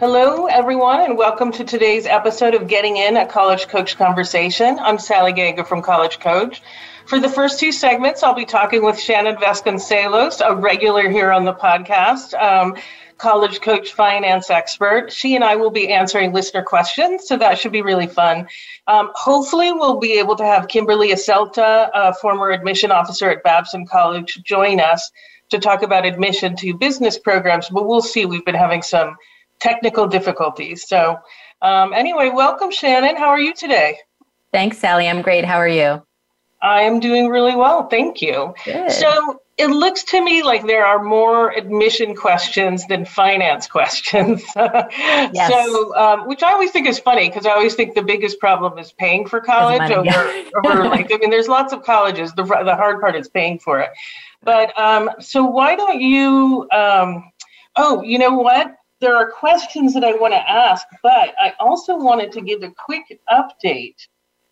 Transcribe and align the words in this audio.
Hello, 0.00 0.46
everyone, 0.46 1.02
and 1.02 1.18
welcome 1.18 1.52
to 1.52 1.62
today's 1.62 2.06
episode 2.06 2.54
of 2.54 2.66
Getting 2.66 2.96
In 2.96 3.18
a 3.18 3.26
College 3.26 3.68
Coach 3.68 3.98
Conversation. 3.98 4.78
I'm 4.78 4.98
Sally 4.98 5.30
Gaga 5.30 5.66
from 5.66 5.82
College 5.82 6.18
Coach. 6.20 6.62
For 7.04 7.20
the 7.20 7.28
first 7.28 7.60
two 7.60 7.70
segments, 7.70 8.22
I'll 8.22 8.32
be 8.32 8.46
talking 8.46 8.82
with 8.82 8.98
Shannon 8.98 9.36
Vasconcelos, 9.36 10.40
a 10.42 10.56
regular 10.56 11.10
here 11.10 11.30
on 11.30 11.44
the 11.44 11.52
podcast, 11.52 12.32
um, 12.40 12.76
college 13.18 13.60
coach 13.60 13.92
finance 13.92 14.48
expert. 14.48 15.12
She 15.12 15.34
and 15.34 15.44
I 15.44 15.56
will 15.56 15.68
be 15.70 15.92
answering 15.92 16.32
listener 16.32 16.62
questions, 16.62 17.28
so 17.28 17.36
that 17.36 17.58
should 17.58 17.70
be 17.70 17.82
really 17.82 18.06
fun. 18.06 18.48
Um, 18.86 19.10
hopefully, 19.14 19.70
we'll 19.70 20.00
be 20.00 20.18
able 20.18 20.36
to 20.36 20.46
have 20.46 20.68
Kimberly 20.68 21.10
Aselta, 21.10 21.90
a 21.92 22.14
former 22.14 22.52
admission 22.52 22.90
officer 22.90 23.28
at 23.28 23.42
Babson 23.42 23.84
College, 23.84 24.40
join 24.44 24.80
us 24.80 25.10
to 25.50 25.58
talk 25.58 25.82
about 25.82 26.06
admission 26.06 26.56
to 26.56 26.72
business 26.72 27.18
programs, 27.18 27.68
but 27.68 27.86
we'll 27.86 28.00
see. 28.00 28.24
We've 28.24 28.46
been 28.46 28.54
having 28.54 28.80
some 28.80 29.14
technical 29.60 30.06
difficulties. 30.06 30.88
So, 30.88 31.18
um, 31.62 31.92
anyway, 31.92 32.30
welcome, 32.30 32.70
Shannon. 32.70 33.16
How 33.16 33.28
are 33.28 33.40
you 33.40 33.54
today? 33.54 33.98
Thanks, 34.52 34.78
Sally. 34.78 35.08
I'm 35.08 35.22
great. 35.22 35.44
How 35.44 35.56
are 35.56 35.68
you? 35.68 36.02
I 36.62 36.82
am 36.82 37.00
doing 37.00 37.28
really 37.28 37.56
well. 37.56 37.88
Thank 37.88 38.20
you. 38.20 38.54
Good. 38.64 38.90
So, 38.90 39.40
it 39.60 39.68
looks 39.68 40.04
to 40.04 40.24
me 40.24 40.42
like 40.42 40.66
there 40.66 40.86
are 40.86 41.02
more 41.02 41.50
admission 41.50 42.16
questions 42.16 42.86
than 42.86 43.04
finance 43.04 43.66
questions. 43.66 44.42
yes. 44.56 45.52
So, 45.52 45.94
um, 45.96 46.26
which 46.26 46.42
I 46.42 46.52
always 46.52 46.70
think 46.70 46.86
is 46.86 46.98
funny 46.98 47.28
because 47.28 47.44
I 47.44 47.50
always 47.50 47.74
think 47.74 47.94
the 47.94 48.02
biggest 48.02 48.40
problem 48.40 48.78
is 48.78 48.90
paying 48.92 49.26
for 49.26 49.38
college 49.40 49.90
over, 49.90 50.08
over 50.64 50.88
like, 50.88 51.12
I 51.12 51.18
mean, 51.18 51.28
there's 51.28 51.46
lots 51.46 51.74
of 51.74 51.82
colleges. 51.82 52.32
The, 52.32 52.44
the 52.44 52.74
hard 52.74 53.02
part 53.02 53.16
is 53.16 53.28
paying 53.28 53.58
for 53.58 53.80
it. 53.80 53.90
But 54.42 54.76
um, 54.78 55.10
so 55.20 55.44
why 55.44 55.76
don't 55.76 56.00
you, 56.00 56.66
um, 56.72 57.30
oh, 57.76 58.02
you 58.02 58.18
know 58.18 58.36
what? 58.36 58.74
There 59.00 59.16
are 59.16 59.30
questions 59.30 59.94
that 59.94 60.04
I 60.04 60.12
want 60.12 60.34
to 60.34 60.50
ask, 60.50 60.86
but 61.02 61.34
I 61.40 61.54
also 61.58 61.96
wanted 61.96 62.32
to 62.32 62.40
give 62.40 62.62
a 62.62 62.70
quick 62.70 63.20
update. 63.30 63.96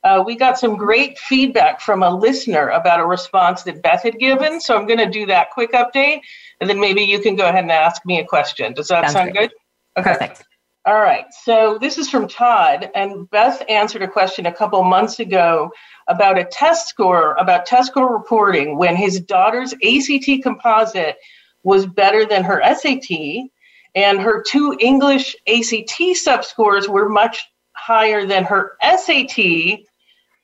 Uh, 0.04 0.22
we 0.24 0.36
got 0.36 0.58
some 0.58 0.76
great 0.76 1.18
feedback 1.18 1.80
from 1.80 2.02
a 2.02 2.10
listener 2.10 2.68
about 2.68 3.00
a 3.00 3.06
response 3.06 3.62
that 3.64 3.82
Beth 3.82 4.02
had 4.02 4.18
given. 4.18 4.60
So 4.60 4.76
I'm 4.76 4.86
going 4.86 4.98
to 5.00 5.10
do 5.10 5.26
that 5.26 5.50
quick 5.50 5.72
update, 5.72 6.20
and 6.60 6.70
then 6.70 6.80
maybe 6.80 7.02
you 7.02 7.20
can 7.20 7.36
go 7.36 7.48
ahead 7.48 7.64
and 7.64 7.72
ask 7.72 8.04
me 8.06 8.20
a 8.20 8.24
question. 8.24 8.72
Does 8.72 8.88
that 8.88 9.02
Sounds 9.02 9.12
sound 9.12 9.32
good? 9.34 9.52
Okay. 9.96 10.12
Perfect. 10.12 10.44
All 10.86 10.94
right. 10.94 11.26
So 11.42 11.76
this 11.78 11.98
is 11.98 12.08
from 12.08 12.28
Todd, 12.28 12.90
and 12.94 13.28
Beth 13.30 13.62
answered 13.68 14.02
a 14.02 14.08
question 14.08 14.46
a 14.46 14.52
couple 14.52 14.82
months 14.84 15.20
ago 15.20 15.70
about 16.06 16.38
a 16.38 16.44
test 16.44 16.88
score, 16.88 17.34
about 17.34 17.66
test 17.66 17.88
score 17.88 18.10
reporting 18.10 18.78
when 18.78 18.96
his 18.96 19.20
daughter's 19.20 19.74
ACT 19.74 20.42
composite 20.42 21.16
was 21.64 21.84
better 21.84 22.24
than 22.24 22.44
her 22.44 22.62
SAT 22.74 23.50
and 23.98 24.20
her 24.20 24.44
two 24.48 24.76
English 24.78 25.34
ACT 25.48 25.98
subscores 26.24 26.88
were 26.88 27.08
much 27.08 27.44
higher 27.72 28.24
than 28.24 28.44
her 28.44 28.76
SAT 28.80 29.80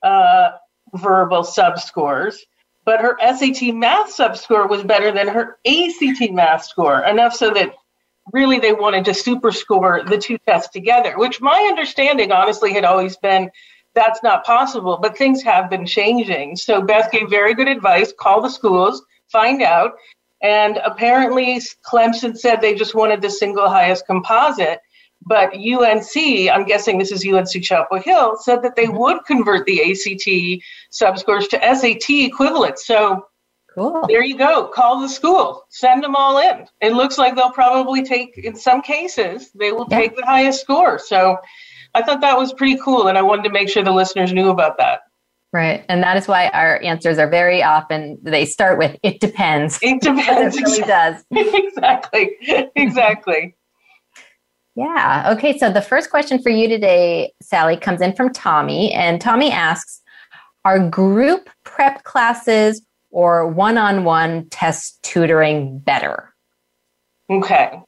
uh, 0.03 0.49
verbal 0.93 1.43
subscores, 1.43 2.35
but 2.83 2.99
her 2.99 3.17
SAT 3.21 3.73
math 3.73 4.15
subscore 4.15 4.69
was 4.69 4.83
better 4.83 5.09
than 5.13 5.29
her 5.29 5.57
ACT 5.65 6.31
math 6.31 6.65
score, 6.65 7.01
enough 7.05 7.33
so 7.33 7.49
that 7.51 7.73
really 8.33 8.59
they 8.59 8.73
wanted 8.73 9.05
to 9.05 9.13
super 9.13 9.53
score 9.53 10.03
the 10.03 10.17
two 10.17 10.37
tests 10.39 10.73
together, 10.73 11.17
which 11.17 11.39
my 11.39 11.65
understanding 11.69 12.33
honestly 12.33 12.73
had 12.73 12.83
always 12.83 13.15
been 13.15 13.49
that's 13.93 14.21
not 14.21 14.43
possible, 14.43 14.99
but 15.01 15.17
things 15.17 15.41
have 15.43 15.69
been 15.69 15.85
changing. 15.85 16.57
So 16.57 16.81
Beth 16.81 17.09
gave 17.09 17.29
very 17.29 17.53
good 17.53 17.69
advice. 17.69 18.11
Call 18.19 18.41
the 18.41 18.49
schools, 18.49 19.01
find 19.31 19.61
out, 19.61 19.93
and 20.45 20.77
apparently, 20.85 21.59
Clemson 21.83 22.37
said 22.37 22.61
they 22.61 22.75
just 22.75 22.93
wanted 22.93 23.19
the 23.19 23.31
single 23.31 23.67
highest 23.67 24.05
composite. 24.05 24.79
But 25.25 25.55
UNC, 25.55 26.15
I'm 26.51 26.65
guessing 26.65 26.99
this 26.99 27.11
is 27.11 27.25
UNC 27.25 27.63
Chapel 27.63 27.97
Hill, 27.97 28.37
said 28.37 28.61
that 28.61 28.75
they 28.75 28.85
mm-hmm. 28.85 28.97
would 28.97 29.25
convert 29.25 29.65
the 29.65 29.81
ACT 29.81 30.63
subscores 30.93 31.49
to 31.49 31.75
SAT 31.75 32.27
equivalents. 32.27 32.85
So 32.85 33.25
cool. 33.73 34.05
there 34.07 34.23
you 34.23 34.37
go. 34.37 34.67
Call 34.67 35.01
the 35.01 35.09
school, 35.09 35.65
send 35.69 36.03
them 36.03 36.15
all 36.15 36.37
in. 36.37 36.67
It 36.79 36.93
looks 36.93 37.17
like 37.17 37.35
they'll 37.35 37.49
probably 37.49 38.03
take, 38.03 38.37
in 38.37 38.55
some 38.55 38.83
cases, 38.83 39.49
they 39.55 39.71
will 39.71 39.87
yeah. 39.89 39.97
take 39.97 40.15
the 40.15 40.25
highest 40.27 40.61
score. 40.61 40.99
So 40.99 41.37
I 41.95 42.03
thought 42.03 42.21
that 42.21 42.37
was 42.37 42.53
pretty 42.53 42.77
cool. 42.85 43.07
And 43.07 43.17
I 43.17 43.23
wanted 43.23 43.45
to 43.45 43.51
make 43.51 43.69
sure 43.69 43.83
the 43.83 43.91
listeners 43.91 44.31
knew 44.31 44.49
about 44.49 44.77
that. 44.77 44.99
Right. 45.55 45.85
And 45.87 46.03
that 46.03 46.17
is 46.17 46.27
why 46.27 46.49
our 46.49 46.81
answers 46.83 47.17
are 47.17 47.29
very 47.29 47.63
often, 47.63 48.17
they 48.21 48.45
start 48.45 48.77
with, 48.77 48.97
it 49.03 49.21
depends. 49.21 49.79
It 49.81 50.01
depends. 50.01 50.57
it 50.57 50.61
really 50.61 50.81
does. 50.81 51.23
exactly. 51.31 52.31
Exactly. 52.75 53.55
yeah. 54.75 55.31
Okay. 55.33 55.57
So 55.57 55.71
the 55.71 55.81
first 55.81 56.09
question 56.09 56.43
for 56.43 56.49
you 56.49 56.67
today, 56.67 57.31
Sally, 57.41 57.77
comes 57.77 58.01
in 58.01 58.13
from 58.17 58.33
Tommy. 58.33 58.91
And 58.91 59.21
Tommy 59.21 59.49
asks 59.49 60.01
Are 60.65 60.89
group 60.89 61.49
prep 61.63 62.03
classes 62.03 62.81
or 63.09 63.47
one 63.47 63.77
on 63.77 64.03
one 64.03 64.49
test 64.49 65.01
tutoring 65.03 65.79
better? 65.79 66.35
Okay. 67.29 67.79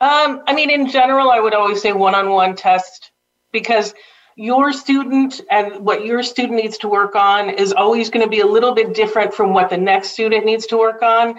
Um, 0.00 0.42
I 0.46 0.54
mean, 0.54 0.70
in 0.70 0.88
general, 0.88 1.30
I 1.30 1.40
would 1.40 1.52
always 1.52 1.82
say 1.82 1.92
one 1.92 2.14
on 2.14 2.30
one 2.30 2.56
test 2.56 3.12
because 3.52 3.92
your 4.36 4.72
student 4.72 5.40
and 5.50 5.84
what 5.84 6.04
your 6.04 6.22
student 6.22 6.54
needs 6.54 6.78
to 6.78 6.88
work 6.88 7.14
on 7.14 7.50
is 7.50 7.72
always 7.72 8.10
going 8.10 8.24
to 8.24 8.30
be 8.30 8.40
a 8.40 8.46
little 8.46 8.72
bit 8.72 8.94
different 8.94 9.34
from 9.34 9.52
what 9.52 9.70
the 9.70 9.76
next 9.76 10.10
student 10.10 10.44
needs 10.44 10.66
to 10.66 10.78
work 10.78 11.02
on. 11.02 11.38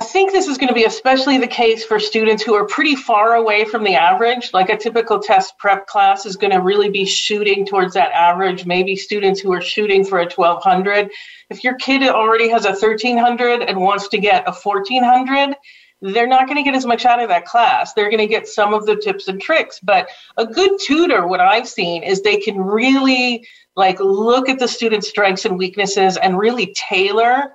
I 0.00 0.04
think 0.04 0.30
this 0.30 0.46
is 0.46 0.56
going 0.56 0.68
to 0.68 0.74
be 0.74 0.84
especially 0.84 1.38
the 1.38 1.48
case 1.48 1.84
for 1.84 1.98
students 1.98 2.42
who 2.42 2.54
are 2.54 2.64
pretty 2.64 2.94
far 2.94 3.34
away 3.34 3.64
from 3.64 3.82
the 3.82 3.96
average. 3.96 4.50
Like 4.52 4.70
a 4.70 4.76
typical 4.76 5.18
test 5.18 5.58
prep 5.58 5.86
class 5.86 6.26
is 6.26 6.36
going 6.36 6.52
to 6.52 6.60
really 6.60 6.90
be 6.90 7.04
shooting 7.04 7.66
towards 7.66 7.94
that 7.94 8.12
average, 8.12 8.64
maybe 8.64 8.94
students 8.94 9.40
who 9.40 9.52
are 9.52 9.60
shooting 9.60 10.04
for 10.04 10.20
a 10.20 10.28
1200. 10.28 11.10
If 11.50 11.64
your 11.64 11.74
kid 11.74 12.02
already 12.04 12.48
has 12.50 12.64
a 12.64 12.70
1300 12.70 13.62
and 13.62 13.80
wants 13.80 14.08
to 14.08 14.18
get 14.18 14.48
a 14.48 14.52
1400, 14.52 15.56
they're 16.02 16.26
not 16.26 16.46
going 16.46 16.56
to 16.56 16.62
get 16.62 16.74
as 16.74 16.86
much 16.86 17.04
out 17.04 17.20
of 17.20 17.28
that 17.28 17.44
class. 17.44 17.92
They're 17.92 18.10
going 18.10 18.18
to 18.18 18.26
get 18.26 18.48
some 18.48 18.72
of 18.72 18.86
the 18.86 18.96
tips 18.96 19.28
and 19.28 19.40
tricks. 19.40 19.80
But 19.82 20.08
a 20.36 20.46
good 20.46 20.78
tutor, 20.80 21.26
what 21.26 21.40
I've 21.40 21.68
seen 21.68 22.02
is 22.02 22.22
they 22.22 22.38
can 22.38 22.58
really 22.58 23.46
like 23.76 24.00
look 24.00 24.48
at 24.48 24.58
the 24.58 24.68
student's 24.68 25.08
strengths 25.08 25.44
and 25.44 25.58
weaknesses 25.58 26.16
and 26.16 26.38
really 26.38 26.74
tailor 26.74 27.52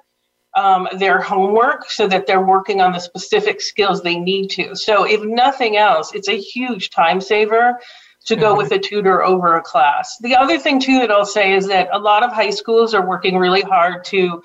um, 0.55 0.87
their 0.97 1.19
homework 1.21 1.89
so 1.89 2.07
that 2.07 2.27
they're 2.27 2.45
working 2.45 2.81
on 2.81 2.93
the 2.93 2.99
specific 2.99 3.61
skills 3.61 4.01
they 4.01 4.17
need 4.17 4.49
to. 4.51 4.75
So 4.75 5.03
if 5.03 5.21
nothing 5.21 5.75
else, 5.75 6.13
it's 6.13 6.29
a 6.29 6.39
huge 6.39 6.91
time 6.91 7.19
saver 7.19 7.79
to 8.25 8.35
go 8.35 8.49
mm-hmm. 8.49 8.57
with 8.57 8.71
a 8.71 8.79
tutor 8.79 9.23
over 9.23 9.57
a 9.57 9.61
class. 9.61 10.17
The 10.21 10.35
other 10.35 10.57
thing 10.57 10.79
too 10.79 10.99
that 10.99 11.11
I'll 11.11 11.25
say 11.25 11.53
is 11.53 11.67
that 11.67 11.89
a 11.91 11.99
lot 11.99 12.23
of 12.23 12.31
high 12.31 12.49
schools 12.49 12.93
are 12.93 13.05
working 13.05 13.37
really 13.37 13.61
hard 13.61 14.03
to 14.05 14.41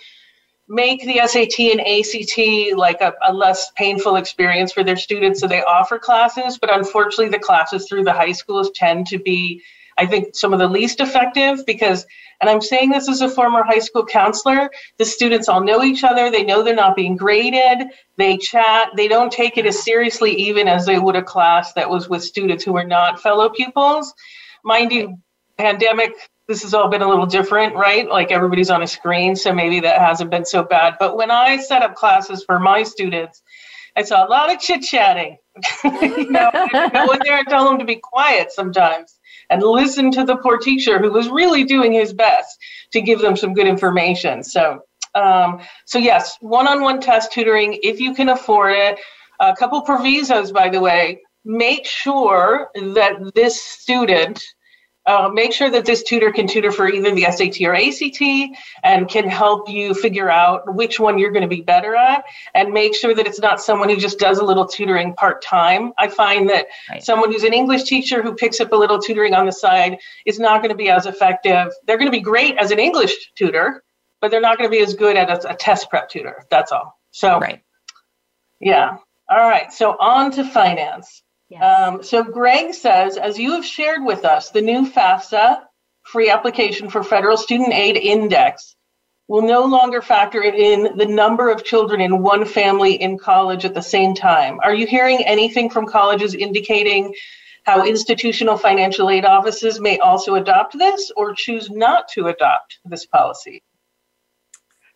make 0.71 1.05
the 1.05 1.21
SAT 1.27 1.59
and 1.59 1.81
ACT 1.81 2.79
like 2.79 3.01
a, 3.01 3.13
a, 3.27 3.35
less 3.35 3.73
painful 3.73 4.15
experience 4.15 4.73
for 4.73 4.85
their 4.85 4.97
students. 4.97 5.41
So 5.41 5.49
they 5.49 5.65
offer 5.65 5.99
classes, 5.99 6.59
but 6.59 6.73
unfortunately, 6.73 7.29
the 7.29 7.41
classes 7.41 7.89
through 7.89 8.05
the 8.05 8.13
high 8.13 8.31
schools 8.31 8.71
tend 8.71 9.09
to 9.09 9.19
be, 9.19 9.63
I 9.99 10.07
think, 10.07 10.37
some 10.37 10.53
of 10.53 10.61
the 10.61 10.69
least 10.69 11.01
effective 11.01 11.67
because, 11.67 12.07
and 12.41 12.49
I'm 12.49 12.61
saying 12.61 12.91
this 12.91 13.09
as 13.09 13.21
a 13.21 13.29
former 13.29 13.65
high 13.65 13.81
school 13.81 14.07
counselor, 14.07 14.71
the 14.97 15.05
students 15.05 15.49
all 15.49 15.61
know 15.61 15.83
each 15.83 16.05
other. 16.05 16.31
They 16.31 16.45
know 16.45 16.63
they're 16.63 16.77
not 16.77 16.95
being 16.95 17.17
graded. 17.17 17.89
They 18.17 18.37
chat. 18.37 18.91
They 18.97 19.09
don't 19.09 19.33
take 19.33 19.59
it 19.59 19.67
as 19.67 19.83
seriously 19.83 20.31
even 20.37 20.69
as 20.69 20.87
they 20.87 21.01
would 21.01 21.17
a 21.17 21.23
class 21.23 21.73
that 21.73 21.91
was 21.91 22.09
with 22.09 22.23
students 22.23 22.63
who 22.63 22.75
were 22.75 22.85
not 22.85 23.21
fellow 23.21 23.49
pupils. 23.49 24.15
Mind 24.63 24.93
you, 24.93 25.19
pandemic 25.59 26.30
this 26.51 26.63
has 26.65 26.75
all 26.75 26.89
been 26.89 27.01
a 27.01 27.09
little 27.09 27.27
different, 27.27 27.77
right? 27.77 28.09
Like 28.09 28.33
everybody's 28.33 28.71
on 28.71 28.83
a 28.83 28.87
screen, 28.87 29.37
so 29.37 29.55
maybe 29.55 29.79
that 29.79 30.01
hasn't 30.01 30.31
been 30.31 30.45
so 30.45 30.65
bad. 30.65 30.97
But 30.99 31.17
when 31.17 31.31
I 31.31 31.57
set 31.59 31.83
up 31.83 31.95
classes 31.95 32.43
for 32.43 32.59
my 32.59 32.83
students, 32.83 33.41
I 33.97 34.03
saw 34.03 34.27
a 34.27 34.29
lot 34.29 34.53
of 34.53 34.59
chit 34.59 34.83
chatting. 34.83 35.39
you 35.85 36.29
know, 36.29 36.51
go 36.93 37.13
in 37.13 37.21
there 37.25 37.39
and 37.39 37.47
tell 37.47 37.67
them 37.67 37.79
to 37.79 37.85
be 37.85 38.01
quiet 38.03 38.51
sometimes 38.51 39.21
and 39.49 39.63
listen 39.63 40.11
to 40.11 40.25
the 40.25 40.39
poor 40.39 40.59
teacher 40.59 40.99
who 40.99 41.13
was 41.13 41.29
really 41.29 41.63
doing 41.63 41.93
his 41.93 42.13
best 42.13 42.59
to 42.95 43.01
give 43.01 43.21
them 43.21 43.37
some 43.37 43.55
good 43.55 43.69
information. 43.69 44.43
So, 44.43 44.81
um, 45.15 45.61
so 45.87 46.01
yes, 46.01 46.37
one-on-one 46.41 47.01
test 47.01 47.33
tutoring 47.33 47.79
if 47.85 48.01
you 48.01 48.13
can 48.13 48.31
afford 48.31 48.73
it. 48.73 48.99
A 49.39 49.55
couple 49.55 49.81
provisos, 49.83 50.51
by 50.51 50.69
the 50.69 50.81
way. 50.81 51.21
make 51.45 51.87
sure 51.87 52.71
that 52.75 53.13
this 53.37 53.63
student 53.63 54.43
uh, 55.11 55.29
make 55.29 55.53
sure 55.53 55.69
that 55.69 55.85
this 55.85 56.05
tutor 56.05 56.31
can 56.31 56.47
tutor 56.47 56.71
for 56.71 56.89
either 56.89 57.13
the 57.13 57.25
SAT 57.25 57.61
or 57.63 57.75
ACT 57.75 58.23
and 58.85 59.09
can 59.09 59.29
help 59.29 59.69
you 59.69 59.93
figure 59.93 60.31
out 60.31 60.73
which 60.77 61.01
one 61.01 61.19
you're 61.19 61.33
going 61.33 61.43
to 61.43 61.49
be 61.49 61.63
better 61.63 61.97
at 61.97 62.23
and 62.55 62.73
make 62.73 62.95
sure 62.95 63.13
that 63.13 63.27
it's 63.27 63.41
not 63.41 63.61
someone 63.61 63.89
who 63.89 63.97
just 63.97 64.21
does 64.21 64.39
a 64.39 64.45
little 64.45 64.65
tutoring 64.65 65.13
part 65.15 65.43
time. 65.43 65.93
I 65.99 66.07
find 66.07 66.49
that 66.51 66.67
right. 66.89 67.03
someone 67.03 67.33
who's 67.33 67.43
an 67.43 67.53
English 67.53 67.83
teacher 67.85 68.23
who 68.23 68.35
picks 68.35 68.61
up 68.61 68.71
a 68.71 68.77
little 68.77 69.01
tutoring 69.01 69.35
on 69.35 69.47
the 69.47 69.53
side 69.53 69.99
is 70.27 70.39
not 70.39 70.63
going 70.63 70.71
to 70.71 70.77
be 70.77 70.91
as 70.91 71.07
effective. 71.07 71.73
They're 71.89 71.99
going 71.99 72.07
to 72.13 72.17
be 72.17 72.21
great 72.21 72.57
as 72.57 72.71
an 72.71 72.79
English 72.79 73.33
tutor, 73.35 73.83
but 74.21 74.31
they're 74.31 74.41
not 74.41 74.59
going 74.59 74.71
to 74.71 74.77
be 74.77 74.83
as 74.83 74.95
good 74.95 75.17
as 75.17 75.45
a, 75.45 75.49
a 75.49 75.57
test 75.57 75.91
prep 75.91 76.09
tutor. 76.09 76.45
That's 76.51 76.71
all. 76.71 77.01
So, 77.11 77.41
right. 77.41 77.61
yeah. 78.61 78.99
All 79.29 79.49
right. 79.49 79.73
So, 79.73 79.97
on 79.99 80.31
to 80.33 80.45
finance. 80.45 81.25
Yes. 81.51 81.63
Um, 81.63 82.03
so 82.03 82.23
Greg 82.23 82.75
says, 82.75 83.17
as 83.17 83.39
you 83.39 83.53
have 83.53 83.67
shared 83.67 84.05
with 84.05 84.25
us, 84.25 84.51
the 84.51 84.63
new 84.63 84.89
FAFSA 84.89 85.63
free 86.05 86.31
application 86.31 86.89
for 86.89 87.03
federal 87.03 87.37
student 87.37 87.73
aid 87.73 87.97
index 87.97 88.77
will 89.27 89.43
no 89.43 89.65
longer 89.65 90.01
factor 90.01 90.43
in 90.43 90.97
the 90.97 91.07
number 91.07 91.51
of 91.51 91.65
children 91.65 92.01
in 92.01 92.23
one 92.23 92.45
family 92.45 92.95
in 92.95 93.19
college 93.19 93.65
at 93.65 93.75
the 93.75 93.83
same 93.83 94.15
time. 94.15 94.59
Are 94.63 94.75
you 94.75 94.87
hearing 94.87 95.25
anything 95.25 95.71
from 95.71 95.87
colleges 95.87 96.35
indicating 96.35 97.15
how 97.65 97.85
institutional 97.85 98.57
financial 98.57 99.11
aid 99.11 99.25
offices 99.25 99.81
may 99.81 99.99
also 99.99 100.37
adopt 100.37 100.79
this 100.79 101.13
or 101.17 101.35
choose 101.35 101.71
not 101.71 102.09
to 102.09 102.27
adopt 102.27 102.79
this 102.85 103.07
policy? 103.07 103.63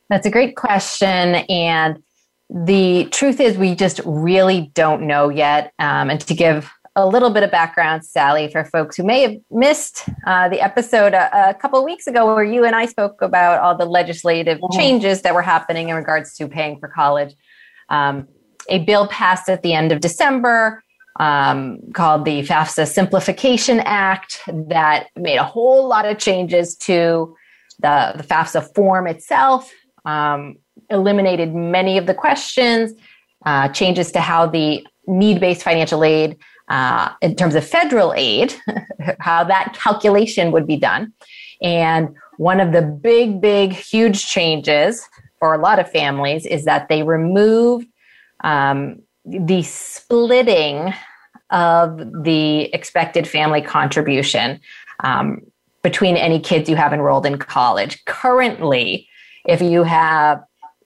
That's 0.09 0.27
a 0.27 0.31
great 0.31 0.57
question. 0.57 1.37
And 1.49 2.03
the 2.51 3.09
truth 3.11 3.41
is, 3.41 3.57
we 3.57 3.75
just 3.75 4.01
really 4.05 4.71
don't 4.75 5.03
know 5.03 5.29
yet. 5.29 5.73
Um, 5.79 6.11
and 6.11 6.21
to 6.21 6.35
give 6.35 6.71
a 6.97 7.07
little 7.07 7.31
bit 7.31 7.43
of 7.43 7.51
background, 7.51 8.05
Sally, 8.05 8.49
for 8.51 8.65
folks 8.65 8.97
who 8.97 9.03
may 9.03 9.23
have 9.23 9.37
missed 9.51 10.09
uh, 10.27 10.49
the 10.49 10.61
episode 10.61 11.13
a, 11.13 11.51
a 11.51 11.55
couple 11.55 11.85
weeks 11.85 12.07
ago 12.07 12.33
where 12.35 12.45
you 12.45 12.65
and 12.65 12.77
I 12.77 12.87
spoke 12.87 13.21
about 13.21 13.59
all 13.61 13.77
the 13.77 13.85
legislative 13.85 14.59
mm-hmm. 14.59 14.79
changes 14.79 15.23
that 15.23 15.35
were 15.35 15.43
happening 15.43 15.89
in 15.89 15.97
regards 15.97 16.37
to 16.37 16.47
paying 16.47 16.79
for 16.79 16.89
college. 16.89 17.35
Um, 17.89 18.29
a 18.69 18.79
bill 18.85 19.09
passed 19.09 19.49
at 19.49 19.63
the 19.63 19.75
end 19.75 19.91
of 19.91 20.01
December 20.01 20.83
um, 21.19 21.79
called 21.95 22.25
the 22.25 22.43
FAFSA 22.43 22.87
Simplification 22.87 23.81
Act 23.81 24.41
that 24.47 25.09
made 25.17 25.37
a 25.37 25.45
whole 25.45 25.89
lot 25.89 26.07
of 26.07 26.19
changes 26.19 26.77
to 26.77 27.37
the, 27.81 28.13
the 28.17 28.23
FAFSA 28.23 28.75
form 28.75 29.07
itself. 29.07 29.73
Um, 30.05 30.57
eliminated 30.95 31.55
many 31.55 31.99
of 31.99 32.07
the 32.07 32.15
questions, 32.15 32.93
uh, 33.45 33.69
changes 33.69 34.11
to 34.13 34.21
how 34.21 34.47
the 34.47 34.87
need 35.07 35.41
based 35.41 35.63
financial 35.63 36.03
aid, 36.05 36.39
uh, 36.69 37.11
in 37.21 37.37
terms 37.37 37.55
of 37.55 37.67
federal 37.67 38.15
aid, 38.17 38.55
how 39.21 39.45
that 39.45 39.75
calculation 39.75 40.51
would 40.51 40.67
be 40.67 40.77
done. 40.77 41.13
And 41.63 42.15
one 42.39 42.61
of 42.61 42.73
the 42.73 42.83
big, 42.83 43.41
big, 43.41 43.73
huge 43.73 44.27
changes 44.27 45.07
for 45.39 45.55
a 45.55 45.59
lot 45.59 45.79
of 45.79 45.91
families 45.91 46.47
is 46.47 46.65
that 46.65 46.89
they 46.89 47.03
removed 47.03 47.87
um, 48.43 49.03
the 49.25 49.63
splitting 49.63 50.95
of 51.51 51.99
the 52.25 52.73
expected 52.75 53.29
family 53.29 53.61
contribution 53.61 54.61
um, 55.01 55.41
between 55.83 56.17
any 56.17 56.41
kids 56.41 56.69
you 56.69 56.77
have 56.77 56.93
enrolled 56.93 57.27
in 57.27 57.39
college. 57.39 58.05
Currently, 58.07 59.07
if 59.47 59.61
you 59.61 59.83
have 59.83 60.43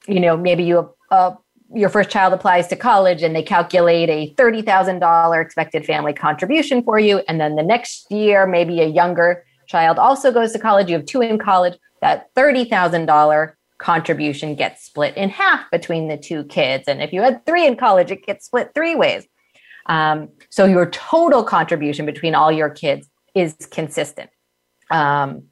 you 0.08 0.20
know, 0.20 0.36
maybe 0.36 0.64
you 0.64 0.90
uh, 1.10 1.34
your 1.74 1.90
first 1.90 2.10
child 2.10 2.32
applies 2.32 2.66
to 2.68 2.76
college 2.76 3.22
and 3.22 3.36
they 3.36 3.42
calculate 3.42 4.08
a 4.08 4.34
$30,000 4.34 5.42
expected 5.42 5.84
family 5.84 6.14
contribution 6.14 6.82
for 6.82 6.98
you. 6.98 7.18
And 7.28 7.40
then 7.40 7.56
the 7.56 7.62
next 7.62 8.10
year, 8.10 8.46
maybe 8.46 8.80
a 8.80 8.86
younger 8.86 9.44
child 9.66 9.98
also 9.98 10.32
goes 10.32 10.52
to 10.52 10.58
college. 10.58 10.88
You 10.88 10.96
have 10.96 11.06
two 11.06 11.20
in 11.20 11.38
college. 11.38 11.78
That 12.00 12.34
$30,000 12.34 13.52
contribution 13.78 14.54
gets 14.54 14.84
split 14.84 15.16
in 15.16 15.30
half 15.30 15.70
between 15.70 16.08
the 16.08 16.16
two 16.16 16.44
kids. 16.44 16.88
And 16.88 17.02
if 17.02 17.12
you 17.12 17.22
had 17.22 17.44
three 17.44 17.66
in 17.66 17.76
college, 17.76 18.10
it 18.10 18.24
gets 18.24 18.46
split 18.46 18.70
three 18.74 18.94
ways. 18.94 19.26
Um, 19.86 20.28
so 20.50 20.64
your 20.64 20.88
total 20.90 21.42
contribution 21.42 22.06
between 22.06 22.34
all 22.34 22.52
your 22.52 22.70
kids 22.70 23.08
is 23.34 23.54
consistent. 23.70 24.30
Um, 24.90 25.44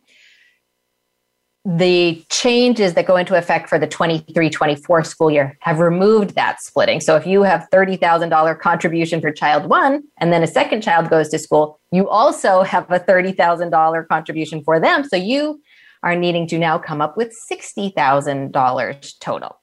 the 1.68 2.24
changes 2.30 2.94
that 2.94 3.06
go 3.06 3.16
into 3.16 3.34
effect 3.34 3.68
for 3.68 3.76
the 3.76 3.88
23 3.88 4.48
24 4.48 5.02
school 5.02 5.32
year 5.32 5.58
have 5.62 5.80
removed 5.80 6.36
that 6.36 6.62
splitting. 6.62 7.00
So 7.00 7.16
if 7.16 7.26
you 7.26 7.42
have 7.42 7.66
$30,000 7.72 8.60
contribution 8.60 9.20
for 9.20 9.32
child 9.32 9.66
one 9.66 10.04
and 10.18 10.32
then 10.32 10.44
a 10.44 10.46
second 10.46 10.82
child 10.82 11.10
goes 11.10 11.28
to 11.30 11.40
school, 11.40 11.80
you 11.90 12.08
also 12.08 12.62
have 12.62 12.88
a 12.88 13.00
$30,000 13.00 14.06
contribution 14.06 14.62
for 14.62 14.78
them. 14.78 15.02
So 15.02 15.16
you 15.16 15.60
are 16.04 16.14
needing 16.14 16.46
to 16.48 16.58
now 16.58 16.78
come 16.78 17.00
up 17.00 17.16
with 17.16 17.36
$60,000 17.50 19.18
total, 19.18 19.58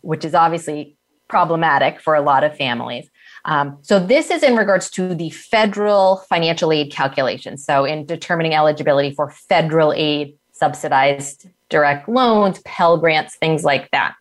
which 0.00 0.24
is 0.24 0.34
obviously 0.34 0.96
problematic 1.28 2.00
for 2.00 2.16
a 2.16 2.20
lot 2.20 2.42
of 2.42 2.56
families. 2.56 3.08
Um, 3.44 3.78
so 3.82 4.04
this 4.04 4.30
is 4.30 4.42
in 4.42 4.56
regards 4.56 4.90
to 4.90 5.14
the 5.14 5.30
federal 5.30 6.24
financial 6.28 6.72
aid 6.72 6.90
calculation. 6.90 7.56
So 7.56 7.84
in 7.84 8.06
determining 8.06 8.54
eligibility 8.54 9.14
for 9.14 9.30
federal 9.30 9.92
aid 9.92 10.37
subsidized 10.58 11.48
direct 11.68 12.08
loans, 12.08 12.60
Pell 12.64 12.98
Grants, 12.98 13.36
things 13.36 13.64
like 13.64 13.90
that. 13.90 14.14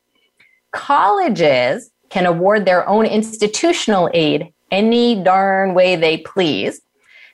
Colleges 0.72 1.89
can 2.10 2.25
award 2.25 2.66
their 2.66 2.88
own 2.88 3.06
institutional 3.06 4.10
aid 4.13 4.54
any 4.72 5.22
darn 5.22 5.74
way 5.74 5.95
they 5.95 6.18
please. 6.18 6.81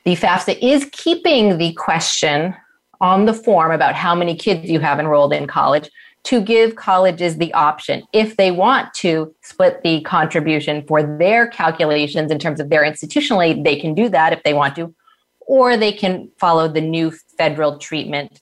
The 0.06 0.16
FAFSA 0.16 0.60
is 0.62 0.90
keeping 0.92 1.58
the 1.58 1.74
question 1.74 2.56
on 3.02 3.26
the 3.26 3.34
form 3.34 3.72
about 3.72 3.96
how 3.96 4.16
many 4.16 4.36
kids 4.36 4.70
you 4.70 4.80
have 4.80 5.00
enrolled 5.00 5.34
in 5.34 5.48
college 5.48 5.90
to 6.24 6.42
give 6.42 6.76
colleges 6.76 7.38
the 7.38 7.54
option 7.54 8.04
if 8.14 8.38
they 8.38 8.50
want 8.50 8.94
to 8.94 9.34
split 9.42 9.82
the 9.84 10.02
contribution 10.02 10.86
for 10.88 11.04
their 11.04 11.48
calculations 11.48 12.32
in 12.32 12.40
terms 12.40 12.60
of 12.62 12.70
their 12.70 12.84
institutional 12.86 13.42
aid 13.42 13.64
they 13.66 13.76
can 13.78 13.94
do 13.94 14.08
that 14.08 14.32
if 14.32 14.42
they 14.44 14.54
want 14.54 14.76
to 14.76 14.94
or 15.42 15.76
they 15.76 15.92
can 15.92 16.30
follow 16.40 16.68
the 16.68 16.80
new 16.80 17.12
federal 17.38 17.78
treatment 17.78 18.42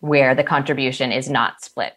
where 0.00 0.34
the 0.34 0.44
contribution 0.44 1.12
is 1.12 1.28
not 1.28 1.62
split. 1.62 1.94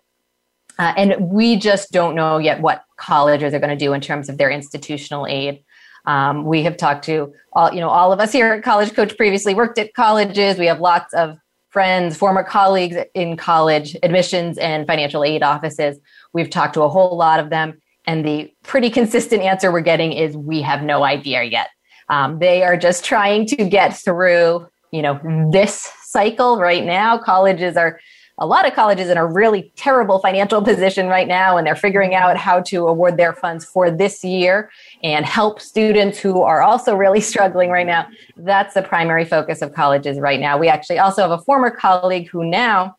Uh, 0.79 0.93
and 0.97 1.29
we 1.29 1.57
just 1.57 1.91
don't 1.91 2.15
know 2.15 2.37
yet 2.37 2.61
what 2.61 2.83
colleges 2.97 3.53
are 3.53 3.59
going 3.59 3.77
to 3.77 3.85
do 3.85 3.93
in 3.93 4.01
terms 4.01 4.29
of 4.29 4.37
their 4.37 4.49
institutional 4.49 5.27
aid. 5.27 5.63
Um, 6.05 6.45
we 6.45 6.63
have 6.63 6.77
talked 6.77 7.05
to 7.05 7.33
all, 7.53 7.71
you 7.73 7.79
know, 7.79 7.89
all 7.89 8.11
of 8.11 8.19
us 8.19 8.31
here 8.31 8.53
at 8.53 8.63
College 8.63 8.93
Coach 8.93 9.15
previously 9.17 9.53
worked 9.53 9.77
at 9.77 9.93
colleges. 9.93 10.57
We 10.57 10.65
have 10.65 10.79
lots 10.79 11.13
of 11.13 11.37
friends, 11.69 12.17
former 12.17 12.43
colleagues 12.43 12.97
in 13.13 13.37
college 13.37 13.95
admissions 14.03 14.57
and 14.57 14.87
financial 14.87 15.23
aid 15.23 15.43
offices. 15.43 15.99
We've 16.33 16.49
talked 16.49 16.73
to 16.73 16.81
a 16.81 16.89
whole 16.89 17.15
lot 17.15 17.39
of 17.39 17.49
them, 17.49 17.79
and 18.05 18.25
the 18.25 18.51
pretty 18.63 18.89
consistent 18.89 19.43
answer 19.43 19.71
we're 19.71 19.81
getting 19.81 20.11
is 20.11 20.35
we 20.35 20.61
have 20.63 20.83
no 20.83 21.03
idea 21.03 21.43
yet. 21.43 21.69
Um, 22.09 22.39
they 22.39 22.63
are 22.63 22.75
just 22.75 23.05
trying 23.05 23.45
to 23.47 23.55
get 23.55 23.95
through, 23.95 24.67
you 24.91 25.01
know, 25.01 25.19
this 25.51 25.93
cycle 26.11 26.59
right 26.59 26.83
now. 26.83 27.17
Colleges 27.17 27.77
are 27.77 27.99
a 28.37 28.45
lot 28.45 28.67
of 28.67 28.73
colleges 28.73 29.09
in 29.09 29.17
a 29.17 29.25
really 29.25 29.71
terrible 29.75 30.19
financial 30.19 30.61
position 30.71 31.07
right 31.07 31.27
now, 31.27 31.57
and 31.57 31.65
they're 31.65 31.75
figuring 31.75 32.15
out 32.15 32.37
how 32.37 32.61
to 32.61 32.87
award 32.87 33.17
their 33.17 33.33
funds 33.33 33.63
for 33.63 33.91
this 33.91 34.23
year 34.23 34.71
and 35.03 35.25
help 35.25 35.61
students 35.61 36.19
who 36.19 36.41
are 36.41 36.61
also 36.61 36.95
really 36.95 37.21
struggling 37.31 37.69
right 37.69 37.87
now. 37.87 38.07
That's 38.37 38.73
the 38.73 38.81
primary 38.81 39.25
focus 39.25 39.61
of 39.61 39.73
colleges 39.73 40.19
right 40.19 40.39
now. 40.39 40.57
We 40.57 40.67
actually 40.67 40.99
also 40.99 41.21
have 41.21 41.31
a 41.31 41.43
former 41.43 41.69
colleague 41.69 42.29
who 42.29 42.43
now 42.43 42.97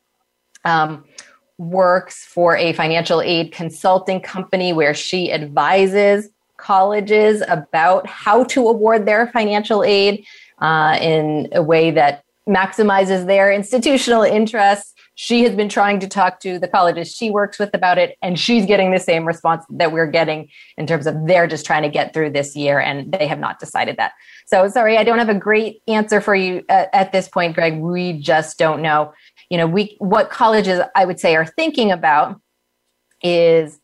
um, 0.65 1.05
works 1.59 2.25
for 2.25 2.57
a 2.57 2.73
financial 2.73 3.21
aid 3.21 3.53
consulting 3.53 4.21
company 4.21 4.73
where 4.73 4.95
she 4.95 5.33
advises 5.33 6.29
colleges 6.57 7.43
about 7.49 8.07
how 8.07 8.45
to 8.45 8.69
award 8.69 9.05
their 9.05 9.27
financial 9.29 9.83
aid 9.83 10.25
uh, 10.61 10.97
in 11.01 11.49
a 11.53 11.63
way 11.63 11.91
that 11.91 12.25
maximizes 12.49 13.27
their 13.27 13.53
institutional 13.53 14.23
interests. 14.23 14.95
She 15.15 15.43
has 15.45 15.55
been 15.55 15.69
trying 15.69 16.01
to 16.01 16.09
talk 16.09 16.41
to 16.41 16.59
the 16.59 16.67
colleges 16.67 17.15
she 17.15 17.31
works 17.31 17.59
with 17.59 17.71
about 17.75 17.99
it, 17.99 18.17
and 18.23 18.39
she's 18.39 18.67
getting 18.67 18.91
the 18.91 18.99
same 18.99 19.27
response 19.27 19.65
that 19.71 19.93
we're 19.93 20.07
getting 20.07 20.49
in 20.77 20.87
terms 20.87 21.07
of 21.07 21.27
they're 21.27 21.47
just 21.47 21.67
trying 21.67 21.83
to 21.83 21.89
get 21.89 22.13
through 22.13 22.31
this 22.31 22.57
year 22.57 22.81
and 22.81 23.13
they 23.13 23.27
have 23.27 23.39
not 23.39 23.61
decided 23.61 23.97
that. 23.99 24.13
So 24.47 24.69
sorry, 24.69 24.97
I 24.97 25.05
don't 25.05 25.19
have 25.19 25.29
a 25.29 25.35
great 25.35 25.83
answer 25.87 26.21
for 26.21 26.35
you 26.35 26.65
at, 26.69 26.89
at 26.93 27.13
this 27.13 27.29
point, 27.29 27.55
Greg. 27.55 27.79
We 27.79 28.15
just 28.15 28.59
don't 28.59 28.83
know. 28.83 29.13
You 29.51 29.59
know, 29.59 29.67
we 29.67 29.97
what 29.99 30.31
colleges 30.31 30.81
I 30.97 31.05
would 31.05 31.21
say 31.21 31.37
are 31.37 31.47
thinking 31.47 31.93
about 31.93 32.41
is 33.23 33.79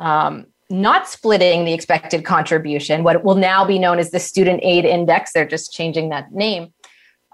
um, 0.00 0.46
not 0.70 1.06
splitting 1.06 1.66
the 1.66 1.74
expected 1.74 2.24
contribution, 2.24 3.04
what 3.04 3.22
will 3.22 3.34
now 3.34 3.64
be 3.64 3.78
known 3.78 3.98
as 3.98 4.10
the 4.10 4.18
student 4.18 4.60
aid 4.62 4.86
index. 4.86 5.32
They're 5.32 5.46
just 5.46 5.72
changing 5.72 6.08
that 6.08 6.32
name 6.32 6.72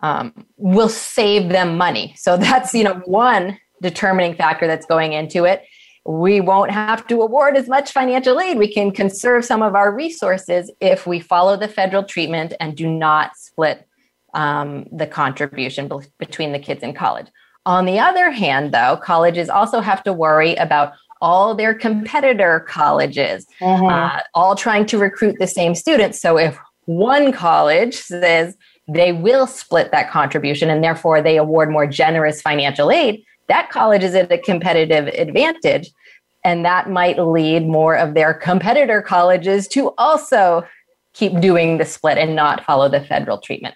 um, 0.02 0.32
will 0.56 0.88
save 0.88 1.48
them 1.48 1.76
money. 1.76 2.14
So 2.16 2.36
that's 2.46 2.74
you 2.74 2.84
know 2.84 3.02
one 3.04 3.58
determining 3.82 4.34
factor 4.34 4.66
that's 4.66 4.86
going 4.86 5.12
into 5.12 5.44
it. 5.44 5.64
we 6.04 6.40
won't 6.40 6.70
have 6.70 7.06
to 7.06 7.20
award 7.20 7.56
as 7.56 7.68
much 7.68 7.92
financial 7.92 8.40
aid. 8.40 8.58
We 8.58 8.72
can 8.72 8.90
conserve 8.90 9.44
some 9.44 9.62
of 9.62 9.74
our 9.74 9.94
resources 9.94 10.70
if 10.80 11.06
we 11.06 11.20
follow 11.20 11.56
the 11.56 11.68
federal 11.68 12.02
treatment 12.02 12.54
and 12.60 12.76
do 12.76 12.88
not 12.88 13.36
split 13.36 13.86
um, 14.34 14.86
the 14.90 15.06
contribution 15.06 15.88
be- 15.88 16.06
between 16.18 16.52
the 16.52 16.58
kids 16.58 16.82
in 16.82 16.94
college. 16.94 17.26
On 17.66 17.84
the 17.84 17.98
other 17.98 18.30
hand, 18.30 18.72
though, 18.72 18.96
colleges 18.96 19.50
also 19.50 19.80
have 19.80 20.02
to 20.04 20.12
worry 20.12 20.54
about 20.54 20.94
all 21.20 21.54
their 21.54 21.74
competitor 21.74 22.60
colleges, 22.60 23.46
mm-hmm. 23.60 23.86
uh, 23.86 24.20
all 24.34 24.54
trying 24.54 24.86
to 24.86 24.98
recruit 24.98 25.36
the 25.38 25.46
same 25.46 25.74
students. 25.74 26.20
So 26.20 26.38
if 26.38 26.58
one 26.86 27.32
college 27.32 27.94
says 27.94 28.56
they 28.88 29.12
will 29.12 29.47
split 29.47 29.90
that 29.92 30.11
contribution 30.11 30.71
and 30.71 30.83
therefore 30.83 31.21
they 31.21 31.37
award 31.37 31.71
more 31.71 31.87
generous 31.87 32.40
financial 32.40 32.90
aid, 32.90 33.23
that 33.49 33.71
college 33.71 34.02
is 34.02 34.14
at 34.14 34.33
a 34.33 34.38
competitive 34.38 35.09
advantage. 35.09 35.90
And 36.45 36.64
that 36.64 36.88
might 36.88 37.18
lead 37.18 37.66
more 37.66 37.97
of 37.97 38.14
their 38.14 38.33
competitor 38.33 39.02
colleges 39.02 39.68
to 39.68 39.92
also 39.99 40.64
keep 41.12 41.38
doing 41.40 41.78
the 41.78 41.85
split 41.85 42.16
and 42.16 42.35
not 42.35 42.64
follow 42.64 42.88
the 42.88 43.00
federal 43.00 43.38
treatment. 43.38 43.75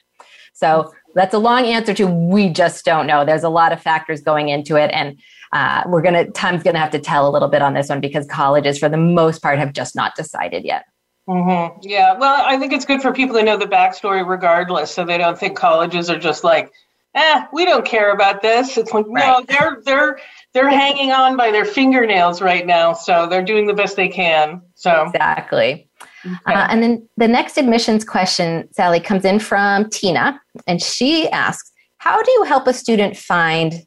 So 0.55 0.93
that's 1.15 1.35
a 1.35 1.39
long 1.39 1.65
answer 1.65 1.93
to 1.95 2.07
we 2.07 2.49
just 2.49 2.85
don't 2.85 3.07
know. 3.07 3.25
There's 3.25 3.43
a 3.43 3.49
lot 3.49 3.73
of 3.73 3.83
factors 3.83 4.23
going 4.23 4.49
into 4.49 4.77
it. 4.77 4.91
And 4.93 5.21
uh, 5.53 5.83
we're 5.87 6.03
going 6.03 6.15
to, 6.15 6.31
time's 6.31 6.63
going 6.63 6.75
to 6.75 6.81
have 6.81 6.93
to 6.93 6.99
tell 6.99 7.29
a 7.29 7.33
little 7.33 7.49
bit 7.49 7.61
on 7.61 7.75
this 7.75 7.89
one 7.89 8.01
because 8.01 8.27
colleges, 8.27 8.79
for 8.79 8.89
the 8.89 8.97
most 8.97 9.43
part, 9.43 9.59
have 9.59 9.73
just 9.73 9.95
not 9.95 10.15
decided 10.15 10.65
yet. 10.65 10.85
Mm-hmm. 11.29 11.79
Yeah. 11.83 12.19
Well, 12.19 12.43
I 12.45 12.59
think 12.59 12.73
it's 12.73 12.85
good 12.85 13.01
for 13.01 13.13
people 13.13 13.37
to 13.37 13.43
know 13.43 13.57
the 13.57 13.67
backstory 13.67 14.27
regardless 14.27 14.91
so 14.93 15.05
they 15.05 15.19
don't 15.19 15.39
think 15.39 15.57
colleges 15.57 16.11
are 16.11 16.19
just 16.19 16.43
like, 16.43 16.73
eh, 17.15 17.45
we 17.53 17.65
don't 17.65 17.85
care 17.85 18.13
about 18.13 18.43
this. 18.43 18.77
It's 18.77 18.93
like, 18.93 19.07
right. 19.09 19.27
no, 19.27 19.45
they're, 19.49 19.83
they're, 19.85 20.19
they're 20.53 20.71
hanging 20.71 21.13
on 21.13 21.37
by 21.37 21.51
their 21.51 21.65
fingernails 21.65 22.43
right 22.43 22.67
now. 22.67 22.93
So 22.93 23.27
they're 23.29 23.45
doing 23.45 23.67
the 23.67 23.75
best 23.75 23.97
they 23.97 24.09
can. 24.09 24.63
So 24.75 25.05
exactly. 25.07 25.89
Okay. 26.25 26.55
Uh, 26.55 26.67
and 26.71 26.83
then 26.83 27.09
the 27.17 27.29
next 27.29 27.59
admissions 27.59 28.05
question, 28.05 28.69
Sally, 28.73 29.01
comes 29.01 29.25
in 29.25 29.39
from 29.39 29.89
Tina, 29.91 30.41
and 30.69 30.81
she 30.81 31.29
asks, 31.31 31.73
"How 31.99 32.23
do 32.23 32.31
you 32.31 32.45
help 32.45 32.69
a 32.69 32.73
student 32.73 33.17
find 33.17 33.85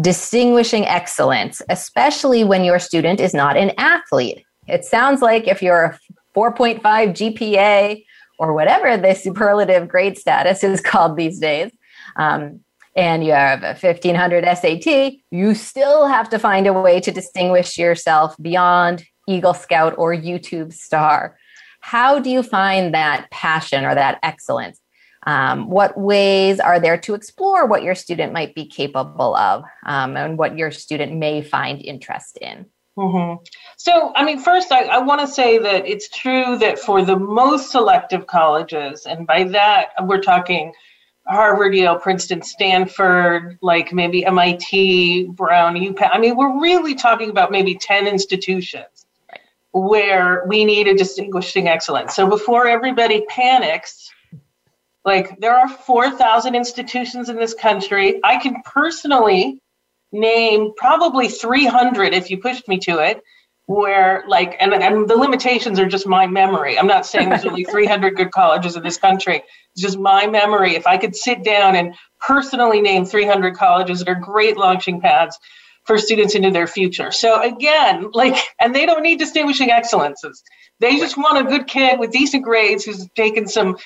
distinguishing 0.00 0.86
excellence, 0.86 1.60
especially 1.68 2.42
when 2.42 2.64
your 2.64 2.78
student 2.78 3.20
is 3.20 3.34
not 3.34 3.58
an 3.58 3.72
athlete?" 3.76 4.44
It 4.66 4.84
sounds 4.84 5.20
like 5.20 5.46
if 5.46 5.62
you're 5.62 5.84
a 5.84 5.98
4.5 6.38 6.80
GPA 6.82 8.04
or 8.38 8.52
whatever 8.52 8.96
the 8.96 9.14
superlative 9.14 9.88
grade 9.88 10.16
status 10.16 10.62
is 10.62 10.80
called 10.90 11.16
these 11.16 11.40
days, 11.40 11.72
um, 12.16 12.60
and 12.94 13.24
you 13.24 13.32
have 13.32 13.62
a 13.62 13.74
1500 13.74 14.44
SAT, 14.56 15.14
you 15.30 15.54
still 15.54 16.06
have 16.06 16.28
to 16.30 16.38
find 16.38 16.66
a 16.66 16.72
way 16.72 17.00
to 17.00 17.10
distinguish 17.10 17.76
yourself 17.76 18.36
beyond 18.40 19.04
Eagle 19.26 19.54
Scout 19.54 19.94
or 19.98 20.14
YouTube 20.14 20.72
star. 20.72 21.36
How 21.80 22.20
do 22.20 22.30
you 22.30 22.42
find 22.42 22.94
that 22.94 23.28
passion 23.30 23.84
or 23.84 23.94
that 23.94 24.18
excellence? 24.22 24.80
Um, 25.26 25.68
what 25.68 25.98
ways 25.98 26.60
are 26.60 26.78
there 26.78 26.98
to 26.98 27.14
explore 27.14 27.66
what 27.66 27.82
your 27.82 27.94
student 27.96 28.32
might 28.32 28.54
be 28.54 28.66
capable 28.66 29.34
of 29.34 29.64
um, 29.84 30.16
and 30.16 30.38
what 30.38 30.56
your 30.56 30.70
student 30.70 31.16
may 31.16 31.42
find 31.42 31.82
interest 31.82 32.38
in? 32.38 32.66
Mm-hmm. 32.98 33.44
So, 33.76 34.12
I 34.16 34.24
mean, 34.24 34.40
first, 34.40 34.72
I, 34.72 34.82
I 34.86 34.98
want 34.98 35.20
to 35.20 35.26
say 35.28 35.58
that 35.58 35.86
it's 35.86 36.08
true 36.08 36.58
that 36.58 36.80
for 36.80 37.04
the 37.04 37.16
most 37.16 37.70
selective 37.70 38.26
colleges, 38.26 39.06
and 39.06 39.24
by 39.24 39.44
that 39.44 39.90
we're 40.02 40.20
talking 40.20 40.72
Harvard, 41.28 41.76
Yale, 41.76 41.96
Princeton, 41.96 42.42
Stanford, 42.42 43.56
like 43.62 43.92
maybe 43.92 44.24
MIT, 44.24 45.28
Brown, 45.28 45.76
UPenn. 45.76 46.10
I 46.12 46.18
mean, 46.18 46.36
we're 46.36 46.60
really 46.60 46.96
talking 46.96 47.30
about 47.30 47.52
maybe 47.52 47.76
10 47.76 48.08
institutions 48.08 49.06
where 49.72 50.44
we 50.46 50.64
need 50.64 50.88
a 50.88 50.94
distinguishing 50.96 51.68
excellence. 51.68 52.16
So 52.16 52.26
before 52.26 52.66
everybody 52.66 53.24
panics, 53.28 54.10
like 55.04 55.38
there 55.38 55.56
are 55.56 55.68
4,000 55.68 56.56
institutions 56.56 57.28
in 57.28 57.36
this 57.36 57.54
country. 57.54 58.20
I 58.24 58.38
can 58.38 58.62
personally 58.64 59.60
name 60.12 60.72
probably 60.76 61.28
300 61.28 62.14
if 62.14 62.30
you 62.30 62.38
pushed 62.38 62.66
me 62.68 62.78
to 62.78 62.98
it 62.98 63.20
where 63.66 64.24
like 64.26 64.56
and, 64.60 64.72
and 64.72 65.08
the 65.08 65.16
limitations 65.16 65.78
are 65.78 65.86
just 65.86 66.06
my 66.06 66.26
memory 66.26 66.78
i'm 66.78 66.86
not 66.86 67.04
saying 67.04 67.28
there's 67.28 67.44
only 67.44 67.64
300 67.70 68.16
good 68.16 68.30
colleges 68.30 68.76
in 68.76 68.82
this 68.82 68.96
country 68.96 69.36
it's 69.74 69.82
just 69.82 69.98
my 69.98 70.26
memory 70.26 70.74
if 70.74 70.86
i 70.86 70.96
could 70.96 71.14
sit 71.14 71.44
down 71.44 71.76
and 71.76 71.94
personally 72.26 72.80
name 72.80 73.04
300 73.04 73.54
colleges 73.54 73.98
that 73.98 74.08
are 74.08 74.14
great 74.14 74.56
launching 74.56 75.00
pads 75.00 75.38
for 75.88 75.96
students 75.96 76.34
into 76.34 76.50
their 76.50 76.66
future. 76.66 77.10
So 77.10 77.42
again, 77.42 78.10
like, 78.12 78.36
and 78.60 78.74
they 78.74 78.84
don't 78.84 79.02
need 79.02 79.18
distinguishing 79.18 79.70
excellences. 79.70 80.42
They 80.80 80.98
just 80.98 81.16
want 81.16 81.38
a 81.38 81.50
good 81.50 81.66
kid 81.66 81.98
with 81.98 82.12
decent 82.12 82.44
grades 82.44 82.84
who's 82.84 83.08
taken 83.16 83.48
some 83.48 83.78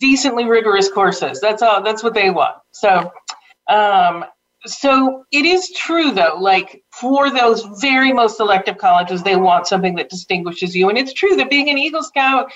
decently 0.00 0.46
rigorous 0.46 0.90
courses. 0.90 1.40
That's 1.40 1.60
all. 1.60 1.82
That's 1.82 2.02
what 2.02 2.14
they 2.14 2.30
want. 2.30 2.56
So, 2.72 3.12
um, 3.68 4.24
so 4.66 5.24
it 5.30 5.44
is 5.44 5.70
true 5.70 6.10
though. 6.10 6.36
Like 6.38 6.82
for 6.92 7.30
those 7.30 7.64
very 7.80 8.12
most 8.12 8.36
selective 8.36 8.78
colleges, 8.78 9.22
they 9.22 9.36
want 9.36 9.66
something 9.66 9.94
that 9.96 10.10
distinguishes 10.10 10.74
you, 10.74 10.88
and 10.88 10.98
it's 10.98 11.12
true 11.12 11.36
that 11.36 11.50
being 11.50 11.68
an 11.70 11.78
Eagle 11.78 12.02
Scout 12.02 12.52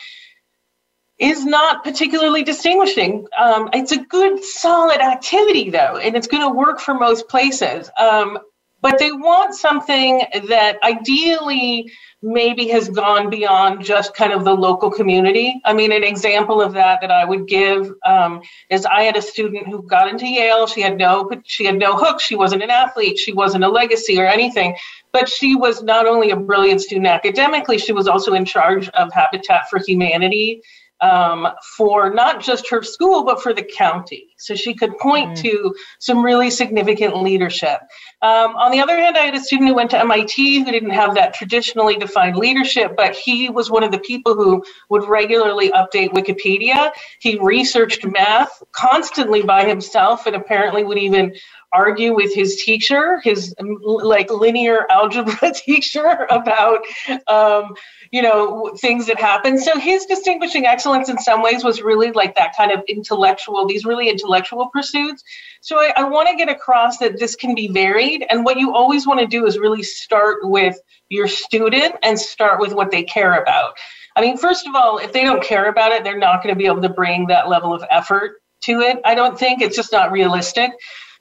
is 1.18 1.44
not 1.44 1.82
particularly 1.82 2.44
distinguishing. 2.44 3.26
Um, 3.36 3.68
it's 3.72 3.92
a 3.92 3.98
good, 3.98 4.42
solid 4.44 5.00
activity, 5.00 5.68
though, 5.68 5.96
and 5.96 6.16
it's 6.16 6.28
going 6.28 6.48
to 6.48 6.54
work 6.54 6.78
for 6.78 6.94
most 6.94 7.28
places. 7.28 7.90
Um, 7.98 8.38
but 8.80 8.98
they 8.98 9.10
want 9.10 9.54
something 9.54 10.22
that 10.48 10.78
ideally 10.84 11.90
maybe 12.20 12.68
has 12.68 12.88
gone 12.88 13.30
beyond 13.30 13.84
just 13.84 14.14
kind 14.14 14.32
of 14.32 14.44
the 14.44 14.52
local 14.52 14.90
community. 14.90 15.60
I 15.64 15.72
mean, 15.72 15.92
an 15.92 16.02
example 16.02 16.60
of 16.60 16.72
that 16.72 17.00
that 17.00 17.12
I 17.12 17.24
would 17.24 17.46
give 17.46 17.92
um, 18.04 18.40
is 18.70 18.84
I 18.84 19.02
had 19.02 19.16
a 19.16 19.22
student 19.22 19.68
who 19.68 19.82
got 19.82 20.08
into 20.08 20.26
Yale. 20.26 20.66
She 20.66 20.80
had 20.80 20.98
no 20.98 21.30
she 21.44 21.64
had 21.64 21.78
no 21.78 21.96
hook. 21.96 22.20
She 22.20 22.34
wasn't 22.34 22.62
an 22.62 22.70
athlete. 22.70 23.18
She 23.18 23.32
wasn't 23.32 23.64
a 23.64 23.68
legacy 23.68 24.20
or 24.20 24.26
anything. 24.26 24.76
But 25.12 25.28
she 25.28 25.54
was 25.54 25.82
not 25.82 26.06
only 26.06 26.30
a 26.30 26.36
brilliant 26.36 26.82
student 26.82 27.06
academically, 27.06 27.78
she 27.78 27.92
was 27.92 28.08
also 28.08 28.34
in 28.34 28.44
charge 28.44 28.88
of 28.90 29.12
Habitat 29.12 29.70
for 29.70 29.78
Humanity 29.78 30.60
um, 31.00 31.48
for 31.76 32.12
not 32.12 32.42
just 32.42 32.70
her 32.70 32.82
school, 32.82 33.24
but 33.24 33.42
for 33.42 33.52
the 33.52 33.62
county. 33.62 34.28
So 34.38 34.54
she 34.54 34.74
could 34.74 34.96
point 34.98 35.30
mm-hmm. 35.30 35.42
to 35.42 35.74
some 35.98 36.24
really 36.24 36.50
significant 36.50 37.22
leadership. 37.22 37.80
Um, 38.22 38.56
on 38.56 38.70
the 38.70 38.80
other 38.80 38.96
hand, 38.96 39.16
I 39.16 39.26
had 39.26 39.34
a 39.34 39.40
student 39.40 39.68
who 39.68 39.74
went 39.74 39.90
to 39.90 39.98
MIT 39.98 40.64
who 40.64 40.70
didn't 40.70 40.90
have 40.90 41.14
that 41.14 41.34
traditionally 41.34 41.96
defined 41.96 42.36
leadership, 42.36 42.94
but 42.96 43.14
he 43.14 43.48
was 43.48 43.70
one 43.70 43.84
of 43.84 43.92
the 43.92 43.98
people 43.98 44.34
who 44.34 44.64
would 44.90 45.08
regularly 45.08 45.70
update 45.70 46.10
Wikipedia. 46.10 46.92
He 47.20 47.38
researched 47.38 48.04
math 48.06 48.62
constantly 48.72 49.42
by 49.42 49.66
himself 49.66 50.26
and 50.26 50.34
apparently 50.36 50.84
would 50.84 50.98
even 50.98 51.34
argue 51.72 52.14
with 52.14 52.34
his 52.34 52.62
teacher, 52.62 53.20
his 53.22 53.54
like 53.58 54.30
linear 54.30 54.86
algebra 54.90 55.52
teacher, 55.54 56.26
about 56.30 56.80
um, 57.26 57.74
you 58.10 58.22
know 58.22 58.72
things 58.80 59.06
that 59.06 59.18
happen. 59.18 59.58
So 59.58 59.78
his 59.78 60.06
distinguishing 60.06 60.66
excellence 60.66 61.08
in 61.08 61.18
some 61.18 61.42
ways 61.42 61.64
was 61.64 61.82
really 61.82 62.12
like 62.12 62.34
that 62.36 62.56
kind 62.56 62.72
of 62.72 62.82
intellectual, 62.88 63.66
these 63.66 63.84
really 63.84 64.08
intellectual 64.08 64.68
pursuits. 64.72 65.22
So 65.60 65.78
I, 65.78 65.92
I 65.96 66.04
want 66.04 66.28
to 66.28 66.36
get 66.36 66.48
across 66.48 66.98
that 66.98 67.18
this 67.18 67.34
can 67.34 67.54
be 67.54 67.68
varied, 67.68 68.24
and 68.30 68.44
what 68.44 68.58
you 68.58 68.74
always 68.74 69.06
want 69.06 69.20
to 69.20 69.26
do 69.26 69.46
is 69.46 69.58
really 69.58 69.82
start 69.82 70.38
with 70.42 70.78
your 71.08 71.28
student 71.28 71.94
and 72.02 72.18
start 72.18 72.60
with 72.60 72.72
what 72.74 72.90
they 72.90 73.02
care 73.02 73.40
about. 73.40 73.74
I 74.16 74.20
mean, 74.20 74.36
first 74.36 74.66
of 74.66 74.74
all, 74.74 74.98
if 74.98 75.12
they 75.12 75.22
don't 75.22 75.42
care 75.42 75.68
about 75.68 75.92
it, 75.92 76.02
they're 76.02 76.18
not 76.18 76.42
going 76.42 76.54
to 76.54 76.58
be 76.58 76.66
able 76.66 76.82
to 76.82 76.88
bring 76.88 77.28
that 77.28 77.48
level 77.48 77.72
of 77.72 77.84
effort 77.88 78.40
to 78.64 78.80
it. 78.80 78.98
I 79.04 79.14
don't 79.14 79.38
think 79.38 79.62
it's 79.62 79.76
just 79.76 79.92
not 79.92 80.10
realistic. 80.10 80.72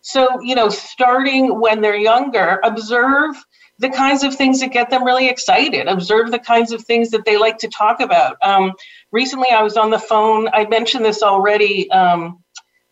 So, 0.08 0.40
you 0.42 0.56
know, 0.56 0.70
starting 0.70 1.60
when 1.60 1.82
they're 1.82 1.98
younger, 1.98 2.62
observe 2.64 3.36
the 3.80 3.90
kinds 3.90 4.24
of 4.24 4.34
things 4.34 4.62
that 4.62 4.72
get 4.72 4.90
them 4.90 5.04
really 5.04 5.28
excited. 5.28 5.86
Observe 5.90 6.32
the 6.32 6.40
kinds 6.40 6.72
of 6.72 6.82
things 6.86 7.10
that 7.10 7.26
they 7.26 7.38
like 7.38 7.58
to 7.58 7.68
talk 7.68 8.00
about. 8.00 8.38
Um, 8.42 8.72
recently, 9.12 9.50
I 9.50 9.62
was 9.62 9.76
on 9.76 9.90
the 9.90 10.00
phone. 10.00 10.48
I 10.54 10.66
mentioned 10.66 11.04
this 11.04 11.22
already 11.22 11.92
um, 11.92 12.42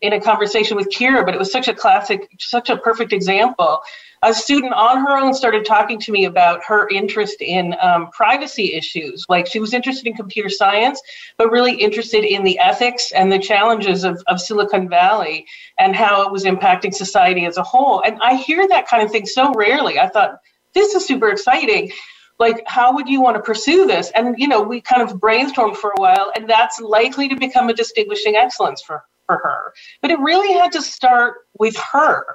in 0.01 0.13
a 0.13 0.21
conversation 0.21 0.77
with 0.77 0.89
Kira, 0.89 1.25
but 1.25 1.33
it 1.33 1.37
was 1.37 1.51
such 1.51 1.67
a 1.67 1.73
classic, 1.73 2.29
such 2.39 2.69
a 2.69 2.77
perfect 2.77 3.13
example 3.13 3.81
a 4.25 4.33
student 4.33 4.73
on 4.73 5.05
her 5.05 5.17
own 5.17 5.33
started 5.33 5.65
talking 5.65 5.99
to 5.99 6.11
me 6.11 6.25
about 6.25 6.63
her 6.63 6.89
interest 6.89 7.41
in 7.41 7.75
um, 7.79 8.09
privacy 8.09 8.73
issues. 8.73 9.23
Like 9.29 9.45
she 9.45 9.59
was 9.59 9.73
interested 9.73 10.07
in 10.07 10.15
computer 10.15 10.49
science, 10.49 10.99
but 11.37 11.51
really 11.51 11.75
interested 11.75 12.23
in 12.23 12.43
the 12.43 12.57
ethics 12.57 13.11
and 13.11 13.31
the 13.31 13.37
challenges 13.37 14.03
of, 14.03 14.21
of 14.27 14.41
Silicon 14.41 14.89
Valley 14.89 15.45
and 15.77 15.95
how 15.95 16.23
it 16.23 16.31
was 16.31 16.43
impacting 16.43 16.93
society 16.93 17.45
as 17.45 17.57
a 17.57 17.63
whole. 17.63 18.01
And 18.03 18.17
I 18.21 18.35
hear 18.35 18.67
that 18.67 18.87
kind 18.87 19.03
of 19.03 19.11
thing 19.11 19.27
so 19.27 19.53
rarely. 19.53 19.99
I 19.99 20.09
thought, 20.09 20.39
this 20.73 20.93
is 20.95 21.05
super 21.05 21.29
exciting 21.29 21.91
like 22.37 22.61
how 22.67 22.93
would 22.93 23.07
you 23.07 23.21
want 23.21 23.37
to 23.37 23.41
pursue 23.41 23.87
this 23.87 24.11
and 24.13 24.35
you 24.37 24.45
know 24.45 24.61
we 24.61 24.81
kind 24.81 25.01
of 25.01 25.21
brainstormed 25.21 25.77
for 25.77 25.91
a 25.91 26.01
while 26.01 26.33
and 26.35 26.49
that's 26.49 26.81
likely 26.81 27.29
to 27.29 27.35
become 27.37 27.69
a 27.69 27.73
distinguishing 27.73 28.35
excellence 28.35 28.81
for 28.81 29.01
for 29.25 29.37
her 29.37 29.73
but 30.01 30.11
it 30.11 30.19
really 30.19 30.53
had 30.53 30.71
to 30.71 30.81
start 30.81 31.35
with 31.59 31.75
her 31.77 32.25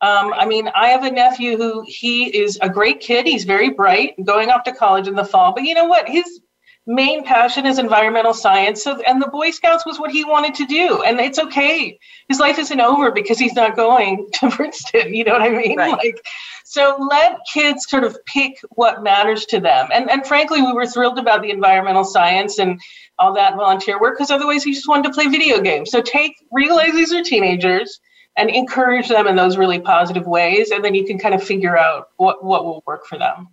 Um, 0.00 0.34
I 0.34 0.44
mean, 0.44 0.68
I 0.74 0.88
have 0.88 1.04
a 1.04 1.10
nephew 1.10 1.56
who 1.56 1.82
he 1.86 2.26
is 2.36 2.58
a 2.60 2.68
great 2.68 3.00
kid. 3.00 3.26
He's 3.26 3.44
very 3.44 3.70
bright, 3.70 4.12
going 4.22 4.50
off 4.50 4.64
to 4.64 4.72
college 4.72 5.08
in 5.08 5.14
the 5.14 5.24
fall. 5.24 5.54
But 5.54 5.64
you 5.64 5.72
know 5.72 5.86
what? 5.86 6.08
His 6.08 6.40
main 6.86 7.24
passion 7.24 7.64
is 7.64 7.78
environmental 7.78 8.34
science. 8.34 8.82
So, 8.84 9.00
and 9.06 9.22
the 9.22 9.28
Boy 9.28 9.50
Scouts 9.50 9.86
was 9.86 9.98
what 9.98 10.10
he 10.10 10.22
wanted 10.24 10.54
to 10.56 10.66
do. 10.66 11.02
And 11.02 11.18
it's 11.20 11.38
okay. 11.38 11.98
His 12.28 12.38
life 12.38 12.58
isn't 12.58 12.80
over 12.80 13.12
because 13.12 13.38
he's 13.38 13.54
not 13.54 13.76
going 13.76 14.28
to 14.34 14.50
Princeton. 14.50 15.14
You 15.14 15.24
know 15.24 15.32
what 15.32 15.42
I 15.42 15.48
mean? 15.50 15.78
Right. 15.78 15.92
Like, 15.92 16.22
so 16.64 16.98
let 17.10 17.38
kids 17.50 17.86
sort 17.88 18.04
of 18.04 18.18
pick 18.26 18.58
what 18.70 19.02
matters 19.02 19.46
to 19.46 19.60
them. 19.60 19.88
And, 19.94 20.10
and 20.10 20.26
frankly, 20.26 20.60
we 20.60 20.72
were 20.72 20.86
thrilled 20.86 21.18
about 21.18 21.40
the 21.40 21.50
environmental 21.50 22.04
science 22.04 22.58
and 22.58 22.80
all 23.18 23.34
that 23.34 23.56
volunteer 23.56 24.00
work 24.00 24.16
because 24.16 24.30
otherwise 24.30 24.64
he 24.64 24.72
just 24.72 24.88
wanted 24.88 25.04
to 25.04 25.14
play 25.14 25.26
video 25.26 25.60
games. 25.60 25.90
So 25.90 26.02
take, 26.02 26.34
realize 26.52 26.92
these 26.92 27.12
are 27.12 27.22
teenagers 27.22 28.00
and 28.36 28.50
encourage 28.50 29.08
them 29.08 29.26
in 29.26 29.36
those 29.36 29.56
really 29.56 29.78
positive 29.78 30.26
ways. 30.26 30.70
And 30.70 30.84
then 30.84 30.94
you 30.94 31.04
can 31.04 31.18
kind 31.18 31.34
of 31.34 31.42
figure 31.42 31.78
out 31.78 32.08
what, 32.16 32.44
what 32.44 32.64
will 32.64 32.82
work 32.86 33.06
for 33.06 33.18
them. 33.18 33.48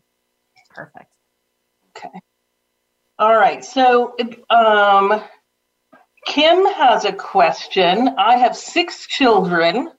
Perfect. 0.70 1.12
Okay. 1.96 2.10
All 3.20 3.36
right. 3.36 3.64
So, 3.64 4.16
um, 4.50 5.22
Kim 6.26 6.66
has 6.66 7.06
a 7.06 7.14
question. 7.14 8.16
I 8.18 8.38
have 8.38 8.56
six 8.56 9.06
children 9.08 9.92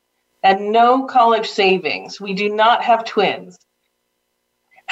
and 0.42 0.73
no 0.73 1.04
college 1.04 1.49
savings. 1.49 2.21
We 2.21 2.35
do 2.35 2.49
not 2.49 2.83
have 2.83 3.04
twins. 3.04 3.59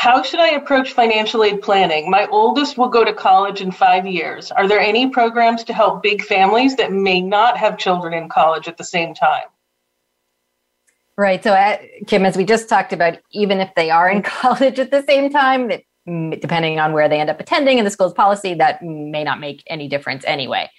How 0.00 0.22
should 0.22 0.40
I 0.40 0.52
approach 0.52 0.94
financial 0.94 1.44
aid 1.44 1.60
planning? 1.60 2.10
My 2.10 2.26
oldest 2.28 2.78
will 2.78 2.88
go 2.88 3.04
to 3.04 3.12
college 3.12 3.60
in 3.60 3.70
five 3.70 4.06
years. 4.06 4.50
Are 4.50 4.66
there 4.66 4.80
any 4.80 5.10
programs 5.10 5.62
to 5.64 5.74
help 5.74 6.02
big 6.02 6.22
families 6.22 6.74
that 6.76 6.90
may 6.90 7.20
not 7.20 7.58
have 7.58 7.76
children 7.76 8.14
in 8.14 8.30
college 8.30 8.66
at 8.66 8.78
the 8.78 8.82
same 8.82 9.12
time? 9.12 9.44
Right. 11.18 11.44
So, 11.44 11.52
uh, 11.52 11.76
Kim, 12.06 12.24
as 12.24 12.34
we 12.34 12.46
just 12.46 12.66
talked 12.66 12.94
about, 12.94 13.18
even 13.32 13.60
if 13.60 13.74
they 13.76 13.90
are 13.90 14.08
in 14.08 14.22
college 14.40 14.78
at 14.78 14.90
the 14.90 15.02
same 15.02 15.28
time, 15.28 15.70
depending 16.06 16.80
on 16.80 16.94
where 16.94 17.10
they 17.10 17.20
end 17.20 17.28
up 17.28 17.38
attending 17.38 17.76
and 17.76 17.86
the 17.86 17.90
school's 17.90 18.14
policy, 18.14 18.54
that 18.54 18.82
may 18.82 19.22
not 19.22 19.38
make 19.38 19.62
any 19.66 19.86
difference 19.86 20.24
anyway. 20.24 20.70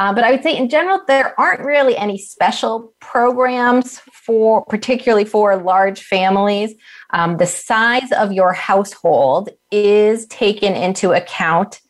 Uh, 0.00 0.14
but 0.14 0.24
I 0.24 0.30
would 0.30 0.42
say 0.42 0.56
in 0.56 0.70
general, 0.70 1.02
there 1.06 1.38
aren't 1.38 1.60
really 1.60 1.94
any 1.94 2.16
special 2.16 2.94
programs 3.00 3.98
for, 4.14 4.64
particularly 4.64 5.26
for 5.26 5.54
large 5.56 6.00
families. 6.00 6.74
Um, 7.10 7.36
the 7.36 7.46
size 7.46 8.10
of 8.12 8.32
your 8.32 8.54
household 8.54 9.50
is 9.70 10.24
taken 10.28 10.72
into 10.72 11.12
account 11.12 11.82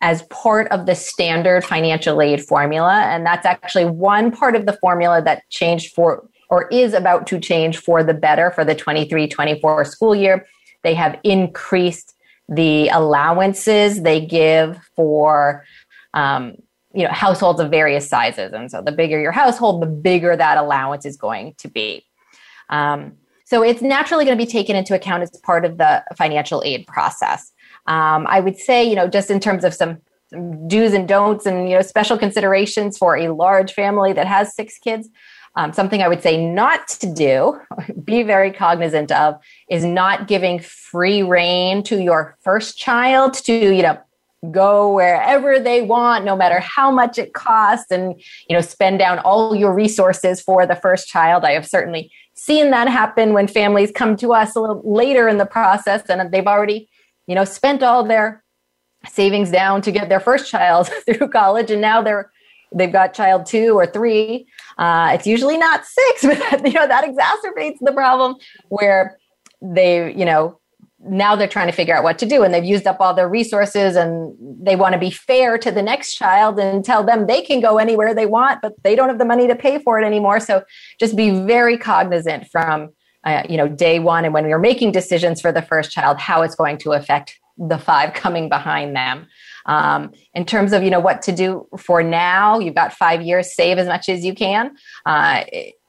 as 0.00 0.22
part 0.30 0.68
of 0.68 0.86
the 0.86 0.94
standard 0.94 1.62
financial 1.62 2.22
aid 2.22 2.42
formula. 2.42 3.02
And 3.02 3.26
that's 3.26 3.44
actually 3.44 3.84
one 3.84 4.30
part 4.30 4.56
of 4.56 4.64
the 4.64 4.78
formula 4.80 5.20
that 5.20 5.42
changed 5.50 5.94
for, 5.94 6.26
or 6.48 6.68
is 6.68 6.94
about 6.94 7.26
to 7.26 7.38
change 7.38 7.76
for 7.76 8.02
the 8.02 8.14
better 8.14 8.50
for 8.50 8.64
the 8.64 8.74
23 8.74 9.28
24 9.28 9.84
school 9.84 10.14
year. 10.14 10.46
They 10.84 10.94
have 10.94 11.20
increased 11.22 12.14
the 12.48 12.88
allowances 12.88 14.00
they 14.00 14.24
give 14.24 14.78
for 14.96 15.66
um, 16.14 16.54
you 16.94 17.04
know 17.04 17.10
households 17.10 17.60
of 17.60 17.70
various 17.70 18.08
sizes. 18.08 18.52
And 18.52 18.70
so 18.70 18.82
the 18.82 18.92
bigger 18.92 19.20
your 19.20 19.32
household 19.32 19.82
the 19.82 19.86
bigger 19.86 20.36
that 20.36 20.58
allowance 20.58 21.04
is 21.04 21.16
going 21.16 21.54
to 21.58 21.68
be. 21.68 22.04
Um, 22.70 23.12
so 23.44 23.62
it's 23.62 23.80
naturally 23.80 24.26
going 24.26 24.36
to 24.36 24.44
be 24.44 24.50
taken 24.50 24.76
into 24.76 24.94
account 24.94 25.22
as 25.22 25.30
part 25.42 25.64
of 25.64 25.78
the 25.78 26.04
financial 26.16 26.62
aid 26.64 26.86
process. 26.86 27.52
Um, 27.86 28.26
i 28.28 28.40
would 28.40 28.58
say 28.58 28.84
you 28.88 28.94
know 28.94 29.08
just 29.08 29.30
in 29.30 29.40
terms 29.40 29.64
of 29.64 29.72
some, 29.72 29.98
some 30.30 30.68
do's 30.68 30.92
and 30.92 31.08
don'ts 31.08 31.46
and 31.46 31.68
you 31.68 31.76
know 31.76 31.82
special 31.82 32.18
considerations 32.18 32.98
for 32.98 33.16
a 33.16 33.32
large 33.32 33.72
family 33.72 34.12
that 34.12 34.26
has 34.26 34.54
six 34.54 34.78
kids 34.78 35.08
um, 35.58 35.72
something 35.72 36.02
I 36.02 36.08
would 36.08 36.22
say 36.22 36.36
not 36.36 36.86
to 36.88 37.12
do, 37.12 37.60
be 38.04 38.22
very 38.22 38.52
cognizant 38.52 39.10
of, 39.10 39.34
is 39.68 39.84
not 39.84 40.28
giving 40.28 40.60
free 40.60 41.22
rein 41.22 41.82
to 41.84 42.00
your 42.00 42.36
first 42.42 42.78
child 42.78 43.34
to, 43.34 43.52
you 43.52 43.82
know, 43.82 43.98
go 44.50 44.94
wherever 44.94 45.58
they 45.58 45.82
want, 45.82 46.24
no 46.24 46.36
matter 46.36 46.60
how 46.60 46.90
much 46.90 47.18
it 47.18 47.34
costs, 47.34 47.90
and, 47.90 48.20
you 48.48 48.54
know, 48.54 48.60
spend 48.60 48.98
down 48.98 49.18
all 49.20 49.54
your 49.54 49.72
resources 49.72 50.40
for 50.40 50.66
the 50.66 50.76
first 50.76 51.08
child. 51.08 51.44
I 51.44 51.52
have 51.52 51.66
certainly 51.66 52.10
seen 52.34 52.70
that 52.70 52.88
happen 52.88 53.32
when 53.32 53.48
families 53.48 53.90
come 53.90 54.16
to 54.16 54.32
us 54.32 54.54
a 54.54 54.60
little 54.60 54.82
later 54.84 55.28
in 55.28 55.38
the 55.38 55.46
process 55.46 56.02
and 56.08 56.32
they've 56.32 56.46
already, 56.46 56.88
you 57.26 57.34
know, 57.34 57.44
spent 57.44 57.82
all 57.82 58.04
their 58.04 58.44
savings 59.08 59.50
down 59.50 59.82
to 59.82 59.90
get 59.90 60.08
their 60.08 60.20
first 60.20 60.50
child 60.50 60.88
through 61.06 61.28
college 61.28 61.70
and 61.70 61.80
now 61.80 62.02
they're 62.02 62.30
they've 62.74 62.92
got 62.92 63.14
child 63.14 63.46
two 63.46 63.74
or 63.74 63.86
three 63.86 64.46
uh, 64.78 65.10
it's 65.12 65.26
usually 65.26 65.58
not 65.58 65.84
six, 65.84 66.22
but 66.50 66.66
you 66.66 66.72
know 66.72 66.86
that 66.86 67.04
exacerbates 67.04 67.78
the 67.80 67.92
problem 67.92 68.36
where 68.68 69.18
they, 69.60 70.14
you 70.14 70.24
know, 70.24 70.58
now 71.00 71.36
they're 71.36 71.48
trying 71.48 71.68
to 71.68 71.72
figure 71.72 71.94
out 71.94 72.02
what 72.02 72.18
to 72.18 72.26
do 72.26 72.42
and 72.42 72.52
they've 72.52 72.64
used 72.64 72.86
up 72.86 73.00
all 73.00 73.14
their 73.14 73.28
resources 73.28 73.94
and 73.94 74.36
they 74.60 74.74
want 74.74 74.92
to 74.92 74.98
be 74.98 75.10
fair 75.10 75.56
to 75.56 75.70
the 75.70 75.82
next 75.82 76.16
child 76.16 76.58
and 76.58 76.84
tell 76.84 77.04
them 77.04 77.26
they 77.26 77.40
can 77.40 77.60
go 77.60 77.78
anywhere 77.78 78.12
they 78.14 78.26
want 78.26 78.60
but 78.60 78.72
they 78.82 78.96
don't 78.96 79.08
have 79.08 79.18
the 79.18 79.24
money 79.24 79.46
to 79.46 79.54
pay 79.54 79.78
for 79.78 80.00
it 80.00 80.04
anymore 80.04 80.40
so 80.40 80.62
just 80.98 81.16
be 81.16 81.30
very 81.30 81.78
cognizant 81.78 82.48
from 82.48 82.88
uh, 83.24 83.42
you 83.48 83.56
know 83.56 83.68
day 83.68 84.00
one 84.00 84.24
and 84.24 84.34
when 84.34 84.48
you're 84.48 84.58
making 84.58 84.90
decisions 84.90 85.40
for 85.40 85.52
the 85.52 85.62
first 85.62 85.92
child 85.92 86.18
how 86.18 86.42
it's 86.42 86.56
going 86.56 86.76
to 86.76 86.92
affect 86.92 87.38
the 87.56 87.78
five 87.78 88.12
coming 88.12 88.48
behind 88.48 88.96
them 88.96 89.26
um, 89.66 90.12
in 90.34 90.44
terms 90.46 90.72
of 90.72 90.82
you 90.82 90.90
know 90.90 90.98
what 90.98 91.22
to 91.22 91.32
do 91.32 91.68
for 91.76 92.02
now, 92.02 92.58
you've 92.58 92.74
got 92.74 92.92
five 92.92 93.20
years. 93.20 93.54
Save 93.54 93.76
as 93.78 93.86
much 93.86 94.08
as 94.08 94.24
you 94.24 94.34
can. 94.34 94.74
Uh, 95.04 95.44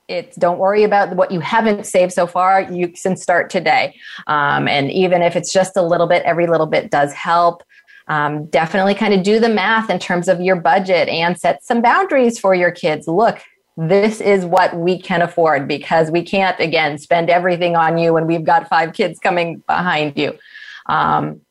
it's 0.10 0.36
don't 0.36 0.58
worry 0.58 0.84
about 0.84 1.16
what 1.16 1.32
you 1.32 1.40
haven't 1.40 1.86
saved 1.86 2.12
so 2.12 2.28
far. 2.28 2.62
You 2.62 2.90
can 2.90 3.16
start 3.16 3.50
today, 3.50 3.96
um, 4.28 4.68
and 4.68 4.92
even 4.92 5.22
if 5.22 5.36
it's 5.36 5.54
just 5.54 5.78
a 5.78 5.82
little 5.82 6.08
bit, 6.08 6.24
every 6.24 6.48
little 6.48 6.66
bit 6.66 6.92
does 6.92 7.14
help. 7.14 7.64
Um, 8.08 8.48
definitely 8.48 8.96
kind 8.96 9.14
of 9.14 9.22
do 9.22 9.40
the 9.40 9.50
math 9.50 9.90
in 9.92 10.00
terms 10.00 10.28
of 10.28 10.42
your 10.42 10.56
budget 10.56 11.08
and 11.10 11.40
set 11.40 11.64
some 11.64 11.80
boundaries 11.80 12.40
for 12.40 12.56
your 12.56 12.72
kids. 12.72 13.08
Look, 13.08 13.40
this 13.78 14.20
is 14.20 14.46
what 14.46 14.76
we 14.76 15.00
can 15.00 15.22
afford 15.22 15.68
because 15.68 16.10
we 16.10 16.24
can't 16.24 16.60
again 16.60 16.98
spend 16.98 17.30
everything 17.30 17.76
on 17.76 18.00
you 18.00 18.14
when 18.14 18.26
we've 18.26 18.44
got 18.44 18.68
five 18.68 18.94
kids 18.94 19.20
coming 19.20 19.64
behind 19.68 20.18
you. 20.18 20.38
Um, 20.88 21.42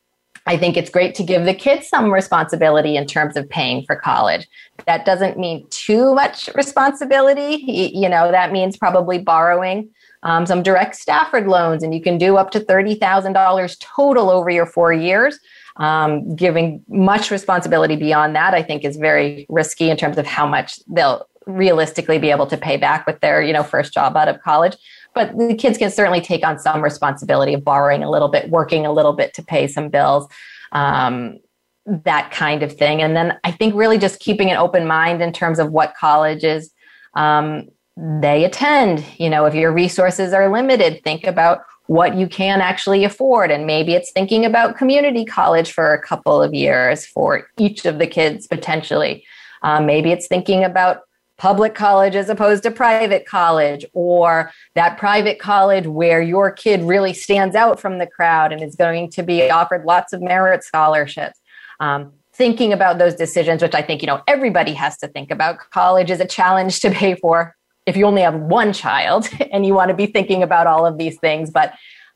I 0.49 0.57
think 0.57 0.77
it's 0.77 0.89
great 0.89 1.13
to 1.13 1.23
give 1.23 1.45
the 1.45 1.53
kids 1.53 1.87
some 1.87 2.11
responsibility 2.11 2.97
in 2.97 3.05
terms 3.05 3.37
of 3.37 3.47
paying 3.47 3.85
for 3.85 3.95
college. 3.95 4.47
That 4.87 5.05
doesn't 5.05 5.37
mean 5.37 5.67
too 5.69 6.15
much 6.15 6.49
responsibility. 6.55 7.63
You 7.93 8.09
know, 8.09 8.31
that 8.31 8.51
means 8.51 8.75
probably 8.75 9.19
borrowing 9.19 9.91
um, 10.23 10.47
some 10.47 10.63
direct 10.63 10.95
Stafford 10.95 11.45
loans, 11.45 11.83
and 11.83 11.93
you 11.93 12.01
can 12.01 12.17
do 12.17 12.35
up 12.37 12.49
to 12.51 12.59
$30,000 12.61 13.79
total 13.79 14.31
over 14.31 14.49
your 14.49 14.65
four 14.65 14.91
years. 14.91 15.37
Um, 15.77 16.35
giving 16.35 16.83
much 16.89 17.29
responsibility 17.29 17.95
beyond 17.95 18.35
that, 18.35 18.55
I 18.55 18.63
think, 18.63 18.83
is 18.83 18.97
very 18.97 19.45
risky 19.49 19.91
in 19.91 19.97
terms 19.97 20.17
of 20.17 20.25
how 20.25 20.47
much 20.47 20.79
they'll 20.87 21.27
realistically 21.45 22.17
be 22.17 22.31
able 22.31 22.47
to 22.47 22.57
pay 22.57 22.75
back 22.75 23.05
with 23.05 23.19
their, 23.19 23.43
you 23.43 23.53
know, 23.53 23.63
first 23.63 23.93
job 23.93 24.17
out 24.17 24.27
of 24.27 24.41
college 24.41 24.75
but 25.13 25.37
the 25.37 25.55
kids 25.55 25.77
can 25.77 25.91
certainly 25.91 26.21
take 26.21 26.45
on 26.45 26.59
some 26.59 26.81
responsibility 26.81 27.53
of 27.53 27.63
borrowing 27.63 28.03
a 28.03 28.09
little 28.09 28.27
bit, 28.27 28.49
working 28.49 28.85
a 28.85 28.91
little 28.91 29.13
bit 29.13 29.33
to 29.35 29.43
pay 29.43 29.67
some 29.67 29.89
bills, 29.89 30.27
um, 30.71 31.39
that 31.85 32.31
kind 32.31 32.63
of 32.63 32.73
thing. 32.73 33.01
And 33.01 33.15
then 33.15 33.37
I 33.43 33.51
think 33.51 33.73
really 33.75 33.97
just 33.97 34.19
keeping 34.19 34.51
an 34.51 34.57
open 34.57 34.85
mind 34.87 35.21
in 35.21 35.33
terms 35.33 35.59
of 35.59 35.71
what 35.71 35.95
colleges 35.99 36.71
um, 37.15 37.67
they 37.97 38.45
attend. 38.45 39.03
You 39.17 39.29
know, 39.29 39.45
if 39.45 39.55
your 39.55 39.71
resources 39.71 40.33
are 40.33 40.51
limited, 40.51 41.03
think 41.03 41.25
about 41.25 41.61
what 41.87 42.15
you 42.15 42.27
can 42.27 42.61
actually 42.61 43.03
afford. 43.03 43.49
And 43.49 43.65
maybe 43.65 43.95
it's 43.95 44.11
thinking 44.11 44.45
about 44.45 44.77
community 44.77 45.25
college 45.25 45.71
for 45.71 45.91
a 45.91 46.01
couple 46.01 46.39
of 46.41 46.53
years 46.53 47.05
for 47.05 47.47
each 47.57 47.85
of 47.85 47.97
the 47.97 48.05
kids 48.05 48.45
potentially. 48.45 49.25
Um, 49.63 49.87
maybe 49.87 50.11
it's 50.11 50.27
thinking 50.27 50.63
about 50.63 50.99
public 51.39 51.73
college 51.73 52.15
as 52.15 52.29
opposed 52.29 52.61
to 52.63 52.69
private 52.69 53.25
college, 53.25 53.85
or 53.93 54.51
that 54.75 54.97
private 54.97 55.39
college 55.39 55.87
where 55.87 56.21
your 56.21 56.51
kid 56.51 56.83
really 56.83 57.13
stands 57.13 57.55
out 57.55 57.79
from 57.79 57.97
the 57.97 58.05
crowd 58.05 58.51
and 58.51 58.61
is 58.61 58.75
going 58.75 59.09
to 59.09 59.23
be 59.23 59.49
offered 59.49 59.85
lots 59.85 60.13
of 60.13 60.21
merit 60.21 60.63
scholarships. 60.63 61.39
Um, 61.79 62.11
thinking 62.33 62.71
about 62.71 62.99
those 62.99 63.15
decisions, 63.15 63.61
which 63.61 63.73
I 63.73 63.81
think 63.81 64.01
you 64.01 64.07
know 64.07 64.21
everybody 64.27 64.73
has 64.73 64.97
to 64.99 65.07
think 65.07 65.31
about. 65.31 65.57
College 65.71 66.11
is 66.11 66.19
a 66.19 66.27
challenge 66.27 66.81
to 66.81 66.91
pay 66.91 67.15
for 67.15 67.55
if 67.85 67.97
you 67.97 68.05
only 68.05 68.21
have 68.21 68.35
one 68.35 68.73
child 68.73 69.27
and 69.51 69.65
you 69.65 69.73
want 69.73 69.89
to 69.89 69.95
be 69.95 70.05
thinking 70.05 70.43
about 70.43 70.67
all 70.67 70.85
of 70.85 70.97
these 70.97 71.17
things. 71.19 71.49
But 71.49 71.73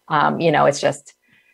um, 0.09 0.39
you 0.39 0.51
know, 0.51 0.65
it's 0.65 0.81
just 0.81 1.13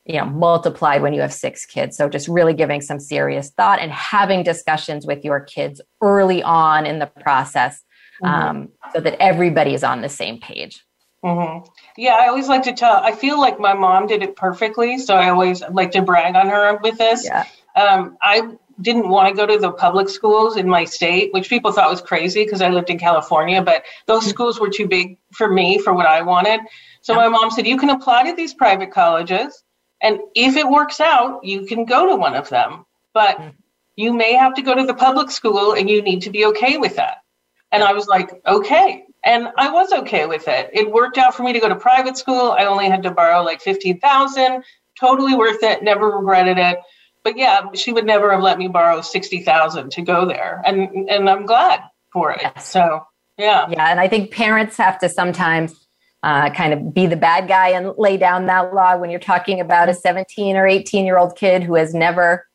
you 0.09 0.15
know 0.15 0.25
multiplied 0.25 1.03
when 1.03 1.13
you 1.13 1.21
have 1.21 1.31
six 1.31 1.65
kids 1.65 1.95
so 1.95 2.09
just 2.09 2.27
really 2.27 2.53
giving 2.53 2.81
some 2.81 2.99
serious 2.99 3.51
thought 3.51 3.79
and 3.79 3.91
having 3.91 4.43
discussions 4.43 5.05
with 5.05 5.23
your 5.23 5.39
kids 5.39 5.79
early 6.01 6.41
on 6.41 6.85
in 6.85 6.99
the 6.99 7.05
process 7.05 7.83
mm-hmm. 8.21 8.33
um, 8.33 8.69
so 8.91 8.99
that 8.99 9.15
everybody 9.21 9.73
is 9.73 9.83
on 9.83 10.01
the 10.01 10.09
same 10.09 10.39
page 10.39 10.83
mm-hmm. 11.23 11.65
yeah 11.95 12.17
i 12.19 12.27
always 12.27 12.49
like 12.49 12.63
to 12.63 12.73
tell 12.73 12.97
i 12.97 13.11
feel 13.11 13.39
like 13.39 13.59
my 13.59 13.73
mom 13.73 14.07
did 14.07 14.23
it 14.23 14.35
perfectly 14.35 14.97
so 14.97 15.13
i 15.13 15.29
always 15.29 15.61
like 15.71 15.91
to 15.91 16.01
brag 16.01 16.35
on 16.35 16.47
her 16.47 16.77
with 16.81 16.97
this 16.97 17.23
yeah. 17.25 17.45
um, 17.75 18.17
i 18.23 18.41
didn't 18.81 19.09
want 19.09 19.27
to 19.27 19.35
go 19.35 19.45
to 19.45 19.59
the 19.59 19.73
public 19.73 20.07
schools 20.07 20.55
in 20.55 20.65
my 20.65 20.85
state, 20.85 21.33
which 21.33 21.49
people 21.49 21.69
thought 21.69 21.89
was 21.89 21.99
crazy 21.99 22.45
because 22.45 22.61
I 22.61 22.69
lived 22.69 22.89
in 22.89 22.97
California, 22.97 23.61
but 23.61 23.83
those 24.05 24.21
mm-hmm. 24.21 24.29
schools 24.29 24.57
were 24.57 24.69
too 24.69 24.87
big 24.87 25.17
for 25.33 25.51
me 25.51 25.77
for 25.79 25.93
what 25.93 26.05
I 26.05 26.21
wanted. 26.21 26.61
So 27.01 27.13
my 27.13 27.27
mom 27.27 27.51
said, 27.51 27.67
You 27.67 27.75
can 27.75 27.89
apply 27.89 28.29
to 28.29 28.35
these 28.37 28.53
private 28.53 28.89
colleges, 28.89 29.65
and 30.01 30.19
if 30.35 30.55
it 30.55 30.67
works 30.67 30.99
out, 30.99 31.43
you 31.43 31.65
can 31.65 31.85
go 31.85 32.07
to 32.09 32.15
one 32.15 32.35
of 32.35 32.49
them. 32.49 32.85
But 33.13 33.37
mm-hmm. 33.37 33.49
you 33.95 34.13
may 34.13 34.33
have 34.33 34.53
to 34.55 34.61
go 34.61 34.75
to 34.75 34.85
the 34.85 34.93
public 34.93 35.31
school 35.31 35.73
and 35.73 35.89
you 35.89 36.01
need 36.01 36.21
to 36.23 36.29
be 36.29 36.45
okay 36.45 36.77
with 36.77 36.95
that. 36.95 37.17
And 37.71 37.83
I 37.83 37.93
was 37.93 38.07
like, 38.07 38.41
Okay. 38.47 39.05
And 39.25 39.49
I 39.57 39.69
was 39.69 39.91
okay 39.91 40.27
with 40.27 40.47
it. 40.47 40.69
It 40.71 40.89
worked 40.89 41.17
out 41.17 41.35
for 41.35 41.43
me 41.43 41.51
to 41.51 41.59
go 41.59 41.67
to 41.67 41.75
private 41.75 42.17
school. 42.17 42.51
I 42.57 42.63
only 42.63 42.89
had 42.89 43.03
to 43.03 43.11
borrow 43.11 43.43
like 43.43 43.59
15,000. 43.59 44.63
Totally 44.97 45.35
worth 45.35 45.61
it. 45.61 45.83
Never 45.83 46.09
regretted 46.09 46.57
it. 46.57 46.79
But 47.25 47.37
yeah, 47.37 47.65
she 47.73 47.91
would 47.91 48.05
never 48.05 48.31
have 48.31 48.41
let 48.41 48.57
me 48.57 48.69
borrow 48.69 49.01
60,000 49.01 49.91
to 49.91 50.01
go 50.01 50.25
there. 50.25 50.61
And 50.65 51.09
and 51.09 51.29
I'm 51.29 51.45
glad 51.45 51.81
for 52.13 52.31
it. 52.31 52.39
Yes. 52.41 52.69
So, 52.69 53.05
yeah. 53.37 53.67
Yeah, 53.69 53.89
and 53.89 53.99
I 53.99 54.07
think 54.07 54.31
parents 54.31 54.77
have 54.77 54.99
to 54.99 55.09
sometimes 55.09 55.88
uh, 56.23 56.49
kind 56.51 56.73
of 56.73 56.93
be 56.93 57.05
the 57.05 57.15
bad 57.15 57.47
guy 57.47 57.69
and 57.69 57.93
lay 57.97 58.17
down 58.17 58.45
that 58.47 58.73
law 58.73 58.97
when 58.97 59.09
you're 59.09 59.19
talking 59.19 59.59
about 59.59 59.89
a 59.89 59.93
17 59.93 60.55
or 60.57 60.67
18 60.67 61.05
year 61.05 61.17
old 61.17 61.35
kid 61.35 61.63
who 61.63 61.75
has 61.75 61.93
never 61.93 62.45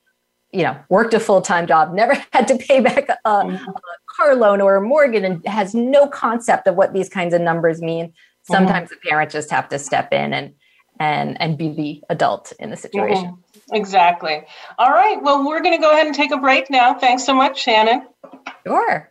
you 0.53 0.63
know 0.63 0.77
worked 0.89 1.15
a 1.15 1.21
full-time 1.21 1.67
job 1.67 1.93
never 1.93 2.15
had 2.33 2.47
to 2.47 2.57
pay 2.57 2.81
back 2.81 3.09
a, 3.09 3.19
mm-hmm. 3.27 3.55
a, 3.55 3.75
car 4.17 4.37
loan 4.37 4.61
or 4.61 4.77
a 4.77 4.81
mortgage 4.81 5.25
and 5.25 5.45
has 5.47 5.75
no 5.75 6.07
concept 6.07 6.67
of 6.69 6.77
what 6.77 6.93
these 6.93 7.09
kinds 7.09 7.35
of 7.35 7.41
numbers 7.41 7.81
mean 7.81 8.13
sometimes 8.43 8.89
mm-hmm. 8.89 8.99
the 9.03 9.11
parents 9.11 9.33
just 9.33 9.51
have 9.51 9.69
to 9.69 9.79
step 9.79 10.13
in 10.13 10.33
and 10.33 10.55
and 11.01 11.41
and 11.41 11.59
be 11.59 11.71
the 11.71 12.03
adult 12.11 12.53
in 12.61 12.71
the 12.71 12.77
situation 12.77 13.25
mm-hmm. 13.25 13.75
exactly 13.75 14.43
all 14.79 14.91
right 14.91 15.21
well 15.23 15.45
we're 15.45 15.61
going 15.61 15.75
to 15.75 15.83
go 15.83 15.91
ahead 15.91 16.07
and 16.07 16.15
take 16.15 16.31
a 16.31 16.39
break 16.39 16.71
now 16.71 16.95
thanks 16.95 17.25
so 17.25 17.35
much 17.35 17.61
shannon 17.61 18.07
sure 18.65 19.11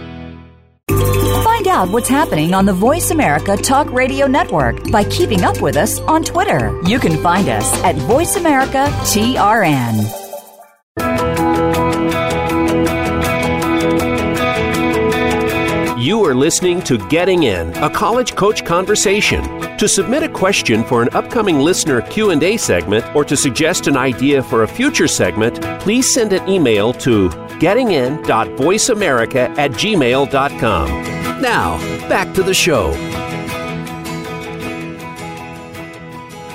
Out 1.71 1.89
what's 1.89 2.09
happening 2.09 2.53
on 2.53 2.65
the 2.65 2.73
Voice 2.73 3.11
America 3.11 3.55
Talk 3.55 3.89
Radio 3.93 4.27
Network 4.27 4.91
by 4.91 5.05
keeping 5.05 5.45
up 5.45 5.61
with 5.61 5.77
us 5.77 6.01
on 6.01 6.21
Twitter. 6.21 6.77
You 6.85 6.99
can 6.99 7.15
find 7.23 7.47
us 7.47 7.71
at 7.85 7.95
Voice 7.95 8.35
America 8.35 8.87
TRN. 9.07 9.95
You 15.97 16.25
are 16.25 16.35
listening 16.35 16.81
to 16.81 16.97
Getting 17.07 17.43
In, 17.43 17.73
a 17.77 17.89
college 17.89 18.35
coach 18.35 18.65
conversation. 18.65 19.41
To 19.77 19.87
submit 19.87 20.23
a 20.23 20.29
question 20.29 20.83
for 20.83 21.01
an 21.01 21.07
upcoming 21.13 21.59
listener 21.59 22.01
Q&A 22.01 22.57
segment 22.57 23.05
or 23.15 23.23
to 23.23 23.37
suggest 23.37 23.87
an 23.87 23.95
idea 23.95 24.43
for 24.43 24.63
a 24.63 24.67
future 24.67 25.07
segment, 25.07 25.61
please 25.79 26.13
send 26.13 26.33
an 26.33 26.49
email 26.49 26.91
to 26.95 27.29
gettingin.voiceamerica 27.29 29.57
at 29.57 29.71
gmail.com. 29.71 31.20
Now, 31.41 31.79
back 32.07 32.35
to 32.35 32.43
the 32.43 32.53
show. 32.53 32.91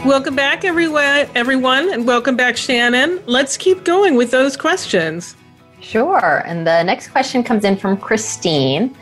Welcome 0.07 0.37
back, 0.37 0.65
everyone, 0.65 1.29
everyone, 1.35 1.93
and 1.93 2.07
welcome 2.07 2.37
back, 2.37 2.57
Shannon. 2.57 3.21
Let's 3.27 3.57
keep 3.57 3.83
going 3.83 4.15
with 4.15 4.31
those 4.31 4.57
questions. 4.57 5.35
Sure. 5.81 6.45
And 6.47 6.65
the 6.65 6.85
next 6.85 7.09
question 7.09 7.43
comes 7.43 7.65
in 7.65 7.77
from 7.77 7.97
Christine. 7.97 8.97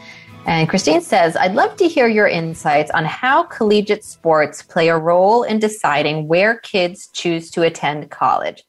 And 0.46 0.70
Christine 0.70 1.02
says, 1.02 1.36
I'd 1.36 1.54
love 1.54 1.76
to 1.76 1.86
hear 1.86 2.08
your 2.08 2.28
insights 2.28 2.90
on 2.92 3.04
how 3.04 3.42
collegiate 3.42 4.04
sports 4.04 4.62
play 4.62 4.88
a 4.88 4.96
role 4.96 5.42
in 5.42 5.58
deciding 5.58 6.28
where 6.28 6.60
kids 6.60 7.08
choose 7.12 7.50
to 7.50 7.62
attend 7.62 8.10
college. 8.10 8.64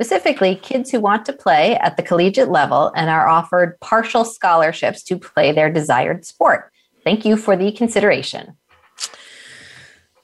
Specifically, 0.00 0.54
kids 0.54 0.92
who 0.92 1.00
want 1.00 1.26
to 1.26 1.32
play 1.32 1.76
at 1.78 1.96
the 1.96 2.04
collegiate 2.04 2.50
level 2.50 2.92
and 2.94 3.10
are 3.10 3.28
offered 3.28 3.78
partial 3.80 4.24
scholarships 4.24 5.02
to 5.02 5.18
play 5.18 5.50
their 5.50 5.68
desired 5.68 6.24
sport. 6.24 6.70
Thank 7.02 7.24
you 7.24 7.36
for 7.36 7.56
the 7.56 7.72
consideration. 7.72 8.56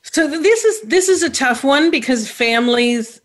So 0.02 0.28
this 0.28 0.64
is 0.64 0.82
this 0.82 1.08
is 1.08 1.24
a 1.24 1.30
tough 1.30 1.64
one 1.64 1.90
because 1.90 2.30
families 2.30 3.20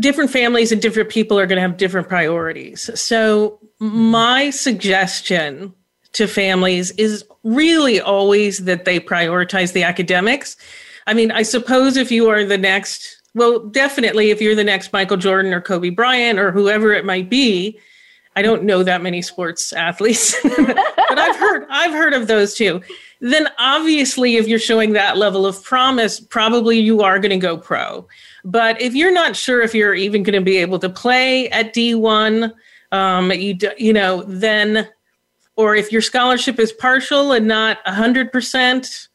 different 0.00 0.30
families 0.30 0.72
and 0.72 0.80
different 0.80 1.10
people 1.10 1.38
are 1.38 1.46
going 1.46 1.56
to 1.56 1.62
have 1.62 1.76
different 1.76 2.08
priorities. 2.08 2.90
So 2.98 3.58
my 3.78 4.50
suggestion 4.50 5.74
to 6.12 6.26
families 6.26 6.90
is 6.92 7.24
really 7.44 8.00
always 8.00 8.64
that 8.64 8.84
they 8.84 8.98
prioritize 8.98 9.72
the 9.72 9.82
academics. 9.82 10.56
I 11.06 11.14
mean, 11.14 11.30
I 11.30 11.42
suppose 11.42 11.96
if 11.96 12.10
you 12.10 12.28
are 12.28 12.44
the 12.44 12.58
next, 12.58 13.15
well, 13.36 13.58
definitely 13.58 14.30
if 14.30 14.40
you're 14.40 14.54
the 14.54 14.64
next 14.64 14.94
Michael 14.94 15.18
Jordan 15.18 15.52
or 15.52 15.60
Kobe 15.60 15.90
Bryant 15.90 16.38
or 16.38 16.50
whoever 16.50 16.94
it 16.94 17.04
might 17.04 17.28
be, 17.28 17.78
I 18.34 18.40
don't 18.40 18.64
know 18.64 18.82
that 18.82 19.02
many 19.02 19.20
sports 19.20 19.74
athletes, 19.74 20.34
but 20.42 21.18
I've 21.18 21.36
heard 21.36 21.66
I've 21.68 21.92
heard 21.92 22.14
of 22.14 22.28
those 22.28 22.54
too. 22.54 22.80
Then 23.20 23.48
obviously, 23.58 24.36
if 24.36 24.48
you're 24.48 24.58
showing 24.58 24.94
that 24.94 25.18
level 25.18 25.44
of 25.44 25.62
promise, 25.62 26.18
probably 26.18 26.78
you 26.78 27.02
are 27.02 27.18
going 27.18 27.30
to 27.30 27.36
go 27.36 27.58
pro. 27.58 28.08
But 28.42 28.80
if 28.80 28.94
you're 28.94 29.12
not 29.12 29.36
sure 29.36 29.60
if 29.60 29.74
you're 29.74 29.94
even 29.94 30.22
going 30.22 30.34
to 30.34 30.44
be 30.44 30.56
able 30.56 30.78
to 30.78 30.88
play 30.88 31.50
at 31.50 31.74
D1, 31.74 32.54
um, 32.90 33.32
you 33.32 33.58
you 33.76 33.92
know, 33.92 34.22
then 34.22 34.88
or 35.56 35.76
if 35.76 35.92
your 35.92 36.02
scholarship 36.02 36.58
is 36.58 36.72
partial 36.72 37.32
and 37.32 37.46
not 37.46 37.84
100%, 37.84 39.08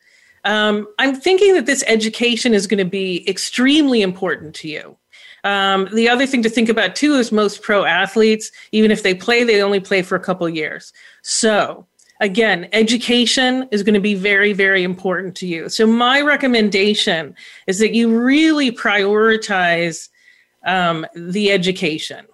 um, 0.44 0.88
I'm 1.00 1.16
thinking 1.16 1.54
that 1.56 1.66
this 1.66 1.84
education 1.88 2.54
is 2.54 2.68
going 2.68 2.80
to 2.80 2.86
be 2.86 3.28
extremely 3.30 4.02
important 4.02 4.56
to 4.56 4.68
you. 4.68 4.98
Um, 5.44 5.90
the 5.94 6.08
other 6.08 6.28
thing 6.28 6.44
to 6.44 6.50
think 6.50 6.70
about 6.70 6.96
too 6.96 7.16
is 7.16 7.32
most 7.32 7.62
pro 7.62 7.86
athletes, 7.86 8.52
even 8.72 8.92
if 8.92 9.04
they 9.04 9.14
play, 9.14 9.44
they 9.44 9.62
only 9.62 9.80
play 9.80 10.02
for 10.02 10.16
a 10.16 10.20
couple 10.20 10.48
years. 10.48 10.94
So, 11.24 11.88
again, 12.20 12.70
education 12.74 13.68
is 13.72 13.82
going 13.82 13.96
to 13.96 14.00
be 14.00 14.14
very, 14.14 14.54
very 14.54 14.84
important 14.84 15.36
to 15.38 15.48
you. 15.48 15.70
So, 15.70 15.88
my 15.88 16.22
recommendation 16.22 17.36
is 17.66 17.80
that 17.80 17.96
you 17.96 18.16
really 18.16 18.72
prioritize 18.72 20.10
um, 20.64 21.08
the 21.16 21.52
education 21.52 22.28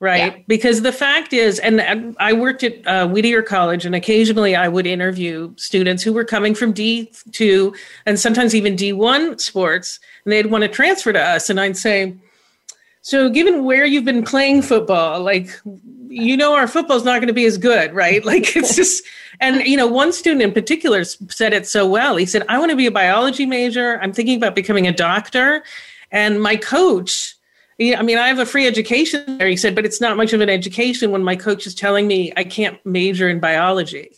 right? 0.00 0.36
Yeah. 0.36 0.42
Because 0.48 0.82
the 0.82 0.92
fact 0.92 1.32
is, 1.32 1.58
and 1.58 2.16
I 2.18 2.32
worked 2.32 2.64
at 2.64 2.86
uh, 2.86 3.06
Whittier 3.06 3.42
College, 3.42 3.86
and 3.86 3.94
occasionally 3.94 4.56
I 4.56 4.66
would 4.66 4.86
interview 4.86 5.54
students 5.56 6.02
who 6.02 6.12
were 6.12 6.24
coming 6.24 6.54
from 6.54 6.74
D2 6.74 7.76
and 8.06 8.18
sometimes 8.18 8.54
even 8.54 8.76
D1 8.76 9.40
sports, 9.40 10.00
and 10.24 10.32
they'd 10.32 10.46
want 10.46 10.62
to 10.62 10.68
transfer 10.68 11.12
to 11.12 11.22
us. 11.22 11.50
And 11.50 11.60
I'd 11.60 11.76
say, 11.76 12.16
so 13.02 13.28
given 13.28 13.64
where 13.64 13.84
you've 13.84 14.04
been 14.04 14.24
playing 14.24 14.62
football, 14.62 15.22
like 15.22 15.50
you 16.10 16.36
know 16.36 16.54
our 16.54 16.66
football's 16.66 17.04
not 17.04 17.18
going 17.18 17.28
to 17.28 17.32
be 17.32 17.44
as 17.44 17.56
good 17.56 17.94
right 17.94 18.24
like 18.30 18.56
it's 18.56 18.74
just 18.74 19.04
and 19.38 19.64
you 19.64 19.76
know 19.76 19.86
one 19.86 20.12
student 20.12 20.42
in 20.42 20.52
particular 20.52 21.04
said 21.04 21.52
it 21.52 21.66
so 21.66 21.86
well 21.86 22.16
he 22.16 22.26
said 22.26 22.42
i 22.48 22.58
want 22.58 22.70
to 22.70 22.76
be 22.76 22.86
a 22.86 22.90
biology 22.90 23.46
major 23.46 24.00
i'm 24.02 24.12
thinking 24.12 24.36
about 24.36 24.54
becoming 24.54 24.86
a 24.86 24.92
doctor 24.92 25.62
and 26.10 26.42
my 26.42 26.56
coach 26.56 27.36
I 27.80 28.02
mean, 28.02 28.18
I 28.18 28.28
have 28.28 28.38
a 28.38 28.44
free 28.44 28.66
education 28.66 29.38
there. 29.38 29.48
He 29.48 29.56
said, 29.56 29.74
but 29.74 29.86
it's 29.86 30.02
not 30.02 30.18
much 30.18 30.34
of 30.34 30.42
an 30.42 30.50
education 30.50 31.10
when 31.10 31.24
my 31.24 31.34
coach 31.34 31.66
is 31.66 31.74
telling 31.74 32.06
me 32.06 32.30
I 32.36 32.44
can't 32.44 32.78
major 32.84 33.28
in 33.28 33.40
biology. 33.40 34.10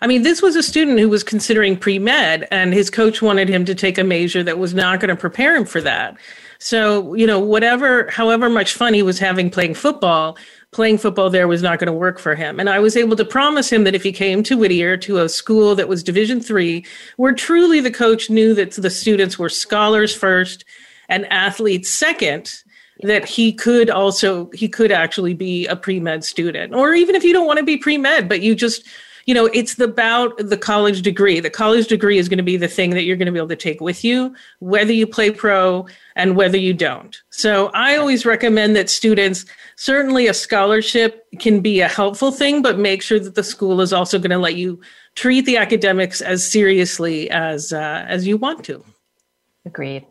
I 0.00 0.06
mean, 0.06 0.22
this 0.22 0.40
was 0.40 0.54
a 0.54 0.62
student 0.62 1.00
who 1.00 1.08
was 1.08 1.24
considering 1.24 1.76
pre 1.76 1.98
med, 1.98 2.46
and 2.52 2.72
his 2.72 2.90
coach 2.90 3.20
wanted 3.22 3.48
him 3.48 3.64
to 3.64 3.74
take 3.74 3.98
a 3.98 4.04
major 4.04 4.42
that 4.42 4.58
was 4.58 4.74
not 4.74 5.00
going 5.00 5.08
to 5.08 5.16
prepare 5.16 5.56
him 5.56 5.64
for 5.64 5.80
that. 5.80 6.16
So, 6.58 7.14
you 7.14 7.26
know, 7.26 7.40
whatever, 7.40 8.08
however 8.10 8.48
much 8.48 8.74
fun 8.74 8.94
he 8.94 9.02
was 9.02 9.18
having 9.18 9.50
playing 9.50 9.74
football, 9.74 10.38
playing 10.72 10.98
football 10.98 11.30
there 11.30 11.48
was 11.48 11.62
not 11.62 11.78
going 11.78 11.88
to 11.88 11.92
work 11.92 12.18
for 12.18 12.34
him. 12.34 12.60
And 12.60 12.70
I 12.70 12.78
was 12.78 12.96
able 12.96 13.16
to 13.16 13.24
promise 13.24 13.72
him 13.72 13.84
that 13.84 13.94
if 13.94 14.02
he 14.02 14.12
came 14.12 14.42
to 14.44 14.56
Whittier 14.56 14.96
to 14.98 15.18
a 15.18 15.28
school 15.28 15.74
that 15.74 15.88
was 15.88 16.02
Division 16.02 16.40
three, 16.40 16.84
where 17.16 17.34
truly 17.34 17.80
the 17.80 17.90
coach 17.90 18.30
knew 18.30 18.54
that 18.54 18.72
the 18.72 18.90
students 18.90 19.38
were 19.38 19.48
scholars 19.48 20.14
first 20.14 20.64
and 21.08 21.30
athlete 21.32 21.86
second, 21.86 22.62
that 23.02 23.24
he 23.24 23.52
could 23.52 23.90
also 23.90 24.50
he 24.50 24.68
could 24.68 24.92
actually 24.92 25.34
be 25.34 25.66
a 25.66 25.76
pre-med 25.76 26.24
student. 26.24 26.74
Or 26.74 26.94
even 26.94 27.14
if 27.14 27.24
you 27.24 27.32
don't 27.32 27.46
want 27.46 27.58
to 27.58 27.64
be 27.64 27.76
pre-med, 27.76 28.28
but 28.28 28.40
you 28.40 28.54
just 28.54 28.86
you 29.26 29.34
know, 29.34 29.46
it's 29.46 29.78
about 29.78 30.36
the 30.36 30.56
college 30.56 31.02
degree. 31.02 31.40
The 31.40 31.50
college 31.50 31.86
degree 31.86 32.18
is 32.18 32.28
going 32.28 32.38
to 32.38 32.44
be 32.44 32.56
the 32.56 32.68
thing 32.68 32.90
that 32.90 33.04
you're 33.04 33.16
going 33.16 33.26
to 33.26 33.32
be 33.32 33.38
able 33.38 33.48
to 33.48 33.56
take 33.56 33.80
with 33.80 34.04
you, 34.04 34.34
whether 34.58 34.92
you 34.92 35.06
play 35.06 35.30
pro 35.30 35.86
and 36.14 36.36
whether 36.36 36.58
you 36.58 36.74
don't. 36.74 37.22
So 37.30 37.70
I 37.74 37.96
always 37.96 38.26
recommend 38.26 38.76
that 38.76 38.90
students 38.90 39.46
certainly 39.76 40.26
a 40.26 40.34
scholarship 40.34 41.26
can 41.38 41.60
be 41.60 41.80
a 41.80 41.88
helpful 41.88 42.32
thing, 42.32 42.60
but 42.62 42.78
make 42.78 43.02
sure 43.02 43.18
that 43.18 43.34
the 43.34 43.42
school 43.42 43.80
is 43.80 43.92
also 43.92 44.18
going 44.18 44.30
to 44.30 44.38
let 44.38 44.56
you 44.56 44.80
treat 45.14 45.46
the 45.46 45.56
academics 45.56 46.20
as 46.20 46.46
seriously 46.46 47.30
as 47.30 47.72
uh, 47.72 48.04
as 48.06 48.26
you 48.26 48.36
want 48.36 48.64
to. 48.64 48.84
Agreed. 49.64 50.06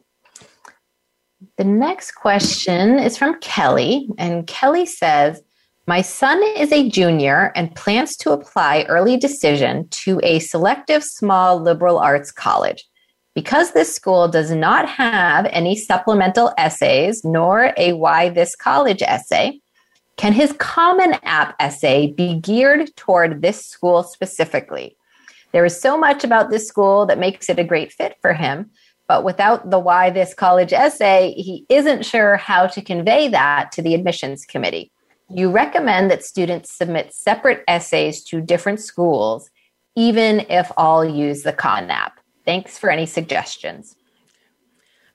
The 1.58 1.64
next 1.64 2.12
question 2.12 3.00
is 3.00 3.18
from 3.18 3.40
Kelly, 3.40 4.10
and 4.18 4.48
Kelly 4.48 4.86
says, 4.86 5.42
My 5.88 6.02
son 6.02 6.42
is 6.56 6.72
a 6.72 6.90
junior 6.90 7.52
and 7.56 7.76
plans 7.76 8.16
to 8.18 8.32
apply 8.32 8.86
early 8.88 9.18
decision 9.18 9.88
to 9.90 10.20
a 10.24 10.40
selective 10.40 11.04
small 11.04 11.60
liberal 11.60 11.98
arts 12.00 12.32
college. 12.32 12.84
Because 13.36 13.72
this 13.72 13.94
school 13.94 14.28
does 14.28 14.52
not 14.52 14.88
have 14.88 15.48
any 15.48 15.76
supplemental 15.76 16.54
essays 16.58 17.24
nor 17.24 17.74
a 17.78 17.94
Why 17.94 18.30
This 18.30 18.56
College 18.56 19.02
essay, 19.02 19.60
can 20.18 20.34
his 20.34 20.54
Common 20.54 21.16
App 21.24 21.56
essay 21.60 22.12
be 22.12 22.36
geared 22.36 22.96
toward 22.96 23.42
this 23.42 23.66
school 23.66 24.04
specifically? 24.04 24.96
There 25.52 25.66
is 25.66 25.80
so 25.80 25.98
much 25.98 26.24
about 26.24 26.50
this 26.52 26.68
school 26.68 27.06
that 27.08 27.20
makes 27.20 27.50
it 27.50 27.60
a 27.60 27.64
great 27.64 27.92
fit 27.92 28.18
for 28.22 28.34
him, 28.34 28.72
but 29.08 29.24
without 29.24 29.70
the 29.70 29.80
Why 29.80 30.10
This 30.10 30.34
College 30.34 30.74
essay, 30.74 31.34
he 31.34 31.66
isn't 31.70 32.06
sure 32.06 32.38
how 32.38 32.68
to 32.68 32.82
convey 32.82 33.28
that 33.28 33.72
to 33.74 33.82
the 33.82 33.94
admissions 33.94 34.46
committee. 34.46 34.92
You 35.30 35.50
recommend 35.52 36.12
that 36.12 36.24
students 36.24 36.72
submit 36.72 37.14
separate 37.14 37.64
essays 37.68 38.24
to 38.26 38.42
different 38.42 38.80
schools, 38.80 39.50
even 39.96 40.42
if 40.50 40.72
all 40.78 41.04
use 41.04 41.44
the 41.44 41.54
Common 41.54 41.92
App. 41.92 42.20
Thanks 42.46 42.78
for 42.78 42.90
any 42.90 43.06
suggestions. 43.06 43.96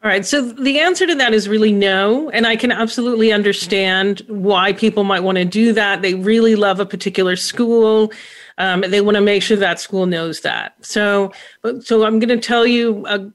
All 0.02 0.08
right. 0.08 0.24
So 0.24 0.42
the 0.42 0.78
answer 0.78 1.08
to 1.08 1.14
that 1.16 1.34
is 1.34 1.48
really 1.48 1.72
no. 1.72 2.30
And 2.30 2.46
I 2.46 2.54
can 2.54 2.70
absolutely 2.70 3.32
understand 3.32 4.22
why 4.28 4.72
people 4.72 5.02
might 5.02 5.20
want 5.20 5.38
to 5.38 5.44
do 5.44 5.72
that. 5.72 6.02
They 6.02 6.14
really 6.14 6.54
love 6.54 6.78
a 6.78 6.86
particular 6.86 7.34
school. 7.34 8.12
Um, 8.58 8.82
they 8.82 9.00
want 9.00 9.16
to 9.16 9.20
make 9.20 9.42
sure 9.42 9.56
that 9.56 9.80
school 9.80 10.06
knows 10.06 10.42
that. 10.42 10.74
So, 10.84 11.32
so 11.80 12.04
I'm 12.04 12.20
going 12.20 12.28
to 12.28 12.38
tell 12.38 12.64
you, 12.64 13.04
uh, 13.06 13.28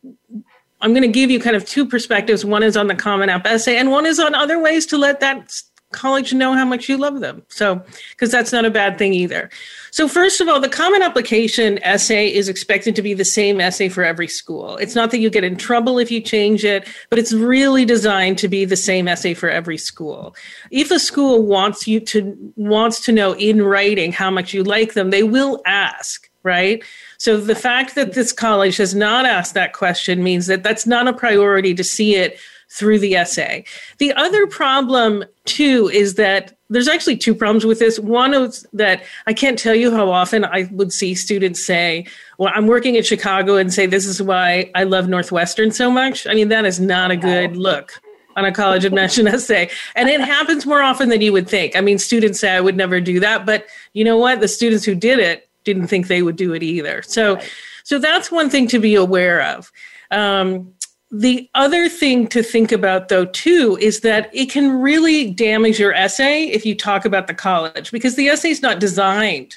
I'm 0.79 0.91
going 0.91 1.03
to 1.03 1.07
give 1.09 1.29
you 1.29 1.39
kind 1.39 1.55
of 1.55 1.65
two 1.65 1.85
perspectives. 1.85 2.45
One 2.45 2.63
is 2.63 2.77
on 2.77 2.87
the 2.87 2.95
Common 2.95 3.29
App 3.29 3.45
essay, 3.45 3.77
and 3.77 3.91
one 3.91 4.05
is 4.05 4.19
on 4.19 4.35
other 4.35 4.59
ways 4.59 4.85
to 4.87 4.97
let 4.97 5.21
that 5.21 5.61
college 5.93 6.33
know 6.33 6.53
how 6.53 6.65
much 6.65 6.89
you 6.89 6.97
love 6.97 7.19
them. 7.19 7.43
So, 7.49 7.81
because 8.11 8.31
that's 8.31 8.51
not 8.51 8.65
a 8.65 8.71
bad 8.71 8.97
thing 8.97 9.13
either. 9.13 9.49
So, 9.91 10.07
first 10.07 10.41
of 10.41 10.49
all, 10.49 10.59
the 10.59 10.69
common 10.69 11.01
application 11.01 11.81
essay 11.83 12.27
is 12.33 12.49
expected 12.49 12.95
to 12.95 13.01
be 13.01 13.13
the 13.13 13.23
same 13.23 13.61
essay 13.61 13.89
for 13.89 14.03
every 14.03 14.27
school. 14.27 14.77
It's 14.77 14.95
not 14.95 15.11
that 15.11 15.19
you 15.19 15.29
get 15.29 15.43
in 15.43 15.55
trouble 15.55 15.99
if 15.99 16.11
you 16.11 16.19
change 16.19 16.65
it, 16.65 16.87
but 17.09 17.19
it's 17.19 17.31
really 17.31 17.85
designed 17.85 18.37
to 18.39 18.47
be 18.47 18.65
the 18.65 18.75
same 18.75 19.07
essay 19.07 19.33
for 19.33 19.49
every 19.49 19.77
school. 19.77 20.35
If 20.71 20.91
a 20.91 20.99
school 20.99 21.43
wants 21.43 21.87
you 21.87 21.99
to 22.01 22.53
wants 22.55 22.99
to 23.05 23.11
know 23.11 23.35
in 23.35 23.61
writing 23.61 24.11
how 24.11 24.31
much 24.31 24.53
you 24.53 24.63
like 24.63 24.93
them, 24.93 25.11
they 25.11 25.23
will 25.23 25.61
ask, 25.65 26.29
right? 26.43 26.83
So 27.17 27.37
the 27.37 27.55
fact 27.55 27.95
that 27.95 28.13
this 28.13 28.33
college 28.33 28.77
has 28.77 28.93
not 28.93 29.25
asked 29.25 29.53
that 29.53 29.73
question 29.73 30.23
means 30.23 30.47
that 30.47 30.63
that's 30.63 30.85
not 30.85 31.07
a 31.07 31.13
priority 31.13 31.73
to 31.73 31.83
see 31.83 32.15
it 32.15 32.37
through 32.73 32.97
the 32.97 33.15
essay. 33.15 33.63
The 33.99 34.11
other 34.13 34.47
problem, 34.47 35.23
too, 35.45 35.91
is 35.93 36.15
that 36.15 36.57
there's 36.69 36.87
actually 36.87 37.17
two 37.17 37.35
problems 37.35 37.65
with 37.65 37.77
this. 37.77 37.99
One 37.99 38.33
is 38.33 38.65
that 38.73 39.03
I 39.27 39.33
can't 39.33 39.59
tell 39.59 39.75
you 39.75 39.91
how 39.91 40.09
often 40.09 40.43
I 40.43 40.67
would 40.71 40.91
see 40.91 41.13
students 41.13 41.63
say, 41.63 42.07
Well, 42.39 42.51
I'm 42.55 42.65
working 42.65 42.95
in 42.95 43.03
Chicago 43.03 43.57
and 43.57 43.71
say, 43.71 43.85
This 43.85 44.07
is 44.07 44.23
why 44.23 44.71
I 44.73 44.85
love 44.85 45.07
Northwestern 45.07 45.69
so 45.69 45.91
much. 45.91 46.25
I 46.25 46.33
mean, 46.33 46.49
that 46.49 46.65
is 46.65 46.79
not 46.79 47.11
a 47.11 47.15
good 47.15 47.55
look 47.55 48.01
on 48.35 48.43
a 48.43 48.51
college 48.51 48.85
admission 48.85 49.27
essay. 49.27 49.69
And 49.95 50.09
it 50.09 50.19
happens 50.19 50.65
more 50.65 50.81
often 50.81 51.09
than 51.09 51.21
you 51.21 51.31
would 51.31 51.47
think. 51.47 51.75
I 51.75 51.81
mean, 51.81 51.99
students 51.99 52.39
say, 52.39 52.49
I 52.55 52.61
would 52.61 52.75
never 52.75 52.99
do 52.99 53.19
that. 53.19 53.45
But 53.45 53.67
you 53.93 54.03
know 54.03 54.17
what? 54.17 54.39
The 54.39 54.47
students 54.47 54.83
who 54.83 54.95
did 54.95 55.19
it 55.19 55.47
didn't 55.63 55.87
think 55.87 56.07
they 56.07 56.23
would 56.23 56.37
do 56.37 56.53
it 56.53 56.63
either. 56.63 57.03
So, 57.03 57.39
so 57.83 57.99
that's 57.99 58.31
one 58.31 58.49
thing 58.49 58.67
to 58.69 58.79
be 58.79 58.95
aware 58.95 59.43
of. 59.43 59.71
Um, 60.09 60.73
the 61.15 61.47
other 61.53 61.87
thing 61.89 62.25
to 62.29 62.41
think 62.41 62.71
about, 62.71 63.09
though, 63.09 63.25
too, 63.25 63.77
is 63.79 63.99
that 63.99 64.31
it 64.33 64.49
can 64.49 64.81
really 64.81 65.29
damage 65.29 65.79
your 65.79 65.93
essay 65.93 66.45
if 66.45 66.65
you 66.65 66.75
talk 66.75 67.05
about 67.05 67.27
the 67.27 67.35
college 67.35 67.91
because 67.91 68.15
the 68.15 68.29
essay 68.29 68.49
is 68.49 68.63
not 68.63 68.79
designed 68.79 69.55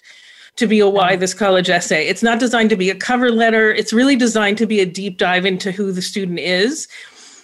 to 0.56 0.66
be 0.66 0.80
a 0.80 0.88
why 0.88 1.16
this 1.16 1.32
college 1.32 1.70
essay. 1.70 2.06
It's 2.06 2.22
not 2.22 2.38
designed 2.38 2.68
to 2.70 2.76
be 2.76 2.90
a 2.90 2.94
cover 2.94 3.30
letter. 3.30 3.72
It's 3.72 3.90
really 3.90 4.16
designed 4.16 4.58
to 4.58 4.66
be 4.66 4.80
a 4.80 4.86
deep 4.86 5.16
dive 5.16 5.46
into 5.46 5.72
who 5.72 5.92
the 5.92 6.02
student 6.02 6.40
is. 6.40 6.88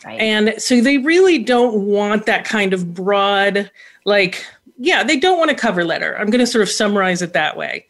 Right. 0.04 0.20
And 0.20 0.54
so 0.58 0.82
they 0.82 0.98
really 0.98 1.38
don't 1.38 1.86
want 1.86 2.26
that 2.26 2.44
kind 2.44 2.74
of 2.74 2.92
broad, 2.92 3.70
like, 4.04 4.44
yeah, 4.76 5.04
they 5.04 5.18
don't 5.18 5.38
want 5.38 5.50
a 5.50 5.54
cover 5.54 5.84
letter. 5.84 6.18
I'm 6.18 6.28
going 6.28 6.40
to 6.40 6.46
sort 6.46 6.62
of 6.62 6.68
summarize 6.68 7.22
it 7.22 7.32
that 7.32 7.56
way. 7.56 7.86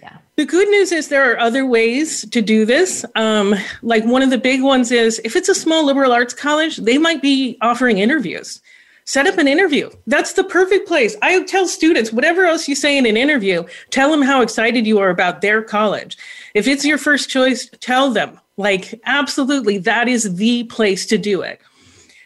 Yeah. 0.00 0.18
The 0.36 0.46
good 0.46 0.68
news 0.68 0.92
is 0.92 1.08
there 1.08 1.30
are 1.30 1.38
other 1.38 1.66
ways 1.66 2.28
to 2.30 2.40
do 2.40 2.64
this. 2.64 3.04
Um, 3.14 3.54
like 3.82 4.04
one 4.04 4.22
of 4.22 4.30
the 4.30 4.38
big 4.38 4.62
ones 4.62 4.90
is 4.90 5.20
if 5.24 5.36
it's 5.36 5.48
a 5.48 5.54
small 5.54 5.84
liberal 5.84 6.12
arts 6.12 6.34
college, 6.34 6.78
they 6.78 6.98
might 6.98 7.20
be 7.20 7.58
offering 7.60 7.98
interviews. 7.98 8.60
Set 9.04 9.26
up 9.26 9.36
an 9.36 9.48
interview. 9.48 9.90
That's 10.06 10.34
the 10.34 10.44
perfect 10.44 10.86
place. 10.86 11.16
I 11.22 11.42
tell 11.44 11.66
students, 11.66 12.12
whatever 12.12 12.46
else 12.46 12.68
you 12.68 12.74
say 12.74 12.96
in 12.96 13.04
an 13.04 13.16
interview, 13.16 13.64
tell 13.90 14.10
them 14.10 14.22
how 14.22 14.42
excited 14.42 14.86
you 14.86 15.00
are 15.00 15.10
about 15.10 15.40
their 15.40 15.60
college. 15.60 16.16
If 16.54 16.68
it's 16.68 16.84
your 16.84 16.98
first 16.98 17.28
choice, 17.28 17.68
tell 17.80 18.10
them, 18.10 18.40
like, 18.56 19.00
absolutely, 19.04 19.78
that 19.78 20.08
is 20.08 20.36
the 20.36 20.64
place 20.64 21.04
to 21.06 21.18
do 21.18 21.42
it 21.42 21.60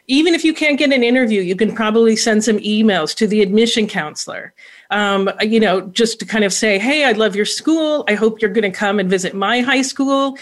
even 0.09 0.35
if 0.35 0.44
you 0.44 0.55
can't 0.55 0.79
get 0.79 0.92
an 0.92 1.02
interview, 1.02 1.42
you 1.42 1.57
can 1.57 1.74
probably 1.74 2.16
send 2.16 2.44
some 2.44 2.59
emails 2.59 3.14
to 3.16 3.26
the 3.26 3.42
admission 3.42 3.87
counselor 3.87 4.55
um, 4.90 5.31
you 5.40 5.61
know, 5.61 5.83
just 5.88 6.18
to 6.20 6.27
kind 6.27 6.44
of 6.44 6.53
say, 6.53 6.79
hey, 6.79 7.05
I 7.05 7.12
love 7.12 7.37
your 7.37 7.44
school. 7.44 8.05
I 8.09 8.14
hope 8.14 8.40
you're 8.40 8.51
going 8.51 8.70
to 8.70 8.77
come 8.77 8.99
and 8.99 9.11
visit 9.11 9.35
my 9.35 9.61
high 9.61 9.83
school. 9.83 10.37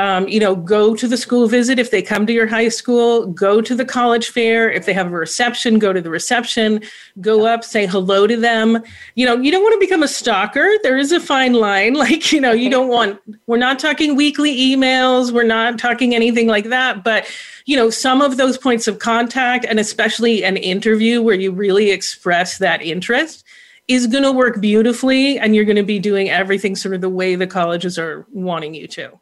Um, 0.00 0.26
you 0.28 0.40
know, 0.40 0.56
go 0.56 0.94
to 0.96 1.06
the 1.06 1.18
school 1.18 1.46
visit 1.46 1.78
if 1.78 1.90
they 1.90 2.00
come 2.00 2.26
to 2.26 2.32
your 2.32 2.46
high 2.46 2.70
school, 2.70 3.26
go 3.26 3.60
to 3.60 3.74
the 3.74 3.84
college 3.84 4.30
fair. 4.30 4.70
If 4.70 4.86
they 4.86 4.94
have 4.94 5.08
a 5.08 5.10
reception, 5.10 5.78
go 5.78 5.92
to 5.92 6.00
the 6.00 6.08
reception, 6.08 6.80
go 7.20 7.44
up, 7.44 7.64
say 7.64 7.84
hello 7.84 8.26
to 8.26 8.34
them. 8.34 8.82
You 9.14 9.26
know, 9.26 9.36
you 9.36 9.50
don't 9.50 9.62
want 9.62 9.74
to 9.74 9.78
become 9.78 10.02
a 10.02 10.08
stalker. 10.08 10.66
There 10.82 10.96
is 10.96 11.12
a 11.12 11.20
fine 11.20 11.52
line. 11.52 11.94
Like, 12.00 12.32
you 12.32 12.40
know, 12.40 12.52
you 12.52 12.70
don't 12.70 12.88
want, 12.88 13.20
we're 13.46 13.58
not 13.58 13.78
talking 13.78 14.16
weekly 14.16 14.56
emails, 14.56 15.32
we're 15.32 15.42
not 15.42 15.78
talking 15.78 16.14
anything 16.14 16.46
like 16.46 16.70
that. 16.70 17.04
But, 17.04 17.26
you 17.66 17.76
know, 17.76 17.90
some 17.90 18.22
of 18.22 18.38
those 18.38 18.56
points 18.56 18.88
of 18.88 19.00
contact, 19.00 19.66
and 19.66 19.78
especially 19.78 20.42
an 20.44 20.56
interview 20.56 21.20
where 21.20 21.34
you 21.34 21.52
really 21.52 21.90
express 21.90 22.56
that 22.56 22.80
interest 22.80 23.44
is 23.90 24.06
going 24.06 24.22
to 24.22 24.30
work 24.30 24.60
beautifully 24.60 25.36
and 25.36 25.54
you're 25.54 25.64
going 25.64 25.76
to 25.76 25.82
be 25.82 25.98
doing 25.98 26.30
everything 26.30 26.76
sort 26.76 26.94
of 26.94 27.00
the 27.00 27.08
way 27.08 27.34
the 27.34 27.46
colleges 27.46 27.98
are 27.98 28.24
wanting 28.30 28.72
you 28.72 28.86
to. 28.86 29.18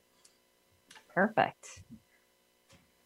Perfect. 1.14 1.80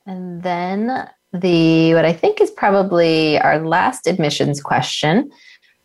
And 0.04 0.42
then 0.42 1.08
the 1.32 1.94
what 1.94 2.04
I 2.04 2.12
think 2.12 2.40
is 2.40 2.50
probably 2.50 3.38
our 3.38 3.60
last 3.60 4.08
admissions 4.08 4.60
question 4.60 5.30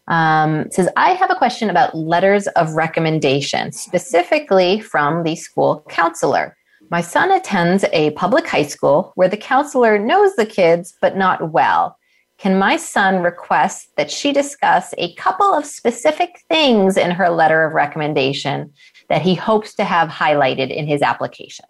um, 0.07 0.65
says, 0.71 0.89
I 0.97 1.11
have 1.11 1.29
a 1.29 1.35
question 1.35 1.69
about 1.69 1.95
letters 1.95 2.47
of 2.47 2.73
recommendation, 2.73 3.71
specifically 3.71 4.79
from 4.79 5.23
the 5.23 5.35
school 5.35 5.85
counselor. 5.89 6.57
My 6.89 7.01
son 7.01 7.31
attends 7.31 7.85
a 7.93 8.11
public 8.11 8.47
high 8.47 8.63
school 8.63 9.11
where 9.15 9.29
the 9.29 9.37
counselor 9.37 9.99
knows 9.99 10.35
the 10.35 10.45
kids, 10.45 10.95
but 11.01 11.17
not 11.17 11.51
well. 11.51 11.97
Can 12.37 12.59
my 12.59 12.77
son 12.77 13.23
request 13.23 13.95
that 13.95 14.11
she 14.11 14.31
discuss 14.31 14.93
a 14.97 15.13
couple 15.15 15.53
of 15.53 15.65
specific 15.65 16.43
things 16.49 16.95
in 16.95 17.11
her 17.11 17.29
letter 17.29 17.63
of 17.63 17.73
recommendation 17.73 18.73
that 19.09 19.21
he 19.21 19.33
hopes 19.33 19.73
to 19.75 19.83
have 19.83 20.09
highlighted 20.09 20.69
in 20.69 20.85
his 20.85 21.01
application? 21.01 21.65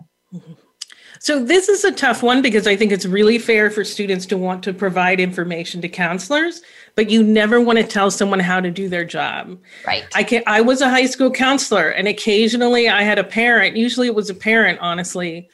So, 1.19 1.43
this 1.43 1.67
is 1.67 1.83
a 1.83 1.91
tough 1.91 2.21
one 2.21 2.41
because 2.41 2.67
I 2.67 2.75
think 2.75 2.91
it's 2.91 3.05
really 3.05 3.39
fair 3.39 3.71
for 3.71 3.83
students 3.83 4.25
to 4.27 4.37
want 4.37 4.63
to 4.63 4.73
provide 4.73 5.19
information 5.19 5.81
to 5.81 5.89
counselors, 5.89 6.61
but 6.95 7.09
you 7.09 7.23
never 7.23 7.59
want 7.59 7.79
to 7.79 7.85
tell 7.85 8.11
someone 8.11 8.39
how 8.39 8.59
to 8.59 8.69
do 8.69 8.87
their 8.87 9.05
job. 9.05 9.57
Right. 9.85 10.05
I 10.13 10.23
can 10.23 10.43
I 10.45 10.61
was 10.61 10.81
a 10.81 10.89
high 10.89 11.05
school 11.05 11.31
counselor 11.31 11.89
and 11.89 12.07
occasionally 12.07 12.87
I 12.87 13.03
had 13.03 13.19
a 13.19 13.23
parent, 13.23 13.77
usually 13.77 14.07
it 14.07 14.15
was 14.15 14.29
a 14.29 14.35
parent, 14.35 14.79
honestly. 14.79 15.49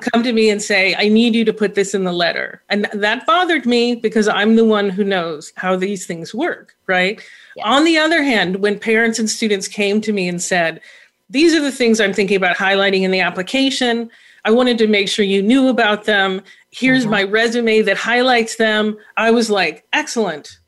Come 0.00 0.22
to 0.22 0.32
me 0.32 0.50
and 0.50 0.62
say, 0.62 0.94
I 0.94 1.08
need 1.08 1.34
you 1.34 1.44
to 1.44 1.52
put 1.52 1.74
this 1.74 1.94
in 1.94 2.04
the 2.04 2.12
letter. 2.12 2.62
And 2.68 2.88
that 2.92 3.26
bothered 3.26 3.66
me 3.66 3.94
because 3.94 4.28
I'm 4.28 4.56
the 4.56 4.64
one 4.64 4.88
who 4.88 5.04
knows 5.04 5.52
how 5.56 5.76
these 5.76 6.06
things 6.06 6.34
work, 6.34 6.76
right? 6.86 7.20
Yes. 7.56 7.66
On 7.66 7.84
the 7.84 7.98
other 7.98 8.22
hand, 8.22 8.56
when 8.56 8.78
parents 8.78 9.18
and 9.18 9.28
students 9.28 9.68
came 9.68 10.00
to 10.02 10.12
me 10.12 10.28
and 10.28 10.42
said, 10.42 10.80
These 11.30 11.54
are 11.54 11.62
the 11.62 11.72
things 11.72 12.00
I'm 12.00 12.12
thinking 12.12 12.36
about 12.36 12.56
highlighting 12.56 13.02
in 13.02 13.10
the 13.10 13.20
application 13.20 14.10
I 14.46 14.50
wanted 14.52 14.78
to 14.78 14.86
make 14.86 15.08
sure 15.08 15.24
you 15.24 15.42
knew 15.42 15.66
about 15.66 16.04
them. 16.04 16.40
Here's 16.70 17.02
mm-hmm. 17.02 17.10
my 17.10 17.22
resume 17.24 17.82
that 17.82 17.96
highlights 17.96 18.56
them. 18.56 18.96
I 19.16 19.32
was 19.32 19.50
like, 19.50 19.84
excellent. 19.92 20.60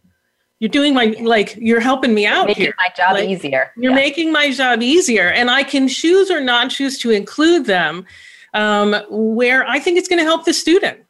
You're 0.58 0.68
doing 0.68 0.94
my 0.94 1.14
like 1.20 1.54
you're 1.56 1.78
helping 1.78 2.12
me 2.12 2.26
out 2.26 2.48
making 2.48 2.64
here. 2.64 2.74
my 2.76 2.88
job 2.96 3.12
like, 3.12 3.28
easier. 3.28 3.70
You're 3.76 3.92
yeah. 3.92 3.96
making 3.96 4.32
my 4.32 4.50
job 4.50 4.82
easier, 4.82 5.30
and 5.30 5.48
I 5.48 5.62
can 5.62 5.86
choose 5.86 6.32
or 6.32 6.40
not 6.40 6.70
choose 6.70 6.98
to 6.98 7.12
include 7.12 7.66
them 7.66 8.04
um, 8.54 8.96
where 9.10 9.66
I 9.66 9.78
think 9.78 9.98
it's 9.98 10.08
going 10.08 10.20
to 10.20 10.24
help 10.24 10.44
the 10.44 10.54
student. 10.54 11.00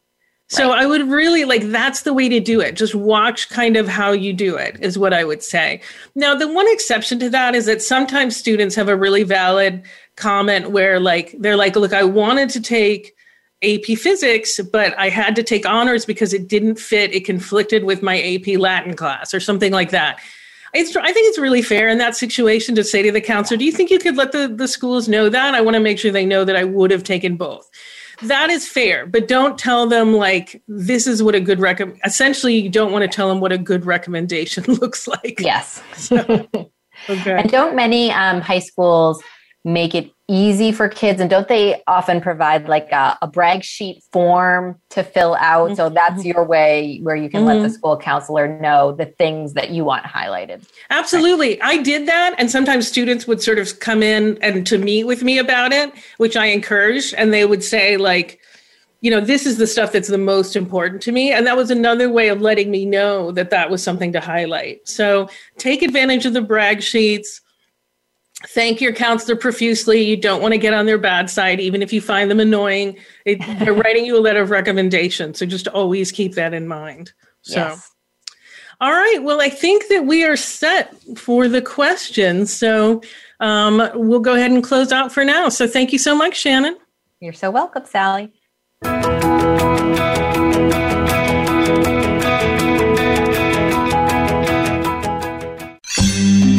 So 0.50 0.70
right. 0.70 0.82
I 0.82 0.86
would 0.86 1.08
really 1.08 1.44
like 1.44 1.62
that's 1.64 2.02
the 2.02 2.14
way 2.14 2.28
to 2.30 2.40
do 2.40 2.60
it. 2.60 2.74
Just 2.74 2.94
watch 2.94 3.50
kind 3.50 3.76
of 3.76 3.86
how 3.86 4.12
you 4.12 4.32
do 4.32 4.56
it 4.56 4.78
is 4.80 4.98
what 4.98 5.12
I 5.12 5.22
would 5.22 5.42
say. 5.42 5.82
Now, 6.14 6.34
the 6.34 6.50
one 6.50 6.66
exception 6.68 7.18
to 7.18 7.28
that 7.30 7.54
is 7.54 7.66
that 7.66 7.82
sometimes 7.82 8.34
students 8.34 8.74
have 8.74 8.88
a 8.88 8.96
really 8.96 9.24
valid 9.24 9.82
comment 10.16 10.70
where 10.70 11.00
like 11.00 11.34
they're 11.38 11.56
like, 11.56 11.76
look, 11.76 11.92
I 11.92 12.02
wanted 12.02 12.48
to 12.50 12.62
take 12.62 13.14
AP 13.62 13.98
physics, 13.98 14.58
but 14.72 14.98
I 14.98 15.10
had 15.10 15.36
to 15.36 15.42
take 15.42 15.66
honors 15.66 16.06
because 16.06 16.32
it 16.32 16.48
didn't 16.48 16.78
fit. 16.78 17.12
It 17.12 17.26
conflicted 17.26 17.84
with 17.84 18.02
my 18.02 18.20
AP 18.22 18.58
Latin 18.58 18.94
class 18.94 19.34
or 19.34 19.40
something 19.40 19.72
like 19.72 19.90
that. 19.90 20.18
It's, 20.74 20.94
I 20.96 21.12
think 21.12 21.28
it's 21.28 21.38
really 21.38 21.62
fair 21.62 21.88
in 21.88 21.98
that 21.98 22.16
situation 22.16 22.74
to 22.74 22.84
say 22.84 23.02
to 23.02 23.12
the 23.12 23.20
counselor, 23.20 23.56
do 23.56 23.64
you 23.64 23.72
think 23.72 23.90
you 23.90 23.98
could 23.98 24.16
let 24.16 24.32
the, 24.32 24.48
the 24.48 24.68
schools 24.68 25.08
know 25.08 25.28
that? 25.28 25.54
I 25.54 25.60
want 25.60 25.74
to 25.74 25.80
make 25.80 25.98
sure 25.98 26.10
they 26.10 26.26
know 26.26 26.44
that 26.44 26.56
I 26.56 26.64
would 26.64 26.90
have 26.90 27.04
taken 27.04 27.36
both. 27.36 27.68
That 28.22 28.50
is 28.50 28.66
fair, 28.66 29.06
but 29.06 29.28
don't 29.28 29.56
tell 29.56 29.86
them 29.86 30.12
like 30.12 30.60
this 30.66 31.06
is 31.06 31.22
what 31.22 31.36
a 31.36 31.40
good 31.40 31.60
recommend. 31.60 32.00
Essentially, 32.04 32.58
you 32.58 32.68
don't 32.68 32.90
want 32.90 33.02
to 33.02 33.08
tell 33.08 33.28
them 33.28 33.40
what 33.40 33.52
a 33.52 33.58
good 33.58 33.86
recommendation 33.86 34.64
looks 34.68 35.06
like. 35.06 35.36
Yes. 35.38 35.80
So, 35.96 36.18
okay. 37.08 37.32
And 37.32 37.50
don't 37.50 37.76
many 37.76 38.10
um, 38.10 38.40
high 38.40 38.58
schools 38.58 39.22
make 39.64 39.94
it 39.94 40.10
easy 40.28 40.72
for 40.72 40.88
kids. 40.88 41.20
And 41.20 41.28
don't 41.28 41.48
they 41.48 41.82
often 41.86 42.20
provide 42.20 42.68
like 42.68 42.90
a, 42.92 43.18
a 43.22 43.26
brag 43.26 43.64
sheet 43.64 44.02
form 44.12 44.78
to 44.90 45.02
fill 45.02 45.34
out? 45.40 45.68
Mm-hmm. 45.68 45.76
so 45.76 45.88
that's 45.88 46.24
your 46.24 46.44
way 46.44 47.00
where 47.02 47.16
you 47.16 47.28
can 47.28 47.40
mm-hmm. 47.40 47.48
let 47.48 47.54
the 47.54 47.60
mm-hmm. 47.68 47.72
school 47.72 47.96
counselor 47.96 48.58
know 48.60 48.92
the 48.92 49.06
things 49.06 49.54
that 49.54 49.70
you 49.70 49.84
want 49.84 50.04
highlighted. 50.04 50.66
Absolutely. 50.90 51.60
I 51.62 51.82
did 51.82 52.06
that. 52.06 52.34
And 52.38 52.50
sometimes 52.50 52.86
students 52.86 53.26
would 53.26 53.42
sort 53.42 53.58
of 53.58 53.80
come 53.80 54.02
in 54.02 54.38
and 54.42 54.66
to 54.66 54.78
meet 54.78 55.04
with 55.04 55.22
me 55.22 55.38
about 55.38 55.72
it 55.72 55.92
which 56.18 56.36
i 56.36 56.46
encouraged 56.46 57.14
and 57.14 57.32
they 57.32 57.44
would 57.44 57.62
say 57.62 57.96
like 57.96 58.40
you 59.00 59.10
know 59.10 59.20
this 59.20 59.46
is 59.46 59.58
the 59.58 59.66
stuff 59.66 59.92
that's 59.92 60.08
the 60.08 60.18
most 60.18 60.56
important 60.56 61.00
to 61.02 61.12
me. 61.12 61.32
And 61.32 61.46
that 61.46 61.56
was 61.56 61.70
another 61.70 62.10
way 62.10 62.28
of 62.28 62.40
letting 62.40 62.70
me 62.70 62.84
know 62.84 63.30
that 63.32 63.50
that 63.50 63.70
was 63.70 63.82
something 63.82 64.12
to 64.12 64.20
highlight. 64.20 64.88
So 64.88 65.28
take 65.56 65.82
advantage 65.82 66.26
of 66.26 66.32
the 66.32 66.42
brag 66.42 66.82
sheets 66.82 67.40
thank 68.46 68.80
your 68.80 68.92
counselor 68.92 69.36
profusely. 69.36 70.02
You 70.02 70.16
don't 70.16 70.40
want 70.40 70.52
to 70.52 70.58
get 70.58 70.74
on 70.74 70.86
their 70.86 70.98
bad 70.98 71.28
side, 71.28 71.60
even 71.60 71.82
if 71.82 71.92
you 71.92 72.00
find 72.00 72.30
them 72.30 72.40
annoying. 72.40 72.96
It, 73.24 73.38
they're 73.58 73.74
writing 73.84 74.04
you 74.04 74.16
a 74.16 74.20
letter 74.20 74.42
of 74.42 74.50
recommendation. 74.50 75.34
So 75.34 75.46
just 75.46 75.68
always 75.68 76.12
keep 76.12 76.34
that 76.34 76.54
in 76.54 76.68
mind. 76.68 77.12
So. 77.42 77.56
Yes. 77.56 77.90
All 78.80 78.92
right. 78.92 79.18
Well, 79.22 79.40
I 79.40 79.48
think 79.48 79.88
that 79.88 80.06
we 80.06 80.24
are 80.24 80.36
set 80.36 80.94
for 81.16 81.48
the 81.48 81.60
questions. 81.60 82.52
So 82.52 83.02
um, 83.40 83.90
we'll 83.94 84.20
go 84.20 84.36
ahead 84.36 84.52
and 84.52 84.62
close 84.62 84.92
out 84.92 85.10
for 85.10 85.24
now. 85.24 85.48
So 85.48 85.66
thank 85.66 85.92
you 85.92 85.98
so 85.98 86.14
much, 86.14 86.36
Shannon. 86.36 86.76
You're 87.20 87.32
so 87.32 87.50
welcome, 87.50 87.84
Sally. 87.86 88.32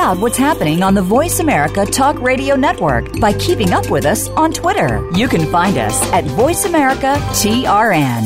Out 0.00 0.18
what's 0.18 0.38
happening 0.38 0.82
on 0.82 0.94
the 0.94 1.02
Voice 1.02 1.40
America 1.40 1.84
Talk 1.84 2.18
Radio 2.22 2.56
Network 2.56 3.20
by 3.20 3.34
keeping 3.34 3.74
up 3.74 3.90
with 3.90 4.06
us 4.06 4.30
on 4.30 4.50
Twitter. 4.50 5.06
You 5.14 5.28
can 5.28 5.44
find 5.52 5.76
us 5.76 6.00
at 6.10 6.24
Voice 6.24 6.64
America 6.64 7.16
TRN. 7.36 8.24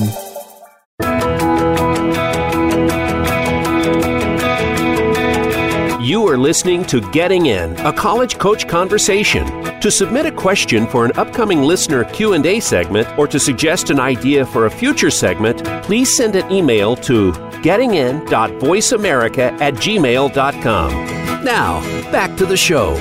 You 6.00 6.28
are 6.28 6.38
listening 6.38 6.84
to 6.84 7.00
Getting 7.10 7.46
In, 7.46 7.74
a 7.80 7.92
college 7.92 8.38
coach 8.38 8.68
conversation. 8.68 9.44
To 9.80 9.90
submit 9.90 10.26
a 10.26 10.32
question 10.32 10.86
for 10.86 11.04
an 11.04 11.10
upcoming 11.16 11.62
listener 11.62 12.04
Q&A 12.04 12.60
segment 12.60 13.08
or 13.18 13.26
to 13.26 13.40
suggest 13.40 13.90
an 13.90 13.98
idea 13.98 14.46
for 14.46 14.66
a 14.66 14.70
future 14.70 15.10
segment, 15.10 15.64
please 15.82 16.16
send 16.16 16.36
an 16.36 16.52
email 16.52 16.94
to 16.96 17.32
gettingin.voiceamerica 17.32 19.60
at 19.60 19.74
gmail.com. 19.74 21.23
Now, 21.44 21.82
back 22.10 22.38
to 22.38 22.46
the 22.46 22.56
show. 22.56 22.94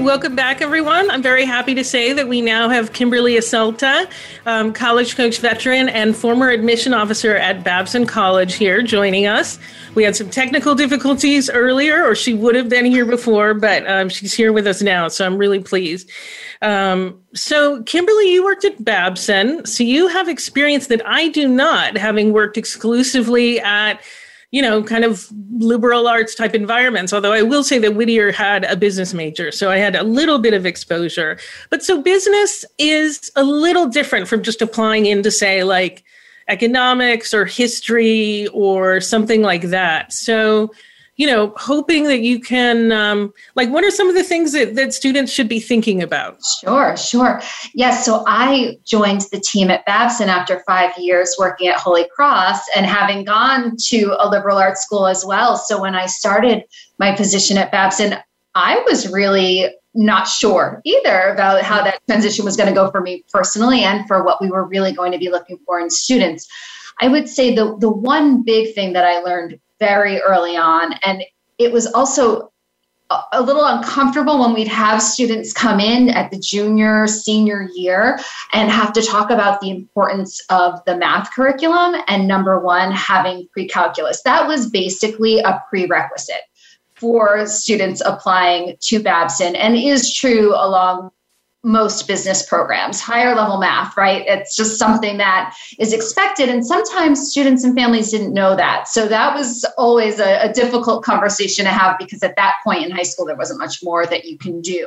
Welcome 0.00 0.36
back, 0.36 0.62
everyone. 0.62 1.10
I'm 1.10 1.20
very 1.20 1.44
happy 1.44 1.74
to 1.74 1.82
say 1.82 2.12
that 2.12 2.28
we 2.28 2.40
now 2.40 2.68
have 2.68 2.92
Kimberly 2.92 3.34
Aselta, 3.34 4.08
um, 4.46 4.72
college 4.72 5.16
coach 5.16 5.38
veteran 5.38 5.88
and 5.88 6.14
former 6.14 6.50
admission 6.50 6.94
officer 6.94 7.34
at 7.34 7.64
Babson 7.64 8.06
College, 8.06 8.54
here 8.54 8.82
joining 8.82 9.26
us. 9.26 9.58
We 9.96 10.04
had 10.04 10.14
some 10.14 10.30
technical 10.30 10.76
difficulties 10.76 11.50
earlier, 11.50 12.04
or 12.04 12.14
she 12.14 12.32
would 12.32 12.54
have 12.54 12.68
been 12.68 12.84
here 12.84 13.04
before, 13.04 13.52
but 13.52 13.84
um, 13.90 14.08
she's 14.08 14.32
here 14.32 14.52
with 14.52 14.68
us 14.68 14.80
now, 14.80 15.08
so 15.08 15.26
I'm 15.26 15.38
really 15.38 15.60
pleased. 15.60 16.08
Um, 16.62 17.20
so, 17.34 17.82
Kimberly, 17.82 18.32
you 18.32 18.44
worked 18.44 18.64
at 18.64 18.84
Babson, 18.84 19.66
so 19.66 19.82
you 19.82 20.06
have 20.06 20.28
experience 20.28 20.86
that 20.86 21.02
I 21.04 21.30
do 21.30 21.48
not, 21.48 21.96
having 21.96 22.32
worked 22.32 22.56
exclusively 22.56 23.58
at 23.58 24.00
you 24.50 24.62
know, 24.62 24.82
kind 24.82 25.04
of 25.04 25.26
liberal 25.58 26.06
arts 26.06 26.34
type 26.34 26.54
environments. 26.54 27.12
Although 27.12 27.32
I 27.32 27.42
will 27.42 27.64
say 27.64 27.78
that 27.80 27.94
Whittier 27.94 28.32
had 28.32 28.64
a 28.64 28.76
business 28.76 29.12
major, 29.12 29.50
so 29.50 29.70
I 29.70 29.78
had 29.78 29.96
a 29.96 30.02
little 30.02 30.38
bit 30.38 30.54
of 30.54 30.66
exposure. 30.66 31.38
But 31.70 31.82
so 31.82 32.00
business 32.02 32.64
is 32.78 33.30
a 33.36 33.44
little 33.44 33.86
different 33.86 34.28
from 34.28 34.42
just 34.42 34.62
applying 34.62 35.06
into, 35.06 35.30
say, 35.30 35.64
like 35.64 36.04
economics 36.48 37.34
or 37.34 37.44
history 37.44 38.46
or 38.48 39.00
something 39.00 39.42
like 39.42 39.62
that. 39.62 40.12
So, 40.12 40.72
you 41.16 41.26
know, 41.26 41.52
hoping 41.56 42.04
that 42.04 42.20
you 42.20 42.38
can, 42.38 42.92
um, 42.92 43.32
like, 43.54 43.70
what 43.70 43.84
are 43.84 43.90
some 43.90 44.08
of 44.08 44.14
the 44.14 44.22
things 44.22 44.52
that, 44.52 44.74
that 44.74 44.92
students 44.92 45.32
should 45.32 45.48
be 45.48 45.60
thinking 45.60 46.02
about? 46.02 46.38
Sure, 46.60 46.96
sure. 46.96 47.40
Yes, 47.74 48.04
so 48.04 48.22
I 48.26 48.76
joined 48.84 49.22
the 49.32 49.40
team 49.40 49.70
at 49.70 49.84
Babson 49.86 50.28
after 50.28 50.62
five 50.66 50.92
years 50.98 51.34
working 51.38 51.68
at 51.68 51.76
Holy 51.76 52.06
Cross 52.14 52.60
and 52.76 52.84
having 52.84 53.24
gone 53.24 53.76
to 53.88 54.14
a 54.18 54.28
liberal 54.28 54.58
arts 54.58 54.82
school 54.82 55.06
as 55.06 55.24
well. 55.26 55.56
So 55.56 55.80
when 55.80 55.94
I 55.94 56.06
started 56.06 56.64
my 56.98 57.14
position 57.14 57.56
at 57.56 57.72
Babson, 57.72 58.16
I 58.54 58.82
was 58.86 59.10
really 59.10 59.70
not 59.94 60.28
sure 60.28 60.82
either 60.84 61.28
about 61.28 61.62
how 61.62 61.82
that 61.82 62.00
transition 62.06 62.44
was 62.44 62.56
going 62.56 62.68
to 62.68 62.74
go 62.74 62.90
for 62.90 63.00
me 63.00 63.24
personally 63.32 63.82
and 63.82 64.06
for 64.06 64.22
what 64.22 64.42
we 64.42 64.50
were 64.50 64.64
really 64.64 64.92
going 64.92 65.12
to 65.12 65.18
be 65.18 65.30
looking 65.30 65.58
for 65.64 65.80
in 65.80 65.88
students. 65.88 66.46
I 67.00 67.08
would 67.08 67.28
say 67.28 67.54
the 67.54 67.76
the 67.78 67.90
one 67.90 68.42
big 68.42 68.74
thing 68.74 68.92
that 68.92 69.04
I 69.04 69.20
learned 69.20 69.58
very 69.78 70.20
early 70.20 70.56
on. 70.56 70.94
And 71.04 71.22
it 71.58 71.72
was 71.72 71.86
also 71.86 72.52
a 73.32 73.40
little 73.40 73.64
uncomfortable 73.64 74.40
when 74.40 74.52
we'd 74.52 74.66
have 74.66 75.00
students 75.00 75.52
come 75.52 75.78
in 75.78 76.08
at 76.10 76.30
the 76.32 76.38
junior, 76.38 77.06
senior 77.06 77.68
year 77.74 78.18
and 78.52 78.68
have 78.68 78.92
to 78.94 79.02
talk 79.02 79.30
about 79.30 79.60
the 79.60 79.70
importance 79.70 80.44
of 80.50 80.84
the 80.86 80.96
math 80.96 81.32
curriculum 81.32 82.02
and 82.08 82.26
number 82.26 82.58
one, 82.58 82.90
having 82.90 83.46
pre 83.52 83.68
calculus. 83.68 84.22
That 84.22 84.48
was 84.48 84.68
basically 84.70 85.38
a 85.38 85.62
prerequisite 85.68 86.42
for 86.94 87.46
students 87.46 88.02
applying 88.04 88.76
to 88.80 89.00
Babson 89.00 89.54
and 89.54 89.76
is 89.76 90.12
true 90.12 90.54
along 90.54 91.10
most 91.66 92.06
business 92.06 92.46
programs, 92.46 93.00
higher 93.00 93.34
level 93.34 93.58
math, 93.58 93.96
right? 93.96 94.24
It's 94.28 94.54
just 94.54 94.78
something 94.78 95.16
that 95.18 95.52
is 95.80 95.92
expected. 95.92 96.48
And 96.48 96.64
sometimes 96.64 97.28
students 97.28 97.64
and 97.64 97.74
families 97.74 98.12
didn't 98.12 98.32
know 98.32 98.54
that. 98.54 98.86
So 98.86 99.08
that 99.08 99.34
was 99.34 99.66
always 99.76 100.20
a, 100.20 100.48
a 100.48 100.52
difficult 100.52 101.02
conversation 101.02 101.64
to 101.64 101.72
have 101.72 101.98
because 101.98 102.22
at 102.22 102.36
that 102.36 102.54
point 102.62 102.84
in 102.84 102.92
high 102.92 103.02
school, 103.02 103.26
there 103.26 103.34
wasn't 103.34 103.58
much 103.58 103.82
more 103.82 104.06
that 104.06 104.26
you 104.26 104.38
can 104.38 104.60
do. 104.60 104.86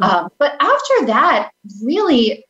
Mm-hmm. 0.00 0.04
Um, 0.04 0.28
but 0.38 0.56
after 0.60 1.06
that, 1.06 1.52
really, 1.80 2.44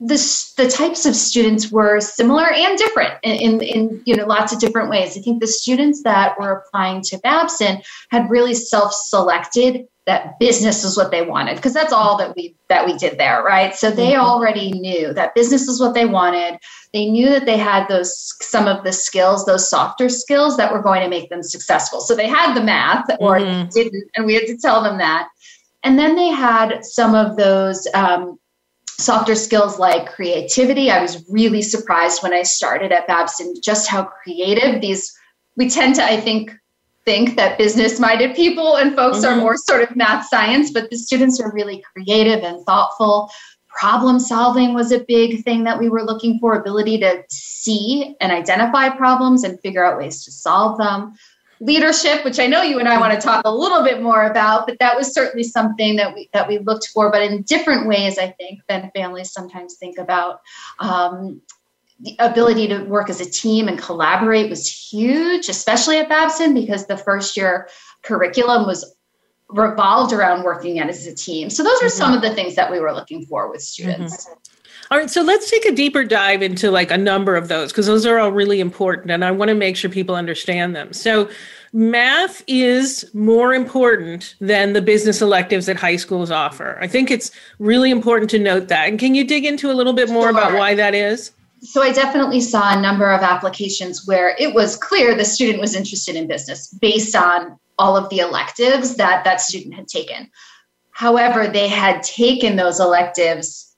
the, 0.00 0.52
the 0.56 0.68
types 0.68 1.06
of 1.06 1.14
students 1.14 1.70
were 1.70 2.00
similar 2.00 2.50
and 2.50 2.76
different 2.76 3.14
in, 3.22 3.36
in, 3.36 3.60
in, 3.62 4.02
you 4.04 4.16
know 4.16 4.26
lots 4.26 4.52
of 4.52 4.58
different 4.58 4.90
ways. 4.90 5.16
I 5.16 5.20
think 5.20 5.40
the 5.40 5.46
students 5.46 6.02
that 6.02 6.38
were 6.38 6.50
applying 6.50 7.00
to 7.02 7.18
Babson 7.18 7.80
had 8.10 8.28
really 8.28 8.54
self-selected 8.54 9.86
that 10.06 10.38
business 10.38 10.84
is 10.84 10.96
what 10.96 11.10
they 11.10 11.22
wanted 11.22 11.56
because 11.56 11.72
that's 11.72 11.92
all 11.92 12.18
that 12.18 12.36
we 12.36 12.54
that 12.68 12.84
we 12.86 12.96
did 12.98 13.18
there 13.18 13.42
right? 13.42 13.74
So 13.74 13.90
they 13.90 14.12
mm-hmm. 14.12 14.24
already 14.24 14.72
knew 14.72 15.12
that 15.14 15.34
business 15.34 15.66
is 15.66 15.80
what 15.80 15.94
they 15.94 16.04
wanted. 16.04 16.58
They 16.92 17.06
knew 17.06 17.30
that 17.30 17.46
they 17.46 17.56
had 17.56 17.88
those 17.88 18.34
some 18.42 18.66
of 18.66 18.84
the 18.84 18.92
skills 18.92 19.46
those 19.46 19.68
softer 19.68 20.08
skills 20.08 20.56
that 20.58 20.72
were 20.72 20.82
going 20.82 21.02
to 21.02 21.08
make 21.08 21.30
them 21.30 21.42
successful. 21.42 22.00
So 22.00 22.14
they 22.14 22.28
had 22.28 22.54
the 22.54 22.62
math 22.62 23.06
or 23.18 23.38
mm-hmm. 23.38 23.68
didn't 23.70 24.10
and 24.16 24.26
we 24.26 24.34
had 24.34 24.46
to 24.46 24.58
tell 24.58 24.82
them 24.82 24.98
that. 24.98 25.28
And 25.82 25.98
then 25.98 26.16
they 26.16 26.28
had 26.28 26.84
some 26.84 27.14
of 27.14 27.36
those 27.36 27.86
um, 27.94 28.38
softer 28.86 29.34
skills 29.34 29.78
like 29.78 30.12
creativity. 30.12 30.90
I 30.90 31.02
was 31.02 31.24
really 31.28 31.62
surprised 31.62 32.22
when 32.22 32.34
i 32.34 32.42
started 32.42 32.92
at 32.92 33.06
babson 33.06 33.54
just 33.62 33.88
how 33.88 34.04
creative 34.04 34.80
these 34.80 35.16
we 35.56 35.70
tend 35.70 35.94
to 35.94 36.04
i 36.04 36.20
think 36.20 36.52
think 37.04 37.36
that 37.36 37.58
business 37.58 38.00
minded 38.00 38.34
people 38.34 38.76
and 38.76 38.94
folks 38.96 39.18
mm-hmm. 39.18 39.38
are 39.38 39.40
more 39.40 39.56
sort 39.56 39.82
of 39.82 39.94
math 39.96 40.26
science, 40.26 40.70
but 40.70 40.90
the 40.90 40.96
students 40.96 41.40
are 41.40 41.52
really 41.52 41.82
creative 41.92 42.42
and 42.42 42.64
thoughtful. 42.64 43.30
Problem 43.68 44.20
solving 44.20 44.72
was 44.72 44.92
a 44.92 45.00
big 45.00 45.42
thing 45.42 45.64
that 45.64 45.78
we 45.78 45.88
were 45.88 46.04
looking 46.04 46.38
for 46.38 46.54
ability 46.54 46.98
to 46.98 47.22
see 47.28 48.14
and 48.20 48.30
identify 48.30 48.88
problems 48.88 49.42
and 49.42 49.60
figure 49.60 49.84
out 49.84 49.98
ways 49.98 50.24
to 50.24 50.30
solve 50.30 50.78
them. 50.78 51.14
Leadership, 51.60 52.24
which 52.24 52.38
I 52.38 52.46
know 52.46 52.62
you 52.62 52.78
and 52.78 52.88
I 52.88 52.98
want 52.98 53.14
to 53.14 53.20
talk 53.20 53.42
a 53.44 53.54
little 53.54 53.82
bit 53.82 54.02
more 54.02 54.26
about, 54.26 54.66
but 54.66 54.76
that 54.80 54.96
was 54.96 55.12
certainly 55.12 55.44
something 55.44 55.96
that 55.96 56.14
we 56.14 56.28
that 56.32 56.46
we 56.46 56.58
looked 56.58 56.88
for, 56.88 57.10
but 57.10 57.22
in 57.22 57.42
different 57.42 57.86
ways, 57.86 58.18
I 58.18 58.28
think, 58.32 58.60
than 58.68 58.90
families 58.94 59.32
sometimes 59.32 59.76
think 59.76 59.98
about. 59.98 60.40
Um, 60.78 61.40
the 62.00 62.16
ability 62.18 62.68
to 62.68 62.82
work 62.84 63.08
as 63.08 63.20
a 63.20 63.30
team 63.30 63.68
and 63.68 63.78
collaborate 63.78 64.50
was 64.50 64.68
huge, 64.68 65.48
especially 65.48 65.98
at 65.98 66.08
Babson, 66.08 66.54
because 66.54 66.86
the 66.86 66.96
first 66.96 67.36
year 67.36 67.68
curriculum 68.02 68.66
was 68.66 68.94
revolved 69.48 70.12
around 70.12 70.42
working 70.42 70.80
as 70.80 71.06
a 71.06 71.14
team. 71.14 71.50
So 71.50 71.62
those 71.62 71.80
are 71.82 71.86
mm-hmm. 71.86 71.96
some 71.96 72.14
of 72.14 72.22
the 72.22 72.34
things 72.34 72.56
that 72.56 72.70
we 72.70 72.80
were 72.80 72.92
looking 72.92 73.24
for 73.26 73.50
with 73.50 73.62
students. 73.62 74.26
Mm-hmm. 74.26 74.32
All 74.90 74.98
right, 74.98 75.08
so 75.08 75.22
let's 75.22 75.50
take 75.50 75.64
a 75.64 75.72
deeper 75.72 76.04
dive 76.04 76.42
into 76.42 76.70
like 76.70 76.90
a 76.90 76.98
number 76.98 77.36
of 77.36 77.48
those 77.48 77.72
because 77.72 77.86
those 77.86 78.04
are 78.04 78.18
all 78.18 78.30
really 78.30 78.60
important 78.60 79.10
and 79.10 79.24
I 79.24 79.30
want 79.30 79.48
to 79.48 79.54
make 79.54 79.76
sure 79.76 79.88
people 79.88 80.14
understand 80.14 80.76
them. 80.76 80.92
So, 80.92 81.30
math 81.72 82.44
is 82.46 83.10
more 83.14 83.54
important 83.54 84.34
than 84.40 84.74
the 84.74 84.82
business 84.82 85.22
electives 85.22 85.66
that 85.66 85.76
high 85.76 85.96
schools 85.96 86.30
offer. 86.30 86.78
I 86.80 86.86
think 86.86 87.10
it's 87.10 87.30
really 87.58 87.90
important 87.90 88.30
to 88.32 88.38
note 88.38 88.68
that. 88.68 88.88
And 88.88 88.98
can 88.98 89.14
you 89.14 89.24
dig 89.24 89.46
into 89.46 89.70
a 89.70 89.74
little 89.74 89.94
bit 89.94 90.10
more 90.10 90.24
sure. 90.24 90.30
about 90.30 90.52
why 90.52 90.74
that 90.74 90.94
is? 90.94 91.32
So 91.64 91.82
I 91.82 91.92
definitely 91.92 92.40
saw 92.40 92.76
a 92.76 92.80
number 92.80 93.10
of 93.10 93.22
applications 93.22 94.06
where 94.06 94.36
it 94.38 94.54
was 94.54 94.76
clear 94.76 95.14
the 95.14 95.24
student 95.24 95.60
was 95.60 95.74
interested 95.74 96.14
in 96.14 96.26
business 96.26 96.68
based 96.80 97.16
on 97.16 97.58
all 97.78 97.96
of 97.96 98.08
the 98.10 98.18
electives 98.18 98.96
that 98.96 99.24
that 99.24 99.40
student 99.40 99.74
had 99.74 99.88
taken. 99.88 100.30
However, 100.90 101.48
they 101.48 101.68
had 101.68 102.02
taken 102.02 102.56
those 102.56 102.80
electives 102.80 103.74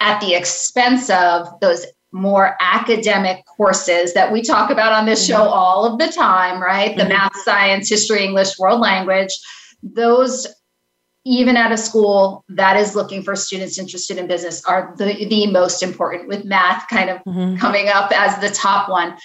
at 0.00 0.20
the 0.20 0.34
expense 0.34 1.08
of 1.08 1.48
those 1.60 1.86
more 2.12 2.56
academic 2.60 3.44
courses 3.46 4.12
that 4.14 4.32
we 4.32 4.42
talk 4.42 4.70
about 4.70 4.92
on 4.92 5.06
this 5.06 5.24
show 5.24 5.38
mm-hmm. 5.38 5.52
all 5.52 5.84
of 5.84 5.98
the 5.98 6.08
time, 6.08 6.60
right? 6.60 6.96
The 6.96 7.04
mm-hmm. 7.04 7.12
math, 7.12 7.36
science, 7.36 7.88
history, 7.88 8.24
English, 8.24 8.58
world 8.58 8.80
language. 8.80 9.32
Those 9.82 10.46
even 11.30 11.56
at 11.56 11.70
a 11.70 11.76
school 11.76 12.44
that 12.48 12.76
is 12.76 12.96
looking 12.96 13.22
for 13.22 13.36
students 13.36 13.78
interested 13.78 14.18
in 14.18 14.26
business 14.26 14.64
are 14.64 14.92
the, 14.98 15.26
the 15.26 15.46
most 15.46 15.80
important 15.80 16.26
with 16.26 16.44
math 16.44 16.88
kind 16.88 17.08
of 17.08 17.18
mm-hmm. 17.18 17.56
coming 17.56 17.88
up 17.88 18.10
as 18.12 18.38
the 18.40 18.50
top 18.50 18.88
one 18.88 19.16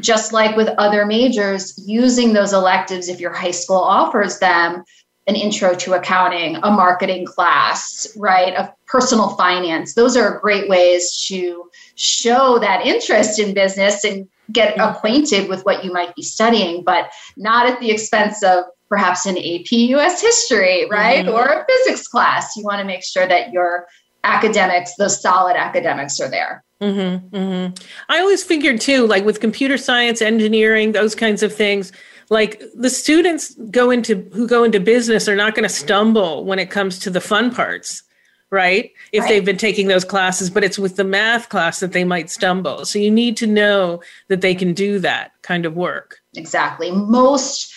just 0.00 0.32
like 0.32 0.56
with 0.56 0.68
other 0.78 1.06
majors 1.06 1.80
using 1.86 2.32
those 2.32 2.52
electives 2.52 3.08
if 3.08 3.20
your 3.20 3.32
high 3.32 3.52
school 3.52 3.76
offers 3.76 4.40
them 4.40 4.82
an 5.28 5.36
intro 5.36 5.74
to 5.74 5.92
accounting 5.92 6.56
a 6.56 6.70
marketing 6.70 7.24
class 7.24 8.06
right 8.16 8.54
of 8.56 8.68
personal 8.86 9.30
finance 9.36 9.94
those 9.94 10.16
are 10.16 10.40
great 10.40 10.68
ways 10.68 11.24
to 11.28 11.70
show 11.94 12.58
that 12.58 12.84
interest 12.84 13.38
in 13.38 13.54
business 13.54 14.02
and 14.02 14.28
get 14.50 14.74
mm-hmm. 14.74 14.92
acquainted 14.92 15.48
with 15.48 15.64
what 15.64 15.84
you 15.84 15.92
might 15.92 16.12
be 16.16 16.22
studying 16.22 16.82
but 16.82 17.10
not 17.36 17.68
at 17.68 17.78
the 17.78 17.92
expense 17.92 18.42
of 18.42 18.64
perhaps 18.88 19.26
an 19.26 19.36
AP 19.36 19.70
US 19.70 20.20
history, 20.20 20.86
right? 20.90 21.26
Mm-hmm. 21.26 21.34
Or 21.34 21.44
a 21.44 21.66
physics 21.66 22.08
class. 22.08 22.56
You 22.56 22.64
want 22.64 22.80
to 22.80 22.84
make 22.84 23.04
sure 23.04 23.26
that 23.26 23.52
your 23.52 23.86
academics, 24.24 24.94
those 24.96 25.20
solid 25.20 25.56
academics, 25.56 26.20
are 26.20 26.30
there. 26.30 26.64
Mm-hmm, 26.80 27.36
mm-hmm. 27.36 27.84
I 28.08 28.20
always 28.20 28.44
figured 28.44 28.80
too, 28.80 29.06
like 29.06 29.24
with 29.24 29.40
computer 29.40 29.76
science, 29.76 30.22
engineering, 30.22 30.92
those 30.92 31.14
kinds 31.14 31.42
of 31.42 31.52
things, 31.52 31.92
like 32.30 32.62
the 32.74 32.90
students 32.90 33.54
go 33.70 33.90
into 33.90 34.28
who 34.32 34.46
go 34.46 34.64
into 34.64 34.80
business 34.80 35.28
are 35.28 35.36
not 35.36 35.54
going 35.54 35.68
to 35.68 35.74
stumble 35.74 36.44
when 36.44 36.58
it 36.58 36.70
comes 36.70 36.98
to 37.00 37.10
the 37.10 37.20
fun 37.20 37.54
parts 37.54 38.02
right 38.50 38.92
if 39.12 39.22
right. 39.22 39.28
they've 39.28 39.44
been 39.44 39.58
taking 39.58 39.88
those 39.88 40.04
classes 40.04 40.50
but 40.50 40.64
it's 40.64 40.78
with 40.78 40.96
the 40.96 41.04
math 41.04 41.48
class 41.48 41.80
that 41.80 41.92
they 41.92 42.04
might 42.04 42.30
stumble 42.30 42.84
so 42.84 42.98
you 42.98 43.10
need 43.10 43.36
to 43.36 43.46
know 43.46 44.00
that 44.28 44.40
they 44.40 44.54
can 44.54 44.72
do 44.72 44.98
that 44.98 45.32
kind 45.42 45.66
of 45.66 45.76
work 45.76 46.18
exactly 46.34 46.90
most 46.90 47.74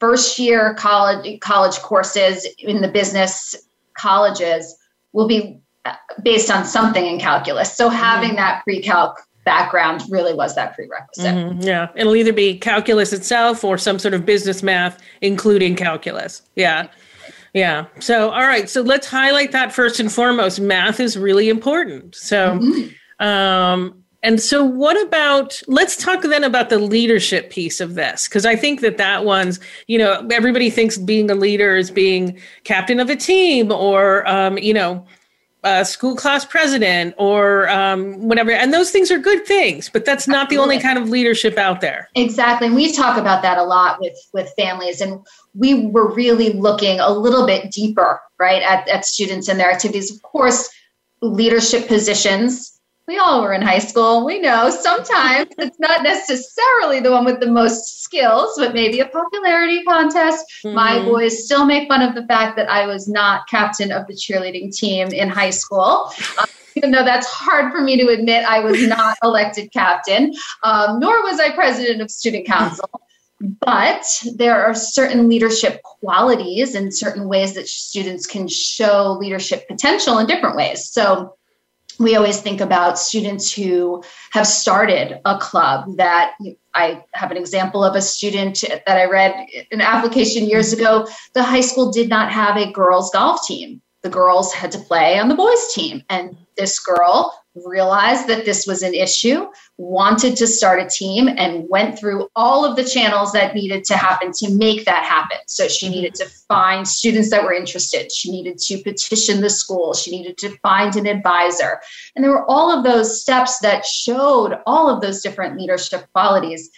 first 0.00 0.38
year 0.38 0.74
college 0.74 1.40
college 1.40 1.78
courses 1.78 2.46
in 2.58 2.80
the 2.80 2.88
business 2.88 3.54
colleges 3.96 4.76
will 5.12 5.28
be 5.28 5.60
based 6.22 6.50
on 6.50 6.64
something 6.64 7.06
in 7.06 7.18
calculus. 7.18 7.74
So 7.74 7.88
having 7.88 8.30
mm-hmm. 8.30 8.36
that 8.36 8.64
pre-calc 8.64 9.18
background 9.44 10.02
really 10.10 10.34
was 10.34 10.54
that 10.56 10.74
prerequisite. 10.74 11.34
Mm-hmm. 11.34 11.60
Yeah, 11.60 11.88
it'll 11.94 12.16
either 12.16 12.32
be 12.32 12.58
calculus 12.58 13.12
itself 13.12 13.64
or 13.64 13.78
some 13.78 13.98
sort 13.98 14.14
of 14.14 14.26
business 14.26 14.62
math, 14.62 15.00
including 15.20 15.76
calculus. 15.76 16.42
Yeah. 16.56 16.88
Yeah. 17.54 17.86
So, 18.00 18.30
all 18.30 18.42
right. 18.42 18.68
So 18.68 18.82
let's 18.82 19.06
highlight 19.06 19.52
that 19.52 19.72
first 19.72 19.98
and 19.98 20.12
foremost. 20.12 20.60
Math 20.60 21.00
is 21.00 21.16
really 21.16 21.48
important. 21.48 22.14
So, 22.14 22.58
mm-hmm. 22.58 23.26
um, 23.26 24.02
and 24.26 24.40
so, 24.40 24.64
what 24.64 25.00
about, 25.06 25.62
let's 25.68 25.96
talk 25.96 26.22
then 26.22 26.42
about 26.42 26.68
the 26.68 26.80
leadership 26.80 27.48
piece 27.48 27.80
of 27.80 27.94
this, 27.94 28.26
because 28.26 28.44
I 28.44 28.56
think 28.56 28.80
that 28.80 28.96
that 28.96 29.24
one's, 29.24 29.60
you 29.86 29.98
know, 29.98 30.26
everybody 30.32 30.68
thinks 30.68 30.98
being 30.98 31.30
a 31.30 31.36
leader 31.36 31.76
is 31.76 31.92
being 31.92 32.36
captain 32.64 32.98
of 32.98 33.08
a 33.08 33.14
team 33.14 33.70
or, 33.70 34.26
um, 34.28 34.58
you 34.58 34.74
know, 34.74 35.06
uh, 35.62 35.84
school 35.84 36.16
class 36.16 36.44
president 36.44 37.14
or 37.18 37.68
um, 37.68 38.14
whatever. 38.28 38.50
And 38.50 38.74
those 38.74 38.90
things 38.90 39.12
are 39.12 39.18
good 39.20 39.46
things, 39.46 39.88
but 39.88 40.04
that's 40.04 40.26
not 40.26 40.46
Absolutely. 40.46 40.56
the 40.56 40.62
only 40.62 40.82
kind 40.82 40.98
of 40.98 41.08
leadership 41.08 41.56
out 41.56 41.80
there. 41.80 42.08
Exactly. 42.16 42.66
And 42.66 42.74
we 42.74 42.92
talk 42.92 43.16
about 43.16 43.42
that 43.42 43.58
a 43.58 43.62
lot 43.62 44.00
with, 44.00 44.18
with 44.32 44.52
families. 44.58 45.00
And 45.00 45.24
we 45.54 45.86
were 45.86 46.12
really 46.12 46.52
looking 46.52 46.98
a 46.98 47.10
little 47.10 47.46
bit 47.46 47.70
deeper, 47.70 48.20
right, 48.40 48.62
at, 48.62 48.88
at 48.88 49.04
students 49.04 49.46
and 49.46 49.60
their 49.60 49.70
activities. 49.70 50.12
Of 50.12 50.20
course, 50.22 50.68
leadership 51.22 51.86
positions 51.86 52.75
we 53.06 53.18
all 53.18 53.42
were 53.42 53.52
in 53.52 53.62
high 53.62 53.78
school. 53.78 54.24
We 54.24 54.40
know 54.40 54.70
sometimes 54.70 55.50
it's 55.58 55.78
not 55.78 56.02
necessarily 56.02 57.00
the 57.00 57.12
one 57.12 57.24
with 57.24 57.40
the 57.40 57.50
most 57.50 58.02
skills, 58.02 58.54
but 58.56 58.74
maybe 58.74 59.00
a 59.00 59.06
popularity 59.06 59.82
contest. 59.84 60.44
Mm-hmm. 60.64 60.74
My 60.74 61.02
boys 61.04 61.44
still 61.44 61.64
make 61.64 61.88
fun 61.88 62.02
of 62.02 62.14
the 62.14 62.26
fact 62.26 62.56
that 62.56 62.68
I 62.68 62.86
was 62.86 63.08
not 63.08 63.48
captain 63.48 63.92
of 63.92 64.06
the 64.06 64.14
cheerleading 64.14 64.74
team 64.74 65.08
in 65.08 65.28
high 65.28 65.50
school. 65.50 66.10
Um, 66.38 66.46
even 66.74 66.90
though 66.90 67.04
that's 67.04 67.26
hard 67.26 67.72
for 67.72 67.80
me 67.80 67.96
to 67.96 68.08
admit, 68.08 68.44
I 68.44 68.60
was 68.60 68.82
not 68.86 69.16
elected 69.22 69.72
captain, 69.72 70.34
um, 70.62 70.98
nor 70.98 71.22
was 71.22 71.40
I 71.40 71.54
president 71.54 72.02
of 72.02 72.10
student 72.10 72.46
council. 72.46 72.90
But 73.60 74.06
there 74.34 74.64
are 74.64 74.74
certain 74.74 75.28
leadership 75.28 75.82
qualities 75.82 76.74
and 76.74 76.94
certain 76.94 77.28
ways 77.28 77.54
that 77.54 77.68
students 77.68 78.26
can 78.26 78.48
show 78.48 79.16
leadership 79.20 79.68
potential 79.68 80.18
in 80.18 80.26
different 80.26 80.56
ways. 80.56 80.88
So, 80.88 81.36
we 81.98 82.16
always 82.16 82.40
think 82.40 82.60
about 82.60 82.98
students 82.98 83.52
who 83.52 84.02
have 84.32 84.46
started 84.46 85.20
a 85.24 85.38
club 85.38 85.96
that 85.96 86.34
I 86.74 87.02
have 87.14 87.30
an 87.30 87.36
example 87.36 87.82
of 87.82 87.94
a 87.94 88.02
student 88.02 88.62
that 88.86 88.98
I 88.98 89.06
read 89.06 89.46
an 89.72 89.80
application 89.80 90.46
years 90.46 90.72
ago. 90.72 91.06
The 91.34 91.42
high 91.42 91.62
school 91.62 91.90
did 91.90 92.08
not 92.08 92.30
have 92.30 92.56
a 92.56 92.70
girls 92.70 93.10
golf 93.10 93.46
team. 93.46 93.80
The 94.06 94.12
girls 94.12 94.54
had 94.54 94.70
to 94.70 94.78
play 94.78 95.18
on 95.18 95.28
the 95.28 95.34
boys 95.34 95.74
team. 95.74 96.04
And 96.08 96.36
this 96.56 96.78
girl 96.78 97.42
realized 97.56 98.28
that 98.28 98.44
this 98.44 98.64
was 98.64 98.84
an 98.84 98.94
issue, 98.94 99.48
wanted 99.78 100.36
to 100.36 100.46
start 100.46 100.80
a 100.80 100.86
team, 100.86 101.28
and 101.28 101.68
went 101.68 101.98
through 101.98 102.28
all 102.36 102.64
of 102.64 102.76
the 102.76 102.84
channels 102.84 103.32
that 103.32 103.56
needed 103.56 103.82
to 103.86 103.96
happen 103.96 104.30
to 104.30 104.54
make 104.54 104.84
that 104.84 105.02
happen. 105.02 105.38
So 105.48 105.66
she 105.66 105.88
needed 105.88 106.14
to 106.14 106.26
find 106.46 106.86
students 106.86 107.30
that 107.30 107.42
were 107.42 107.52
interested. 107.52 108.12
She 108.12 108.30
needed 108.30 108.58
to 108.58 108.80
petition 108.80 109.40
the 109.40 109.50
school. 109.50 109.92
She 109.92 110.12
needed 110.12 110.38
to 110.38 110.56
find 110.58 110.94
an 110.94 111.08
advisor. 111.08 111.80
And 112.14 112.24
there 112.24 112.30
were 112.30 112.48
all 112.48 112.70
of 112.70 112.84
those 112.84 113.20
steps 113.20 113.58
that 113.58 113.84
showed 113.84 114.56
all 114.66 114.88
of 114.88 115.00
those 115.00 115.20
different 115.20 115.58
leadership 115.58 116.06
qualities. 116.12 116.70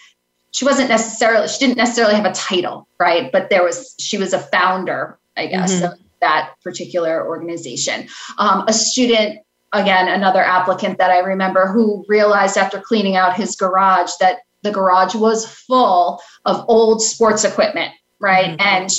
She 0.49 0.65
wasn't 0.65 0.89
necessarily, 0.89 1.47
she 1.47 1.59
didn't 1.59 1.77
necessarily 1.77 2.15
have 2.15 2.25
a 2.25 2.33
title, 2.33 2.87
right? 2.99 3.31
But 3.31 3.51
there 3.51 3.63
was, 3.63 3.93
she 3.99 4.17
was 4.17 4.33
a 4.33 4.39
founder, 4.39 5.19
I 5.37 5.45
guess. 5.45 5.75
Mm-hmm. 5.75 5.93
Of 5.93 5.99
that 6.21 6.53
particular 6.63 7.27
organization. 7.27 8.07
Um, 8.37 8.65
a 8.67 8.73
student 8.73 9.39
again, 9.73 10.07
another 10.07 10.43
applicant 10.43 10.97
that 10.97 11.11
I 11.11 11.19
remember 11.19 11.67
who 11.67 12.03
realized 12.07 12.57
after 12.57 12.79
cleaning 12.79 13.15
out 13.15 13.35
his 13.35 13.55
garage 13.55 14.11
that 14.19 14.39
the 14.63 14.71
garage 14.71 15.15
was 15.15 15.45
full 15.45 16.21
of 16.45 16.65
old 16.67 17.01
sports 17.01 17.43
equipment, 17.43 17.93
right? 18.19 18.57
Mm-hmm. 18.57 18.61
And 18.61 18.89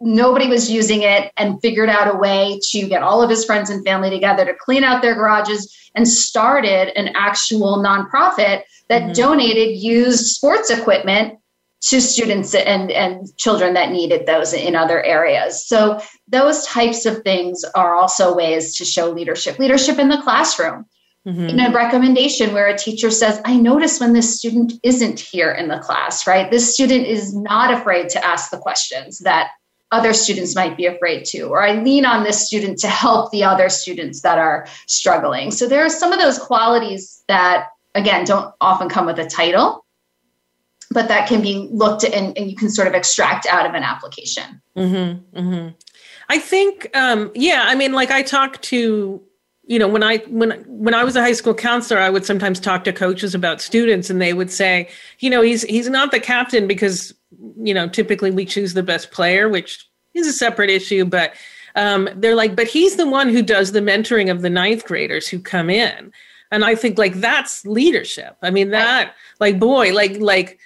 nobody 0.00 0.46
was 0.46 0.70
using 0.70 1.02
it 1.02 1.32
and 1.36 1.60
figured 1.60 1.88
out 1.88 2.14
a 2.14 2.18
way 2.18 2.60
to 2.70 2.86
get 2.86 3.02
all 3.02 3.22
of 3.22 3.30
his 3.30 3.44
friends 3.44 3.70
and 3.70 3.84
family 3.84 4.10
together 4.10 4.44
to 4.44 4.54
clean 4.54 4.84
out 4.84 5.02
their 5.02 5.14
garages 5.14 5.74
and 5.94 6.06
started 6.06 6.96
an 6.98 7.12
actual 7.14 7.78
nonprofit 7.78 8.62
that 8.88 9.02
mm-hmm. 9.02 9.12
donated 9.12 9.76
used 9.76 10.26
sports 10.26 10.70
equipment 10.70 11.38
to 11.88 12.00
students 12.00 12.54
and, 12.54 12.90
and 12.90 13.36
children 13.36 13.74
that 13.74 13.90
needed 13.90 14.26
those 14.26 14.54
in 14.54 14.74
other 14.74 15.02
areas. 15.02 15.66
So 15.66 16.00
those 16.28 16.64
types 16.66 17.04
of 17.04 17.22
things 17.22 17.64
are 17.74 17.94
also 17.94 18.34
ways 18.34 18.76
to 18.78 18.84
show 18.84 19.10
leadership. 19.10 19.58
Leadership 19.58 19.98
in 19.98 20.08
the 20.08 20.20
classroom. 20.22 20.86
Mm-hmm. 21.26 21.48
In 21.48 21.60
a 21.60 21.72
recommendation 21.72 22.52
where 22.52 22.68
a 22.68 22.76
teacher 22.76 23.10
says, 23.10 23.40
I 23.46 23.56
notice 23.56 23.98
when 23.98 24.12
this 24.12 24.36
student 24.36 24.74
isn't 24.82 25.18
here 25.18 25.52
in 25.52 25.68
the 25.68 25.78
class, 25.78 26.26
right? 26.26 26.50
This 26.50 26.74
student 26.74 27.06
is 27.06 27.34
not 27.34 27.72
afraid 27.72 28.10
to 28.10 28.26
ask 28.26 28.50
the 28.50 28.58
questions 28.58 29.20
that 29.20 29.50
other 29.90 30.12
students 30.12 30.54
might 30.54 30.76
be 30.76 30.86
afraid 30.86 31.24
to, 31.26 31.42
or 31.42 31.62
I 31.62 31.80
lean 31.82 32.04
on 32.04 32.24
this 32.24 32.46
student 32.46 32.78
to 32.80 32.88
help 32.88 33.30
the 33.30 33.44
other 33.44 33.68
students 33.68 34.22
that 34.22 34.38
are 34.38 34.66
struggling. 34.86 35.50
So 35.50 35.66
there 35.66 35.84
are 35.84 35.90
some 35.90 36.12
of 36.12 36.18
those 36.18 36.38
qualities 36.38 37.22
that, 37.28 37.68
again, 37.94 38.24
don't 38.24 38.52
often 38.60 38.88
come 38.88 39.06
with 39.06 39.18
a 39.18 39.26
title, 39.26 39.83
but 40.90 41.08
that 41.08 41.28
can 41.28 41.42
be 41.42 41.68
looked 41.72 42.04
at 42.04 42.12
and, 42.12 42.36
and 42.36 42.50
you 42.50 42.56
can 42.56 42.70
sort 42.70 42.88
of 42.88 42.94
extract 42.94 43.46
out 43.46 43.66
of 43.66 43.74
an 43.74 43.82
application. 43.82 44.60
Mm-hmm, 44.76 45.38
mm-hmm. 45.38 45.68
I 46.28 46.38
think, 46.38 46.90
um, 46.96 47.30
yeah, 47.34 47.64
I 47.66 47.74
mean, 47.74 47.92
like 47.92 48.10
I 48.10 48.22
talk 48.22 48.60
to, 48.62 49.22
you 49.66 49.78
know, 49.78 49.88
when 49.88 50.02
I 50.02 50.18
when 50.28 50.50
when 50.66 50.94
I 50.94 51.04
was 51.04 51.16
a 51.16 51.22
high 51.22 51.32
school 51.32 51.54
counselor, 51.54 52.00
I 52.00 52.10
would 52.10 52.26
sometimes 52.26 52.60
talk 52.60 52.84
to 52.84 52.92
coaches 52.92 53.34
about 53.34 53.60
students, 53.60 54.10
and 54.10 54.20
they 54.20 54.34
would 54.34 54.50
say, 54.50 54.88
you 55.20 55.30
know, 55.30 55.40
he's 55.40 55.62
he's 55.62 55.88
not 55.88 56.10
the 56.10 56.20
captain 56.20 56.66
because, 56.66 57.14
you 57.56 57.72
know, 57.72 57.88
typically 57.88 58.30
we 58.30 58.44
choose 58.44 58.74
the 58.74 58.82
best 58.82 59.10
player, 59.10 59.48
which 59.48 59.88
is 60.12 60.26
a 60.26 60.32
separate 60.32 60.70
issue, 60.70 61.04
but 61.04 61.34
um, 61.76 62.08
they're 62.16 62.34
like, 62.36 62.54
but 62.54 62.68
he's 62.68 62.96
the 62.96 63.08
one 63.08 63.28
who 63.28 63.42
does 63.42 63.72
the 63.72 63.80
mentoring 63.80 64.30
of 64.30 64.42
the 64.42 64.50
ninth 64.50 64.84
graders 64.84 65.26
who 65.26 65.38
come 65.38 65.70
in, 65.70 66.12
and 66.50 66.64
I 66.64 66.74
think 66.74 66.98
like 66.98 67.14
that's 67.14 67.64
leadership. 67.66 68.36
I 68.42 68.50
mean, 68.50 68.70
that 68.70 69.14
like 69.40 69.58
boy, 69.58 69.92
like 69.94 70.18
like 70.18 70.58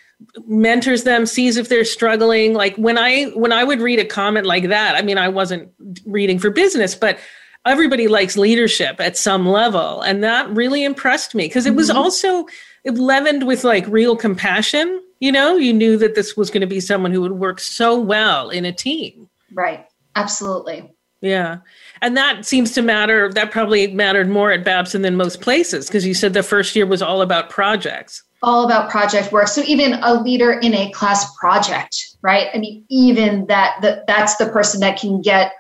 mentors 0.47 1.05
them 1.05 1.27
sees 1.27 1.57
if 1.57 1.69
they're 1.69 1.85
struggling. 1.85 2.55
Like 2.55 2.77
when 2.77 2.99
i 2.99 3.25
when 3.31 3.53
i 3.53 3.65
would 3.65 3.81
read 3.81 3.99
a 3.99 4.05
comment 4.05 4.47
like 4.47 4.69
that 4.69 4.95
i 4.95 5.03
mean 5.03 5.19
i 5.19 5.29
wasn't 5.29 5.73
reading 6.05 6.39
for 6.39 6.51
business 6.51 6.95
but 6.95 7.19
everybody 7.67 8.09
likes 8.09 8.37
leadership 8.37 9.01
at 9.01 9.17
some 9.17 9.47
level. 9.47 10.01
And 10.01 10.25
that 10.25 10.49
really 10.51 10.85
impressed 10.85 11.35
me 11.35 11.47
because 11.47 11.67
it 11.67 11.75
was 11.75 11.89
mm-hmm. 11.89 11.99
also 11.99 12.47
it 12.85 12.95
leavened 12.95 13.47
with 13.47 13.65
like 13.65 13.87
real 13.89 14.17
compassion 14.17 15.03
you 15.21 15.33
know? 15.33 15.57
You 15.57 15.73
knew 15.73 15.97
that 15.99 16.15
this 16.15 16.37
was 16.37 16.51
going 16.51 16.61
to 16.61 16.67
be 16.67 16.81
someone 16.81 17.13
who 17.13 17.21
would 17.21 17.33
work 17.33 17.61
so 17.61 17.99
well 17.99 18.51
in 18.51 18.65
a 18.65 18.73
team. 18.73 19.29
Right. 19.53 19.87
Absolutely. 20.15 20.91
Yeah. 21.21 21.59
And 22.01 22.17
that 22.17 22.47
seems 22.47 22.73
to 22.73 22.83
matter 22.83 23.33
that 23.33 23.51
probably 23.51 23.89
mattered 23.89 24.29
more 24.29 24.53
at 24.53 24.65
babson 24.65 25.03
than 25.03 25.17
most 25.17 25.41
places 25.41 25.87
because 25.87 26.07
you 26.07 26.15
said 26.15 26.33
the 26.33 26.45
first 26.45 26.77
year 26.77 26.87
was 26.87 27.03
all 27.03 27.23
about 27.23 27.51
projects 27.51 28.23
all 28.43 28.65
about 28.65 28.91
project 28.91 29.33
work. 29.33 29.49
So 29.49 29.63
even 29.63 29.95
a 30.03 30.15
leader 30.15 30.53
in 30.53 30.75
a 30.75 30.91
class 30.93 31.35
project, 31.37 32.17
right? 32.23 32.49
I 32.55 32.59
mean, 32.59 32.85
even 32.89 33.47
that, 33.47 33.79
that 33.83 34.07
that's 34.07 34.37
the 34.37 34.47
person 34.47 34.81
that 34.81 34.99
can 34.99 35.21
get 35.21 35.53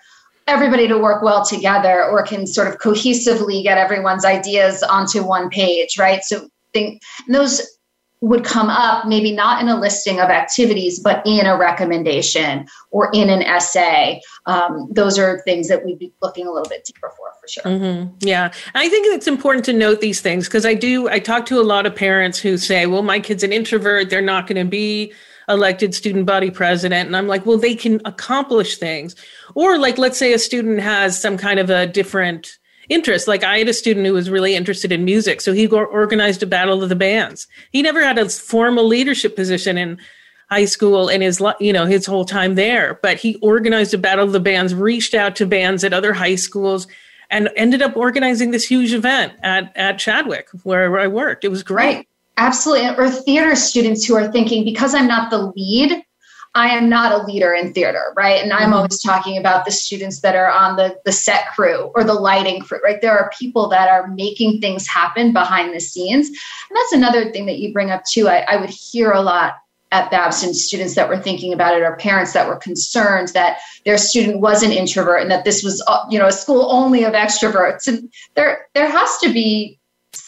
everybody 0.47 0.89
to 0.89 0.99
work 0.99 1.22
well 1.22 1.45
together 1.45 2.05
or 2.05 2.22
can 2.22 2.47
sort 2.47 2.68
of 2.68 2.79
cohesively 2.79 3.62
get 3.62 3.79
everyone's 3.79 4.24
ideas 4.24 4.83
onto 4.83 5.22
one 5.22 5.51
page, 5.51 5.99
right? 5.99 6.22
So 6.22 6.49
think 6.72 7.03
those 7.29 7.78
would 8.21 8.45
come 8.45 8.69
up 8.69 9.07
maybe 9.07 9.33
not 9.33 9.62
in 9.62 9.69
a 9.69 9.79
listing 9.79 10.19
of 10.19 10.29
activities, 10.29 10.99
but 10.99 11.23
in 11.25 11.47
a 11.47 11.57
recommendation 11.57 12.66
or 12.91 13.11
in 13.12 13.31
an 13.31 13.43
essay. 13.43 14.21
Um, 14.47 14.89
those 14.91 15.19
are 15.19 15.41
things 15.43 15.69
that 15.69 15.85
we'd 15.85 15.99
be 15.99 16.12
looking 16.21 16.47
a 16.47 16.53
little 16.53 16.69
bit 16.69 16.85
deeper 16.85 17.11
for, 17.16 17.31
for 17.41 17.49
sure. 17.49 17.62
Mm-hmm. 17.62 18.16
Yeah. 18.21 18.53
I 18.75 18.89
think 18.89 19.07
it's 19.14 19.29
important 19.29 19.64
to 19.66 19.73
note 19.73 20.01
these 20.01 20.21
things 20.21 20.49
because 20.49 20.66
I 20.66 20.75
do, 20.75 21.09
I 21.09 21.21
talk 21.21 21.47
to 21.47 21.61
a 21.61 21.62
lot 21.62 21.87
of 21.87 21.95
parents 21.95 22.39
who 22.41 22.59
say, 22.59 22.87
well, 22.87 23.03
my 23.03 23.21
kid's 23.21 23.45
an 23.45 23.53
introvert, 23.53 24.11
they're 24.11 24.21
not 24.21 24.47
going 24.49 24.64
to 24.64 24.69
be 24.69 25.12
elected 25.49 25.95
student 25.95 26.27
body 26.27 26.51
president. 26.51 27.07
And 27.07 27.16
I'm 27.16 27.27
like, 27.27 27.47
well, 27.47 27.57
they 27.57 27.75
can 27.75 28.01
accomplish 28.05 28.79
things. 28.79 29.14
Or, 29.55 29.79
like, 29.79 29.97
let's 29.97 30.19
say 30.19 30.33
a 30.33 30.39
student 30.39 30.81
has 30.81 31.19
some 31.19 31.39
kind 31.39 31.59
of 31.59 31.71
a 31.71 31.87
different, 31.87 32.59
interest. 32.89 33.28
Like 33.28 33.45
I 33.45 33.59
had 33.59 33.68
a 33.68 33.72
student 33.72 34.07
who 34.07 34.12
was 34.12 34.30
really 34.30 34.55
interested 34.55 34.93
in 34.93 35.05
music, 35.05 35.41
so 35.41 35.53
he 35.53 35.66
organized 35.66 36.43
a 36.43 36.47
battle 36.47 36.82
of 36.82 36.89
the 36.89 36.97
bands. 36.97 37.47
He 37.70 37.82
never 37.82 38.03
had 38.03 38.18
a 38.18 38.28
formal 38.28 38.86
leadership 38.86 39.36
position 39.36 39.78
in 39.78 39.99
high 40.51 40.64
school 40.64 41.09
and 41.09 41.22
his 41.22 41.43
you 41.61 41.72
know 41.72 41.84
his 41.84 42.07
whole 42.07 42.24
time 42.24 42.55
there, 42.55 42.99
but 43.03 43.18
he 43.18 43.36
organized 43.36 43.95
a 43.95 43.99
battle 43.99 44.24
of 44.24 44.32
the 44.32 44.41
bands, 44.41 44.74
reached 44.74 45.14
out 45.14 45.36
to 45.36 45.47
bands 45.47 45.84
at 45.84 45.93
other 45.93 46.12
high 46.14 46.36
schools, 46.36 46.86
and 47.30 47.51
ended 47.57 47.82
up 47.82 47.97
organizing 47.97 48.51
this 48.51 48.66
huge 48.66 48.93
event 48.93 49.32
at 49.43 49.76
at 49.76 49.99
Chadwick 49.99 50.49
where 50.62 50.99
I 50.99 51.07
worked. 51.07 51.45
It 51.45 51.51
was 51.51 51.62
great. 51.62 51.97
Right. 51.97 52.09
Absolutely. 52.39 52.89
Or 52.97 53.11
theater 53.11 53.57
students 53.57 54.05
who 54.05 54.14
are 54.14 54.30
thinking, 54.30 54.64
because 54.64 54.95
I'm 54.95 55.09
not 55.09 55.30
the 55.30 55.53
lead, 55.57 56.05
I 56.59 56.70
am 56.70 56.88
not 56.88 57.12
a 57.12 57.24
leader 57.24 57.54
in 57.54 57.72
theater, 57.72 58.12
right? 58.16 58.42
And 58.42 58.52
I'm 58.52 58.62
mm-hmm. 58.62 58.72
always 58.72 59.00
talking 59.00 59.38
about 59.38 59.64
the 59.64 59.70
students 59.70 60.22
that 60.22 60.34
are 60.34 60.50
on 60.50 60.74
the, 60.74 60.98
the 61.04 61.12
set 61.12 61.52
crew 61.54 61.92
or 61.94 62.02
the 62.02 62.14
lighting 62.14 62.61
crew, 62.62 62.80
right? 62.82 63.00
There 63.00 63.16
are 63.16 63.30
people 63.38 63.68
that 63.68 63.88
are 63.88 64.09
making 64.09 64.61
things 64.61 64.88
happen 64.88 65.32
behind 65.32 65.72
the 65.72 65.78
scenes. 65.78 66.26
And 66.26 66.76
that's 66.76 66.92
another 66.92 67.30
thing 67.30 67.46
that 67.46 67.61
you 67.61 67.72
bring 67.72 67.92
up 67.92 68.02
too. 68.04 68.28
I, 68.28 68.38
I 68.38 68.56
would 68.56 68.70
hear 68.70 69.12
a 69.12 69.20
lot 69.20 69.54
at 69.92 70.11
Babson 70.11 70.52
students 70.52 70.96
that 70.96 71.09
were 71.09 71.16
thinking 71.16 71.52
about 71.52 71.76
it 71.76 71.82
or 71.82 71.94
parents 71.94 72.32
that 72.32 72.48
were 72.48 72.56
concerned 72.56 73.28
that 73.28 73.59
their 73.84 73.96
student 73.96 74.40
was 74.40 74.64
an 74.64 74.72
introvert 74.72 75.22
and 75.22 75.30
that 75.30 75.44
this 75.44 75.62
was 75.62 75.82
uh, 75.86 76.04
you 76.11 76.18
know 76.18 76.26
a 76.26 76.32
school 76.32 76.70
only 76.70 77.04
of 77.04 77.14
extroverts 77.14 77.86
and 77.86 78.12
there 78.34 78.66
there 78.74 78.90
has 78.90 79.16
to 79.16 79.32
be 79.32 79.78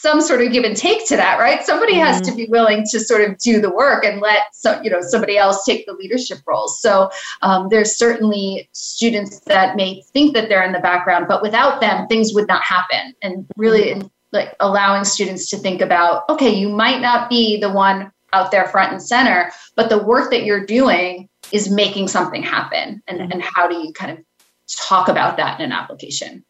some 0.01 0.23
sort 0.23 0.41
of 0.41 0.51
give 0.51 0.65
and 0.65 0.77
take 0.77 1.07
to 1.07 1.17
that, 1.17 1.39
right? 1.39 1.63
Somebody 1.63 1.93
mm-hmm. 1.93 2.07
has 2.07 2.23
to 2.23 2.35
be 2.35 2.47
willing 2.47 2.87
to 2.91 2.99
sort 2.99 3.21
of 3.21 3.37
do 3.37 3.61
the 3.61 3.71
work 3.71 4.03
and 4.03 4.21
let 4.23 4.45
so, 4.55 4.81
you 4.83 4.89
know 4.89 5.03
somebody 5.03 5.37
else 5.37 5.63
take 5.67 5.85
the 5.85 5.93
leadership 5.93 6.39
roles. 6.47 6.81
So 6.81 7.11
um, 7.43 7.69
there's 7.69 7.99
certainly 7.99 8.71
students 8.73 9.41
that 9.41 9.77
may 9.77 10.03
think 10.15 10.35
that 10.35 10.49
they're 10.49 10.63
in 10.63 10.73
the 10.73 10.81
background, 10.81 11.27
but 11.29 11.43
without 11.43 11.83
them, 11.83 12.07
things 12.07 12.33
would 12.33 12.49
not 12.49 12.63
happen. 12.63 13.15
And 13.23 13.47
really, 13.57 13.93
mm-hmm. 13.93 14.07
like 14.33 14.57
allowing 14.61 15.05
students 15.05 15.51
to 15.51 15.59
think 15.59 15.83
about, 15.83 16.27
okay, 16.31 16.51
you 16.51 16.71
might 16.71 17.03
not 17.03 17.29
be 17.29 17.61
the 17.61 17.71
one 17.71 18.11
out 18.33 18.53
there 18.53 18.67
front 18.69 18.93
and 18.93 19.03
center, 19.03 19.51
but 19.77 19.91
the 19.91 20.03
work 20.03 20.31
that 20.31 20.45
you're 20.45 20.65
doing 20.65 21.29
is 21.53 21.71
making 21.71 22.09
something 22.09 22.43
happen. 22.43 23.03
And, 23.07 23.21
mm-hmm. 23.21 23.33
and 23.33 23.43
how 23.43 23.69
do 23.69 23.75
you 23.75 23.93
kind 23.93 24.13
of 24.17 24.25
talk 24.67 25.09
about 25.09 25.37
that 25.37 25.61
in 25.61 25.67
an 25.67 25.73
application? 25.73 26.43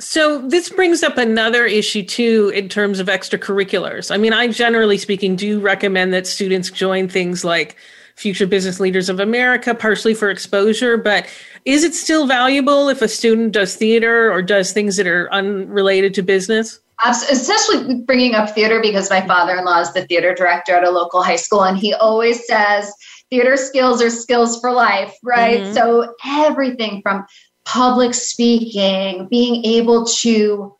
So 0.00 0.46
this 0.48 0.68
brings 0.70 1.02
up 1.02 1.18
another 1.18 1.66
issue 1.66 2.02
too 2.02 2.50
in 2.54 2.68
terms 2.68 2.98
of 2.98 3.06
extracurriculars. 3.06 4.12
I 4.12 4.16
mean, 4.16 4.32
I 4.32 4.48
generally 4.48 4.98
speaking 4.98 5.36
do 5.36 5.60
recommend 5.60 6.12
that 6.14 6.26
students 6.26 6.70
join 6.70 7.08
things 7.08 7.44
like 7.44 7.76
Future 8.16 8.46
Business 8.46 8.80
Leaders 8.80 9.08
of 9.08 9.20
America, 9.20 9.74
partially 9.74 10.14
for 10.14 10.30
exposure, 10.30 10.96
but 10.96 11.26
is 11.64 11.84
it 11.84 11.94
still 11.94 12.26
valuable 12.26 12.88
if 12.88 13.02
a 13.02 13.08
student 13.08 13.52
does 13.52 13.76
theater 13.76 14.32
or 14.32 14.42
does 14.42 14.72
things 14.72 14.96
that 14.96 15.06
are 15.06 15.32
unrelated 15.32 16.14
to 16.14 16.22
business? 16.22 16.80
Especially 17.04 18.02
bringing 18.02 18.34
up 18.34 18.50
theater 18.50 18.80
because 18.80 19.10
my 19.10 19.26
father 19.26 19.56
in 19.56 19.64
law 19.64 19.80
is 19.80 19.92
the 19.92 20.06
theater 20.06 20.32
director 20.32 20.74
at 20.74 20.84
a 20.84 20.90
local 20.90 21.22
high 21.22 21.36
school, 21.36 21.64
and 21.64 21.76
he 21.76 21.92
always 21.94 22.46
says, 22.46 22.92
theater 23.30 23.56
skills 23.56 24.00
are 24.00 24.10
skills 24.10 24.60
for 24.60 24.70
life, 24.70 25.14
right? 25.24 25.60
Mm-hmm. 25.60 25.72
So 25.72 26.14
everything 26.24 27.02
from 27.02 27.26
public 27.74 28.14
speaking, 28.14 29.26
being 29.28 29.64
able 29.64 30.06
to 30.06 30.76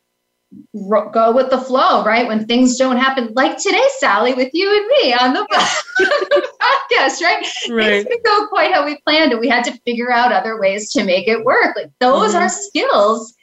go 1.12 1.32
with 1.34 1.50
the 1.50 1.58
flow, 1.58 2.04
right? 2.04 2.28
When 2.28 2.46
things 2.46 2.76
don't 2.76 2.96
happen, 2.96 3.32
like 3.34 3.58
today, 3.58 3.82
Sally, 3.98 4.32
with 4.32 4.50
you 4.52 4.70
and 4.70 4.86
me 4.86 5.12
on 5.12 5.34
the, 5.34 5.44
podcast, 6.62 7.20
right? 7.20 7.44
right? 7.68 7.86
Things 7.86 8.04
didn't 8.04 8.24
go 8.24 8.46
quite 8.46 8.72
how 8.72 8.84
we 8.84 9.00
planned, 9.04 9.32
and 9.32 9.40
we 9.40 9.48
had 9.48 9.64
to 9.64 9.76
figure 9.84 10.12
out 10.12 10.30
other 10.30 10.60
ways 10.60 10.92
to 10.92 11.02
make 11.02 11.26
it 11.26 11.44
work. 11.44 11.74
Like 11.74 11.90
those 11.98 12.32
mm-hmm. 12.32 12.44
are 12.44 12.48
skills 12.48 13.34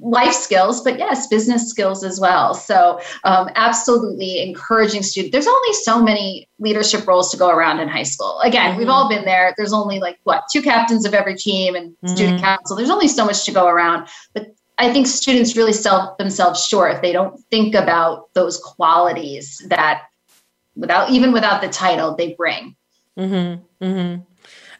life 0.00 0.32
skills, 0.32 0.82
but 0.82 0.98
yes, 0.98 1.26
business 1.28 1.68
skills 1.68 2.04
as 2.04 2.18
well. 2.20 2.54
So, 2.54 3.00
um, 3.24 3.48
absolutely 3.54 4.40
encouraging 4.40 5.02
students. 5.02 5.32
There's 5.32 5.46
only 5.46 5.72
so 5.74 6.02
many 6.02 6.48
leadership 6.58 7.06
roles 7.06 7.30
to 7.30 7.36
go 7.36 7.48
around 7.48 7.80
in 7.80 7.88
high 7.88 8.02
school. 8.02 8.40
Again, 8.40 8.70
mm-hmm. 8.70 8.78
we've 8.80 8.88
all 8.88 9.08
been 9.08 9.24
there. 9.24 9.54
There's 9.56 9.72
only 9.72 10.00
like 10.00 10.18
what 10.24 10.44
two 10.52 10.62
captains 10.62 11.04
of 11.04 11.14
every 11.14 11.36
team 11.36 11.74
and 11.74 11.92
mm-hmm. 11.92 12.08
student 12.08 12.40
council. 12.40 12.76
There's 12.76 12.90
only 12.90 13.08
so 13.08 13.24
much 13.24 13.44
to 13.46 13.52
go 13.52 13.66
around, 13.66 14.08
but 14.32 14.54
I 14.78 14.92
think 14.92 15.06
students 15.06 15.56
really 15.56 15.72
sell 15.72 16.16
themselves 16.18 16.66
short 16.66 16.94
if 16.94 17.02
they 17.02 17.12
don't 17.12 17.38
think 17.50 17.74
about 17.74 18.32
those 18.34 18.58
qualities 18.58 19.62
that, 19.68 20.02
without 20.74 21.10
even 21.10 21.32
without 21.32 21.62
the 21.62 21.68
title, 21.68 22.16
they 22.16 22.34
bring. 22.34 22.74
Mm-hmm. 23.18 23.84
mm-hmm. 23.84 24.22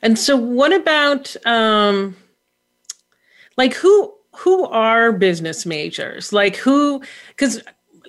And 0.02 0.18
so, 0.18 0.36
what 0.36 0.74
about 0.74 1.34
um, 1.46 2.14
like 3.56 3.72
who 3.72 4.12
who 4.36 4.66
are 4.66 5.12
business 5.12 5.66
majors? 5.66 6.32
Like 6.32 6.56
who? 6.56 7.02
Because 7.28 7.62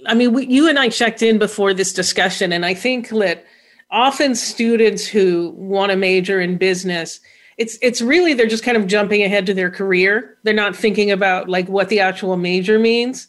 I 0.06 0.14
mean, 0.14 0.34
we, 0.34 0.46
you 0.48 0.70
and 0.70 0.78
I 0.78 0.90
checked 0.90 1.22
in 1.22 1.40
before 1.40 1.74
this 1.74 1.94
discussion, 1.94 2.52
and 2.52 2.66
I 2.66 2.74
think 2.74 3.10
that 3.10 3.46
often 3.92 4.36
students 4.36 5.08
who 5.08 5.54
want 5.56 5.92
to 5.92 5.96
major 5.96 6.42
in 6.42 6.58
business 6.58 7.20
it's 7.58 7.78
it's 7.82 8.02
really 8.02 8.34
they're 8.34 8.48
just 8.48 8.64
kind 8.64 8.78
of 8.78 8.88
jumping 8.88 9.24
ahead 9.24 9.46
to 9.46 9.54
their 9.54 9.72
career 9.72 10.38
they're 10.44 10.54
not 10.54 10.76
thinking 10.76 11.12
about 11.12 11.50
like 11.50 11.68
what 11.70 11.90
the 11.90 12.00
actual 12.00 12.36
major 12.38 12.80
means 12.80 13.28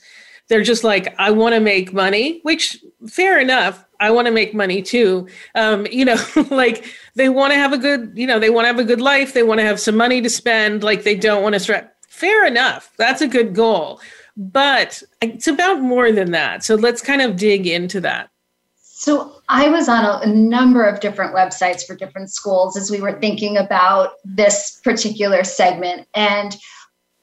they're 0.48 0.62
just 0.62 0.84
like 0.84 1.14
i 1.18 1.30
want 1.30 1.54
to 1.54 1.60
make 1.60 1.92
money 1.92 2.40
which 2.42 2.82
fair 3.06 3.38
enough 3.38 3.84
i 4.00 4.10
want 4.10 4.26
to 4.26 4.32
make 4.32 4.54
money 4.54 4.82
too 4.82 5.28
um, 5.54 5.86
you 5.90 6.04
know 6.04 6.16
like 6.50 6.84
they 7.14 7.28
want 7.28 7.52
to 7.52 7.58
have 7.58 7.72
a 7.72 7.78
good 7.78 8.12
you 8.14 8.26
know 8.26 8.38
they 8.38 8.50
want 8.50 8.64
to 8.64 8.68
have 8.68 8.78
a 8.78 8.84
good 8.84 9.00
life 9.00 9.34
they 9.34 9.42
want 9.42 9.60
to 9.60 9.66
have 9.66 9.78
some 9.78 9.96
money 9.96 10.20
to 10.20 10.30
spend 10.30 10.82
like 10.82 11.04
they 11.04 11.14
don't 11.14 11.42
want 11.42 11.54
to 11.54 11.60
stress 11.60 11.84
fair 12.16 12.46
enough. 12.46 12.92
That's 12.96 13.20
a 13.20 13.28
good 13.28 13.54
goal. 13.54 14.00
But 14.36 15.02
it's 15.22 15.46
about 15.46 15.80
more 15.80 16.12
than 16.12 16.32
that. 16.32 16.64
So 16.64 16.74
let's 16.74 17.00
kind 17.00 17.22
of 17.22 17.36
dig 17.36 17.66
into 17.66 18.00
that. 18.02 18.30
So 18.98 19.42
I 19.48 19.68
was 19.68 19.88
on 19.88 20.04
a, 20.04 20.20
a, 20.22 20.26
number 20.26 20.82
of 20.82 21.00
different 21.00 21.34
websites 21.34 21.86
for 21.86 21.94
different 21.94 22.30
schools 22.30 22.76
as 22.76 22.90
we 22.90 23.00
were 23.00 23.20
thinking 23.20 23.58
about 23.58 24.12
this 24.24 24.80
particular 24.82 25.44
segment. 25.44 26.08
And 26.14 26.56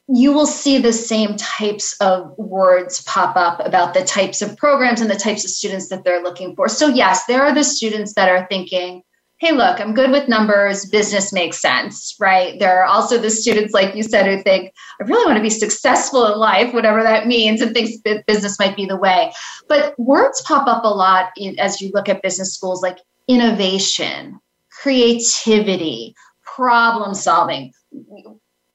you 0.07 0.33
will 0.33 0.45
see 0.45 0.77
the 0.77 0.93
same 0.93 1.35
types 1.35 1.95
of 1.99 2.37
words 2.37 3.03
pop 3.03 3.35
up 3.35 3.65
about 3.65 3.93
the 3.93 4.03
types 4.03 4.41
of 4.41 4.55
programs 4.55 5.01
and 5.01 5.09
the 5.09 5.15
types 5.15 5.43
of 5.43 5.49
students 5.49 5.89
that 5.89 6.03
they're 6.03 6.21
looking 6.21 6.55
for. 6.55 6.69
So, 6.69 6.87
yes, 6.87 7.25
there 7.25 7.43
are 7.43 7.53
the 7.53 7.63
students 7.63 8.13
that 8.13 8.29
are 8.29 8.45
thinking, 8.49 9.01
hey, 9.43 9.51
look, 9.51 9.81
I'm 9.81 9.93
good 9.93 10.09
with 10.09 10.29
numbers, 10.29 10.85
business 10.85 11.33
makes 11.33 11.59
sense, 11.59 12.15
right? 12.17 12.57
There 12.59 12.81
are 12.81 12.85
also 12.85 13.17
the 13.17 13.29
students, 13.29 13.73
like 13.73 13.93
you 13.93 14.01
said, 14.01 14.25
who 14.25 14.41
think, 14.41 14.71
I 15.01 15.03
really 15.03 15.25
want 15.25 15.35
to 15.35 15.43
be 15.43 15.49
successful 15.49 16.31
in 16.31 16.39
life, 16.39 16.73
whatever 16.73 17.03
that 17.03 17.27
means, 17.27 17.59
and 17.59 17.73
thinks 17.73 17.97
business 18.25 18.57
might 18.57 18.77
be 18.77 18.85
the 18.85 18.95
way. 18.95 19.33
But 19.67 19.99
words 19.99 20.41
pop 20.43 20.65
up 20.69 20.85
a 20.85 20.87
lot 20.87 21.31
as 21.59 21.81
you 21.81 21.91
look 21.93 22.07
at 22.07 22.21
business 22.21 22.53
schools 22.53 22.81
like 22.81 22.99
innovation, 23.27 24.39
creativity, 24.71 26.15
problem 26.43 27.13
solving 27.13 27.73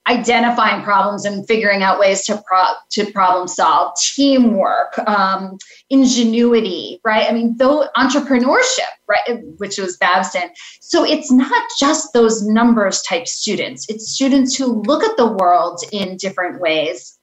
identifying 0.09 0.82
problems 0.82 1.24
and 1.24 1.46
figuring 1.46 1.82
out 1.82 2.00
ways 2.00 2.24
to 2.26 2.42
pro- 2.46 2.74
to 2.90 3.11
problem 3.12 3.46
solve, 3.46 3.92
teamwork, 4.00 4.98
um, 5.00 5.59
ingenuity, 5.90 7.00
right? 7.04 7.28
I 7.28 7.32
mean, 7.32 7.56
though 7.59 7.86
entrepreneurship, 7.96 8.90
right, 9.06 9.40
which 9.59 9.78
was 9.78 9.96
Babson. 9.98 10.50
So 10.80 11.04
it's 11.04 11.30
not 11.30 11.62
just 11.78 12.12
those 12.12 12.42
numbers 12.42 13.02
type 13.02 13.28
students. 13.28 13.86
It's 13.88 14.11
students 14.11 14.56
who 14.56 14.82
look 14.82 15.04
at 15.04 15.16
the 15.16 15.32
world 15.32 15.80
in 15.92 16.16
different 16.16 16.61
ways. 16.61 17.18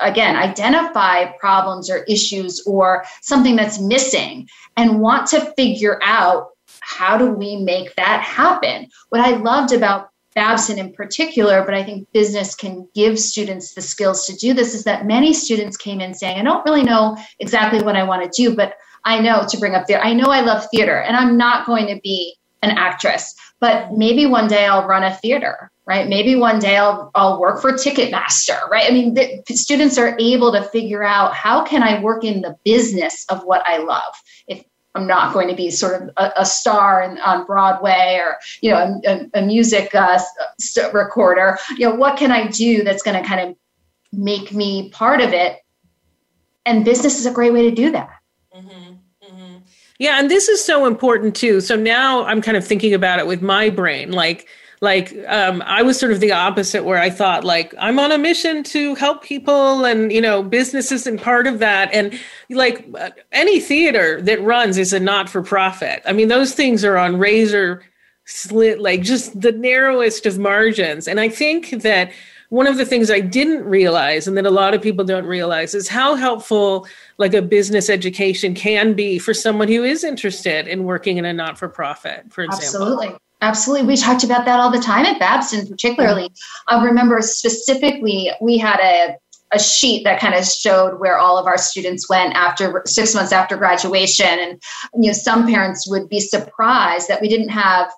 Again, 0.00 0.36
identify 0.36 1.26
problems 1.38 1.88
or 1.88 2.04
issues 2.04 2.62
or 2.66 3.04
something 3.22 3.54
that's 3.54 3.80
missing 3.80 4.48
and 4.76 5.00
want 5.00 5.28
to 5.28 5.52
figure 5.56 6.00
out 6.02 6.48
how 6.80 7.16
do 7.16 7.30
we 7.30 7.56
make 7.56 7.94
that 7.94 8.20
happen? 8.22 8.88
What 9.08 9.20
I 9.20 9.36
loved 9.36 9.72
about 9.72 10.10
Babson 10.34 10.78
in 10.78 10.92
particular, 10.92 11.64
but 11.64 11.74
I 11.74 11.84
think 11.84 12.10
business 12.12 12.54
can 12.54 12.88
give 12.94 13.18
students 13.18 13.74
the 13.74 13.82
skills 13.82 14.26
to 14.26 14.36
do 14.36 14.52
this, 14.52 14.74
is 14.74 14.84
that 14.84 15.06
many 15.06 15.32
students 15.32 15.76
came 15.76 16.00
in 16.00 16.14
saying, 16.14 16.38
I 16.38 16.42
don't 16.42 16.64
really 16.64 16.82
know 16.82 17.16
exactly 17.38 17.82
what 17.82 17.96
I 17.96 18.02
want 18.02 18.24
to 18.24 18.42
do, 18.42 18.54
but 18.56 18.76
I 19.04 19.20
know 19.20 19.44
to 19.48 19.58
bring 19.58 19.74
up 19.74 19.86
theater. 19.86 20.02
I 20.02 20.14
know 20.14 20.26
I 20.26 20.40
love 20.40 20.66
theater 20.70 21.00
and 21.00 21.16
I'm 21.16 21.36
not 21.36 21.66
going 21.66 21.86
to 21.88 22.00
be 22.02 22.36
an 22.62 22.70
actress, 22.70 23.34
but 23.60 23.92
maybe 23.92 24.26
one 24.26 24.48
day 24.48 24.66
I'll 24.66 24.86
run 24.86 25.04
a 25.04 25.14
theater, 25.14 25.70
right? 25.86 26.08
Maybe 26.08 26.34
one 26.34 26.58
day 26.58 26.78
I'll, 26.78 27.10
I'll 27.14 27.38
work 27.38 27.60
for 27.60 27.72
Ticketmaster, 27.72 28.68
right? 28.70 28.90
I 28.90 28.92
mean, 28.92 29.14
the, 29.14 29.42
students 29.54 29.98
are 29.98 30.16
able 30.18 30.52
to 30.52 30.62
figure 30.62 31.04
out 31.04 31.34
how 31.34 31.62
can 31.64 31.82
I 31.82 32.00
work 32.00 32.24
in 32.24 32.40
the 32.40 32.56
business 32.64 33.26
of 33.28 33.44
what 33.44 33.62
I 33.66 33.78
love. 33.78 34.14
If 34.48 34.64
I'm 34.94 35.06
not 35.06 35.34
going 35.34 35.48
to 35.48 35.54
be 35.54 35.70
sort 35.70 36.00
of 36.00 36.10
a, 36.16 36.32
a 36.38 36.46
star 36.46 37.02
in, 37.02 37.18
on 37.18 37.44
Broadway 37.46 38.20
or 38.20 38.38
you 38.60 38.70
know 38.70 39.00
a, 39.04 39.28
a 39.34 39.42
music 39.42 39.94
uh, 39.94 40.20
recorder. 40.92 41.58
You 41.76 41.88
know 41.88 41.94
what 41.94 42.16
can 42.16 42.30
I 42.30 42.46
do 42.46 42.84
that's 42.84 43.02
going 43.02 43.20
to 43.20 43.28
kind 43.28 43.48
of 43.48 43.56
make 44.12 44.52
me 44.52 44.90
part 44.90 45.20
of 45.20 45.32
it? 45.32 45.58
And 46.66 46.84
business 46.84 47.18
is 47.18 47.26
a 47.26 47.32
great 47.32 47.52
way 47.52 47.68
to 47.68 47.74
do 47.74 47.90
that. 47.90 48.10
Mm-hmm. 48.56 48.92
Mm-hmm. 49.26 49.56
Yeah, 49.98 50.18
and 50.18 50.30
this 50.30 50.48
is 50.48 50.64
so 50.64 50.86
important 50.86 51.34
too. 51.36 51.60
So 51.60 51.76
now 51.76 52.24
I'm 52.24 52.40
kind 52.40 52.56
of 52.56 52.66
thinking 52.66 52.94
about 52.94 53.18
it 53.18 53.26
with 53.26 53.42
my 53.42 53.70
brain, 53.70 54.12
like 54.12 54.48
like 54.84 55.12
um, 55.26 55.62
i 55.66 55.82
was 55.82 55.98
sort 55.98 56.12
of 56.12 56.20
the 56.20 56.30
opposite 56.30 56.84
where 56.84 57.00
i 57.00 57.10
thought 57.10 57.42
like 57.42 57.74
i'm 57.78 57.98
on 57.98 58.12
a 58.12 58.18
mission 58.18 58.62
to 58.62 58.94
help 58.94 59.22
people 59.22 59.84
and 59.84 60.12
you 60.12 60.20
know 60.20 60.42
business 60.42 60.92
isn't 60.92 61.20
part 61.20 61.46
of 61.46 61.58
that. 61.58 61.92
And 61.92 62.18
like 62.50 62.86
uh, 62.98 63.10
any 63.32 63.60
theater 63.60 64.20
that 64.22 64.40
runs 64.42 64.78
is 64.78 64.92
a 64.92 65.00
not-for-profit. 65.00 66.02
I 66.06 66.12
mean 66.12 66.28
those 66.28 66.54
things 66.54 66.84
are 66.84 66.96
on 66.96 67.18
razor 67.18 67.82
slit 68.26 68.80
like 68.80 69.02
just 69.02 69.38
the 69.40 69.52
narrowest 69.52 70.26
of 70.26 70.38
margins. 70.38 71.08
And 71.08 71.20
i 71.20 71.28
think 71.28 71.70
that 71.82 72.12
one 72.50 72.66
of 72.66 72.76
the 72.76 72.86
things 72.86 73.10
i 73.10 73.20
didn't 73.20 73.64
realize 73.64 74.28
and 74.28 74.36
that 74.36 74.46
a 74.46 74.50
lot 74.50 74.74
of 74.74 74.80
people 74.80 75.04
don't 75.04 75.26
realize 75.26 75.74
is 75.74 75.88
how 75.88 76.14
helpful 76.14 76.86
like 77.18 77.34
a 77.34 77.42
business 77.42 77.90
education 77.90 78.54
can 78.54 78.94
be 78.94 79.18
for 79.18 79.34
someone 79.34 79.66
who 79.68 79.82
is 79.82 80.04
interested 80.04 80.68
in 80.68 80.84
working 80.84 81.16
in 81.16 81.24
a 81.24 81.32
not-for-profit 81.32 82.32
for 82.32 82.44
example. 82.44 82.82
Absolutely 82.82 83.16
Absolutely. 83.44 83.86
We 83.86 83.96
talked 83.98 84.24
about 84.24 84.46
that 84.46 84.58
all 84.58 84.70
the 84.70 84.80
time 84.80 85.04
at 85.04 85.18
Babson, 85.18 85.66
particularly. 85.66 86.32
I 86.66 86.82
remember 86.82 87.20
specifically, 87.20 88.30
we 88.40 88.56
had 88.56 88.80
a, 88.80 89.16
a 89.52 89.58
sheet 89.58 90.02
that 90.04 90.18
kind 90.18 90.34
of 90.34 90.46
showed 90.46 90.98
where 90.98 91.18
all 91.18 91.36
of 91.36 91.46
our 91.46 91.58
students 91.58 92.08
went 92.08 92.34
after 92.34 92.82
six 92.86 93.14
months 93.14 93.32
after 93.32 93.58
graduation. 93.58 94.26
And, 94.26 94.62
you 94.94 95.08
know, 95.08 95.12
some 95.12 95.46
parents 95.46 95.86
would 95.86 96.08
be 96.08 96.20
surprised 96.20 97.08
that 97.08 97.20
we 97.20 97.28
didn't 97.28 97.50
have 97.50 97.92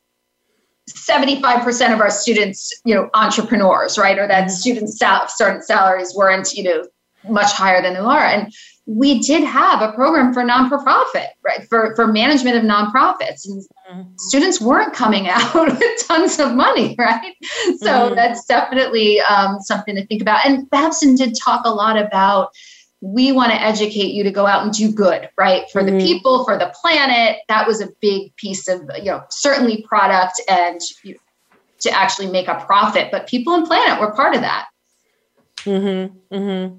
75% 0.91 1.95
of 1.95 2.01
our 2.01 2.11
students, 2.11 2.73
you 2.85 2.97
know, 2.97 3.09
entrepreneurs, 3.15 3.97
right? 3.97 4.19
Or 4.19 4.27
that 4.27 4.47
mm-hmm. 4.47 4.51
student 4.51 4.91
sal- 4.91 5.29
starting 5.29 5.63
salaries 5.63 6.13
weren't, 6.13 6.55
you 6.55 6.65
know, 6.65 6.89
much 7.29 7.53
higher 7.53 7.81
than 7.81 7.95
they 7.95 8.01
are. 8.01 8.25
And 8.25 8.53
we 8.87 9.19
did 9.19 9.43
have 9.43 9.83
a 9.83 9.93
program 9.93 10.33
for 10.33 10.45
non-profit, 10.45 11.31
right? 11.43 11.69
For 11.69 11.95
for 11.97 12.07
management 12.07 12.57
of 12.57 12.63
nonprofits, 12.63 13.45
and 13.45 13.63
mm-hmm. 13.91 14.03
students 14.17 14.61
weren't 14.61 14.95
coming 14.95 15.29
out 15.31 15.55
with 15.55 15.83
tons 16.07 16.39
of 16.39 16.55
money, 16.55 16.95
right? 16.99 17.35
So 17.79 17.87
mm-hmm. 17.87 18.15
that's 18.15 18.45
definitely 18.47 19.21
um, 19.21 19.61
something 19.61 19.97
to 19.97 20.07
think 20.07 20.23
about. 20.23 20.47
And 20.47 20.71
Babson 20.71 21.17
did 21.17 21.37
talk 21.37 21.63
a 21.65 21.71
lot 21.71 21.99
about 21.99 22.51
we 23.01 23.31
want 23.31 23.53
to 23.53 23.61
educate 23.61 24.15
you 24.15 24.23
to 24.23 24.31
go 24.31 24.47
out 24.47 24.63
and 24.63 24.73
do 24.73 24.91
good, 24.91 25.29
right? 25.37 25.69
For 25.71 25.83
mm-hmm. 25.83 25.99
the 25.99 26.05
people, 26.05 26.45
for 26.45 26.57
the 26.57 26.73
planet. 26.81 27.39
That 27.49 27.67
was 27.67 27.81
a 27.81 27.89
big 28.01 28.35
piece 28.37 28.69
of 28.69 28.83
you 28.99 29.07
know 29.07 29.25
certainly 29.31 29.83
product 29.83 30.41
and 30.49 30.81
you, 31.03 31.17
to 31.81 31.91
actually 31.91 32.31
make 32.31 32.47
a 32.47 32.65
profit, 32.67 33.09
but 33.11 33.27
people 33.27 33.53
and 33.55 33.67
planet 33.67 34.01
were 34.01 34.13
part 34.13 34.35
of 34.35 34.43
that. 34.43 34.69
Mm-hmm. 35.59 36.35
Mm-hmm. 36.35 36.77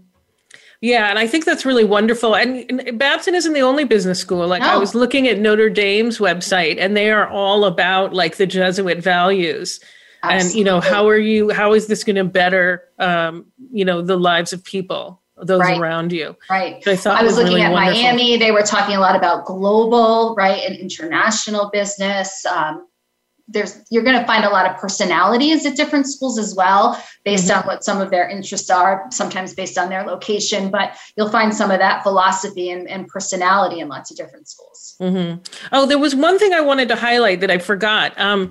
Yeah, 0.82 1.10
and 1.10 1.18
I 1.18 1.26
think 1.26 1.46
that's 1.46 1.66
really 1.66 1.84
wonderful. 1.84 2.36
And, 2.36 2.66
and 2.70 3.00
Babson 3.00 3.34
isn't 3.34 3.54
the 3.54 3.62
only 3.62 3.84
business 3.84 4.20
school. 4.20 4.48
Like 4.48 4.62
no. 4.62 4.70
I 4.70 4.78
was 4.78 4.94
looking 4.94 5.28
at 5.28 5.40
Notre 5.40 5.70
Dame's 5.70 6.20
website, 6.20 6.78
and 6.80 6.96
they 6.96 7.12
are 7.12 7.28
all 7.28 7.66
about 7.66 8.14
like 8.14 8.38
the 8.38 8.46
Jesuit 8.46 9.00
values. 9.00 9.80
Absolutely. 10.24 10.50
And 10.50 10.58
you 10.58 10.64
know, 10.64 10.80
how 10.80 11.08
are 11.08 11.18
you? 11.18 11.50
How 11.50 11.74
is 11.74 11.88
this 11.88 12.04
going 12.04 12.16
to 12.18 12.24
better, 12.24 12.84
um, 13.00 13.46
you 13.72 13.86
know, 13.86 14.02
the 14.02 14.18
lives 14.18 14.54
of 14.54 14.64
people? 14.64 15.22
those 15.44 15.60
right. 15.60 15.80
around 15.80 16.12
you. 16.12 16.36
Right. 16.50 16.84
So 16.84 16.92
I 16.92 16.96
thought 16.96 17.20
I 17.20 17.24
was, 17.24 17.34
was 17.34 17.38
looking 17.38 17.54
really 17.54 17.66
at 17.66 17.72
wonderful. 17.72 18.02
Miami. 18.02 18.38
They 18.38 18.52
were 18.52 18.64
talking 18.64 18.96
a 18.96 19.00
lot 19.00 19.16
about 19.16 19.46
global, 19.46 20.36
right, 20.36 20.64
and 20.68 20.76
international 20.76 21.70
business. 21.72 22.46
Um, 22.46 22.87
there's 23.48 23.80
you're 23.89 24.04
going 24.04 24.20
to 24.20 24.26
find 24.26 24.43
a 24.43 24.50
lot 24.50 24.70
of 24.70 24.78
personalities 24.78 25.66
at 25.66 25.76
different 25.76 26.06
schools 26.06 26.38
as 26.38 26.54
well 26.56 27.02
based 27.24 27.48
mm-hmm. 27.48 27.60
on 27.60 27.66
what 27.66 27.84
some 27.84 28.02
of 28.02 28.10
their 28.10 28.28
interests 28.28 28.70
are 28.70 29.06
sometimes 29.12 29.54
based 29.54 29.78
on 29.78 29.89
their 29.89 30.04
location 30.04 30.70
but 30.70 30.98
you'll 31.16 31.30
find 31.30 31.54
some 31.54 31.72
of 31.72 31.80
that 31.80 32.04
philosophy 32.04 32.70
and, 32.70 32.88
and 32.89 33.08
personality 33.08 33.80
in 33.80 33.88
lots 33.88 34.12
of 34.12 34.18
different 34.18 34.48
schools 34.48 34.95
mm-hmm. 35.02 35.41
oh 35.72 35.86
there 35.86 36.00
was 36.00 36.16
one 36.16 36.38
thing 36.38 36.54
i 36.54 36.62
wanted 36.62 36.88
to 36.88 36.95
highlight 36.95 37.39
that 37.39 37.52
i 37.52 37.58
forgot 37.58 38.18
um, 38.20 38.50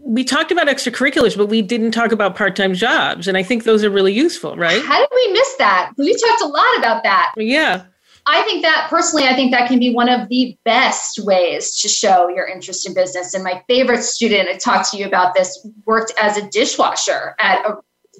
we 0.00 0.22
talked 0.22 0.52
about 0.52 0.68
extracurriculars, 0.68 1.36
but 1.36 1.46
we 1.46 1.62
didn't 1.62 1.90
talk 1.90 2.12
about 2.12 2.36
part-time 2.36 2.74
jobs, 2.74 3.26
and 3.26 3.36
I 3.36 3.42
think 3.42 3.64
those 3.64 3.82
are 3.82 3.90
really 3.90 4.12
useful, 4.12 4.56
right? 4.56 4.80
How 4.82 4.98
did 4.98 5.08
we 5.12 5.32
miss 5.32 5.56
that? 5.58 5.92
We 5.96 6.12
talked 6.12 6.42
a 6.42 6.46
lot 6.46 6.78
about 6.78 7.02
that. 7.02 7.32
Yeah. 7.36 7.84
I 8.28 8.42
think 8.42 8.62
that 8.62 8.88
personally, 8.90 9.26
I 9.26 9.34
think 9.34 9.52
that 9.52 9.68
can 9.68 9.78
be 9.78 9.94
one 9.94 10.08
of 10.08 10.28
the 10.28 10.58
best 10.64 11.20
ways 11.20 11.80
to 11.80 11.88
show 11.88 12.28
your 12.28 12.46
interest 12.46 12.86
in 12.86 12.92
business. 12.92 13.34
And 13.34 13.44
my 13.44 13.62
favorite 13.68 14.02
student, 14.02 14.48
I 14.48 14.56
talked 14.56 14.90
to 14.90 14.96
you 14.96 15.06
about 15.06 15.34
this, 15.34 15.64
worked 15.84 16.12
as 16.20 16.36
a 16.36 16.48
dishwasher 16.48 17.36
at 17.38 17.64
a 17.64 17.76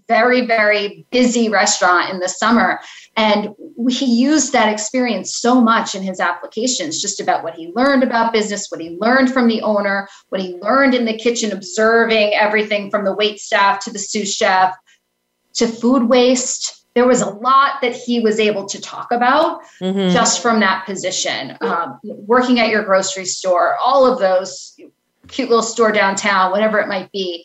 very, 0.07 0.47
very 0.47 1.05
busy 1.11 1.49
restaurant 1.49 2.11
in 2.11 2.21
the 2.21 2.29
summer. 2.29 2.79
And 3.17 3.55
he 3.89 4.05
used 4.05 4.53
that 4.53 4.73
experience 4.73 5.35
so 5.35 5.61
much 5.61 5.97
in 5.97 6.03
his 6.03 6.21
applications, 6.21 7.03
just 7.03 7.21
about 7.21 7.43
what 7.43 7.55
he 7.55 7.73
learned 7.75 8.05
about 8.05 8.33
business, 8.33 8.71
what 8.71 8.81
he 8.81 8.97
learned 9.01 9.33
from 9.33 9.49
the 9.49 9.63
owner, 9.63 10.09
what 10.29 10.41
he 10.41 10.57
learned 10.61 10.95
in 10.95 11.05
the 11.05 11.19
kitchen, 11.19 11.51
observing 11.51 12.35
everything 12.35 12.91
from 12.91 13.05
the 13.05 13.15
wait 13.15 13.41
staff 13.41 13.81
to 13.81 13.91
the 13.91 13.99
sous 13.99 14.33
chef 14.33 14.77
to 15.55 15.67
food 15.67 16.05
waste 16.05 16.86
there 16.97 17.07
was 17.07 17.21
a 17.21 17.29
lot 17.29 17.83
that 17.83 17.95
he 17.95 18.21
was 18.21 18.41
able 18.41 18.65
to 18.65 18.81
talk 18.81 19.13
about 19.13 19.61
mm-hmm. 19.83 20.15
just 20.15 20.41
from 20.41 20.61
that 20.61 20.87
position. 20.87 21.55
Um, 21.61 22.01
working 22.03 22.59
at 22.59 22.71
your 22.71 22.83
grocery 22.85 23.27
store, 23.27 23.77
all 23.77 24.11
of 24.11 24.19
those 24.19 24.75
cute 25.29 25.51
little 25.51 25.63
store 25.63 25.93
downtown, 25.93 26.53
whatever 26.53 26.81
it 26.81 26.89
might 26.89 27.13
be, 27.13 27.45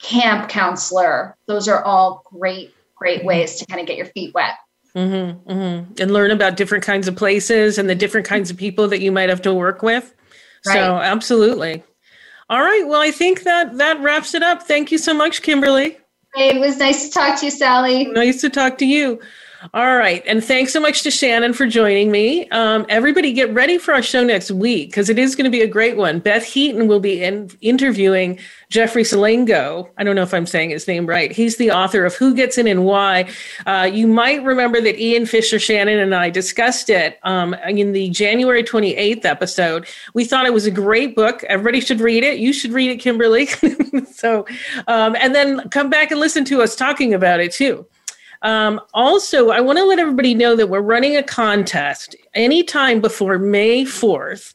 camp 0.00 0.48
counselor, 0.48 1.36
those 1.44 1.68
are 1.68 1.84
all 1.84 2.24
great, 2.24 2.74
great 2.94 3.22
ways 3.22 3.56
to 3.56 3.66
kind 3.66 3.82
of 3.82 3.86
get 3.86 3.98
your 3.98 4.06
feet 4.06 4.32
wet. 4.32 4.54
Mm-hmm, 4.96 5.50
mm-hmm. 5.52 5.92
And 6.00 6.10
learn 6.10 6.30
about 6.30 6.56
different 6.56 6.82
kinds 6.82 7.06
of 7.06 7.14
places 7.14 7.76
and 7.76 7.86
the 7.86 7.94
different 7.94 8.26
kinds 8.26 8.50
of 8.50 8.56
people 8.56 8.88
that 8.88 9.02
you 9.02 9.12
might 9.12 9.28
have 9.28 9.42
to 9.42 9.52
work 9.52 9.82
with. 9.82 10.14
Right. 10.66 10.76
So, 10.76 10.96
absolutely. 10.96 11.84
All 12.48 12.62
right. 12.62 12.84
Well, 12.86 13.02
I 13.02 13.10
think 13.10 13.42
that 13.42 13.76
that 13.76 14.00
wraps 14.00 14.34
it 14.34 14.42
up. 14.42 14.62
Thank 14.62 14.90
you 14.90 14.96
so 14.96 15.12
much, 15.12 15.42
Kimberly. 15.42 15.98
It 16.36 16.60
was 16.60 16.78
nice 16.78 17.06
to 17.06 17.10
talk 17.10 17.38
to 17.40 17.46
you, 17.46 17.50
Sally. 17.50 18.04
Nice 18.04 18.40
to 18.42 18.50
talk 18.50 18.78
to 18.78 18.86
you. 18.86 19.20
All 19.74 19.94
right. 19.96 20.22
And 20.26 20.42
thanks 20.42 20.72
so 20.72 20.80
much 20.80 21.02
to 21.02 21.10
Shannon 21.10 21.52
for 21.52 21.66
joining 21.66 22.10
me. 22.10 22.48
Um, 22.48 22.86
everybody 22.88 23.34
get 23.34 23.52
ready 23.52 23.76
for 23.76 23.92
our 23.92 24.02
show 24.02 24.24
next 24.24 24.50
week 24.50 24.88
because 24.88 25.10
it 25.10 25.18
is 25.18 25.36
going 25.36 25.44
to 25.44 25.50
be 25.50 25.60
a 25.60 25.66
great 25.66 25.98
one. 25.98 26.18
Beth 26.18 26.44
Heaton 26.44 26.88
will 26.88 26.98
be 26.98 27.22
in, 27.22 27.50
interviewing 27.60 28.38
Jeffrey 28.70 29.02
Selingo. 29.02 29.90
I 29.98 30.04
don't 30.04 30.16
know 30.16 30.22
if 30.22 30.32
I'm 30.32 30.46
saying 30.46 30.70
his 30.70 30.88
name 30.88 31.04
right. 31.04 31.30
He's 31.30 31.58
the 31.58 31.72
author 31.72 32.06
of 32.06 32.14
Who 32.14 32.34
Gets 32.34 32.56
In 32.56 32.66
and 32.68 32.86
Why. 32.86 33.28
Uh, 33.66 33.88
you 33.92 34.06
might 34.06 34.42
remember 34.42 34.80
that 34.80 34.98
Ian 34.98 35.26
Fisher, 35.26 35.58
Shannon, 35.58 35.98
and 35.98 36.14
I 36.14 36.30
discussed 36.30 36.88
it 36.88 37.18
um, 37.24 37.52
in 37.68 37.92
the 37.92 38.08
January 38.08 38.64
28th 38.64 39.26
episode. 39.26 39.86
We 40.14 40.24
thought 40.24 40.46
it 40.46 40.54
was 40.54 40.64
a 40.64 40.70
great 40.70 41.14
book. 41.14 41.44
Everybody 41.44 41.80
should 41.80 42.00
read 42.00 42.24
it. 42.24 42.38
You 42.38 42.54
should 42.54 42.72
read 42.72 42.90
it, 42.90 42.96
Kimberly. 42.96 43.46
so, 44.10 44.46
um, 44.86 45.16
and 45.20 45.34
then 45.34 45.68
come 45.68 45.90
back 45.90 46.10
and 46.10 46.18
listen 46.18 46.46
to 46.46 46.62
us 46.62 46.74
talking 46.74 47.12
about 47.12 47.40
it 47.40 47.52
too. 47.52 47.86
Um, 48.42 48.80
also, 48.94 49.50
I 49.50 49.60
want 49.60 49.78
to 49.78 49.84
let 49.84 49.98
everybody 49.98 50.34
know 50.34 50.56
that 50.56 50.68
we're 50.68 50.80
running 50.80 51.16
a 51.16 51.22
contest 51.22 52.16
anytime 52.34 53.00
before 53.00 53.38
May 53.38 53.84
4th. 53.84 54.54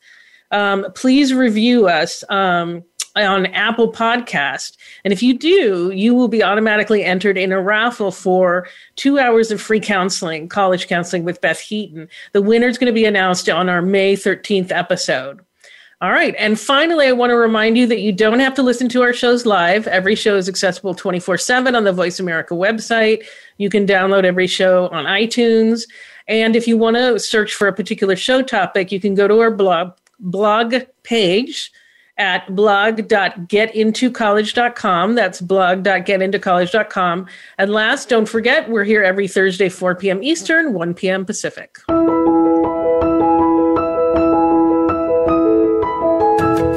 Um, 0.51 0.87
please 0.95 1.33
review 1.33 1.87
us 1.87 2.23
um, 2.29 2.83
on 3.15 3.45
Apple 3.47 3.91
Podcast. 3.91 4.77
And 5.03 5.13
if 5.13 5.21
you 5.21 5.37
do, 5.37 5.91
you 5.91 6.13
will 6.13 6.27
be 6.27 6.43
automatically 6.43 7.03
entered 7.03 7.37
in 7.37 7.51
a 7.51 7.61
raffle 7.61 8.11
for 8.11 8.67
two 8.95 9.19
hours 9.19 9.51
of 9.51 9.61
free 9.61 9.79
counseling, 9.79 10.49
college 10.49 10.87
counseling 10.87 11.23
with 11.23 11.41
Beth 11.41 11.59
Heaton. 11.59 12.09
The 12.33 12.41
winner 12.41 12.67
is 12.67 12.77
going 12.77 12.91
to 12.91 12.93
be 12.93 13.05
announced 13.05 13.49
on 13.49 13.69
our 13.69 13.81
May 13.81 14.15
13th 14.15 14.71
episode. 14.71 15.44
All 16.05 16.11
right. 16.11 16.35
And 16.37 16.59
finally, 16.59 17.07
I 17.07 17.13
want 17.13 17.31
to 17.31 17.35
remind 17.35 17.79
you 17.79 17.87
that 17.87 17.99
you 17.99 18.11
don't 18.11 18.39
have 18.39 18.53
to 18.53 18.61
listen 18.61 18.87
to 18.89 19.01
our 19.01 19.11
shows 19.11 19.47
live. 19.47 19.87
Every 19.87 20.13
show 20.13 20.37
is 20.37 20.47
accessible 20.47 20.93
24 20.93 21.39
7 21.39 21.73
on 21.73 21.83
the 21.83 21.91
Voice 21.91 22.19
America 22.19 22.53
website. 22.53 23.25
You 23.57 23.71
can 23.71 23.87
download 23.87 24.23
every 24.23 24.45
show 24.45 24.87
on 24.89 25.05
iTunes. 25.05 25.87
And 26.27 26.55
if 26.55 26.67
you 26.67 26.77
want 26.77 26.95
to 26.95 27.17
search 27.17 27.55
for 27.55 27.67
a 27.67 27.73
particular 27.73 28.15
show 28.15 28.43
topic, 28.43 28.91
you 28.91 28.99
can 28.99 29.15
go 29.15 29.27
to 29.27 29.39
our 29.39 29.49
blog, 29.49 29.93
blog 30.19 30.75
page 31.01 31.71
at 32.19 32.55
blog.getintocollege.com. 32.55 35.15
That's 35.15 35.41
blog.getintocollege.com. 35.41 37.27
And 37.57 37.71
last, 37.71 38.09
don't 38.09 38.29
forget, 38.29 38.69
we're 38.69 38.83
here 38.83 39.01
every 39.01 39.27
Thursday, 39.27 39.69
4 39.69 39.95
p.m. 39.95 40.21
Eastern, 40.21 40.73
1 40.73 40.93
p.m. 40.93 41.25
Pacific. 41.25 41.79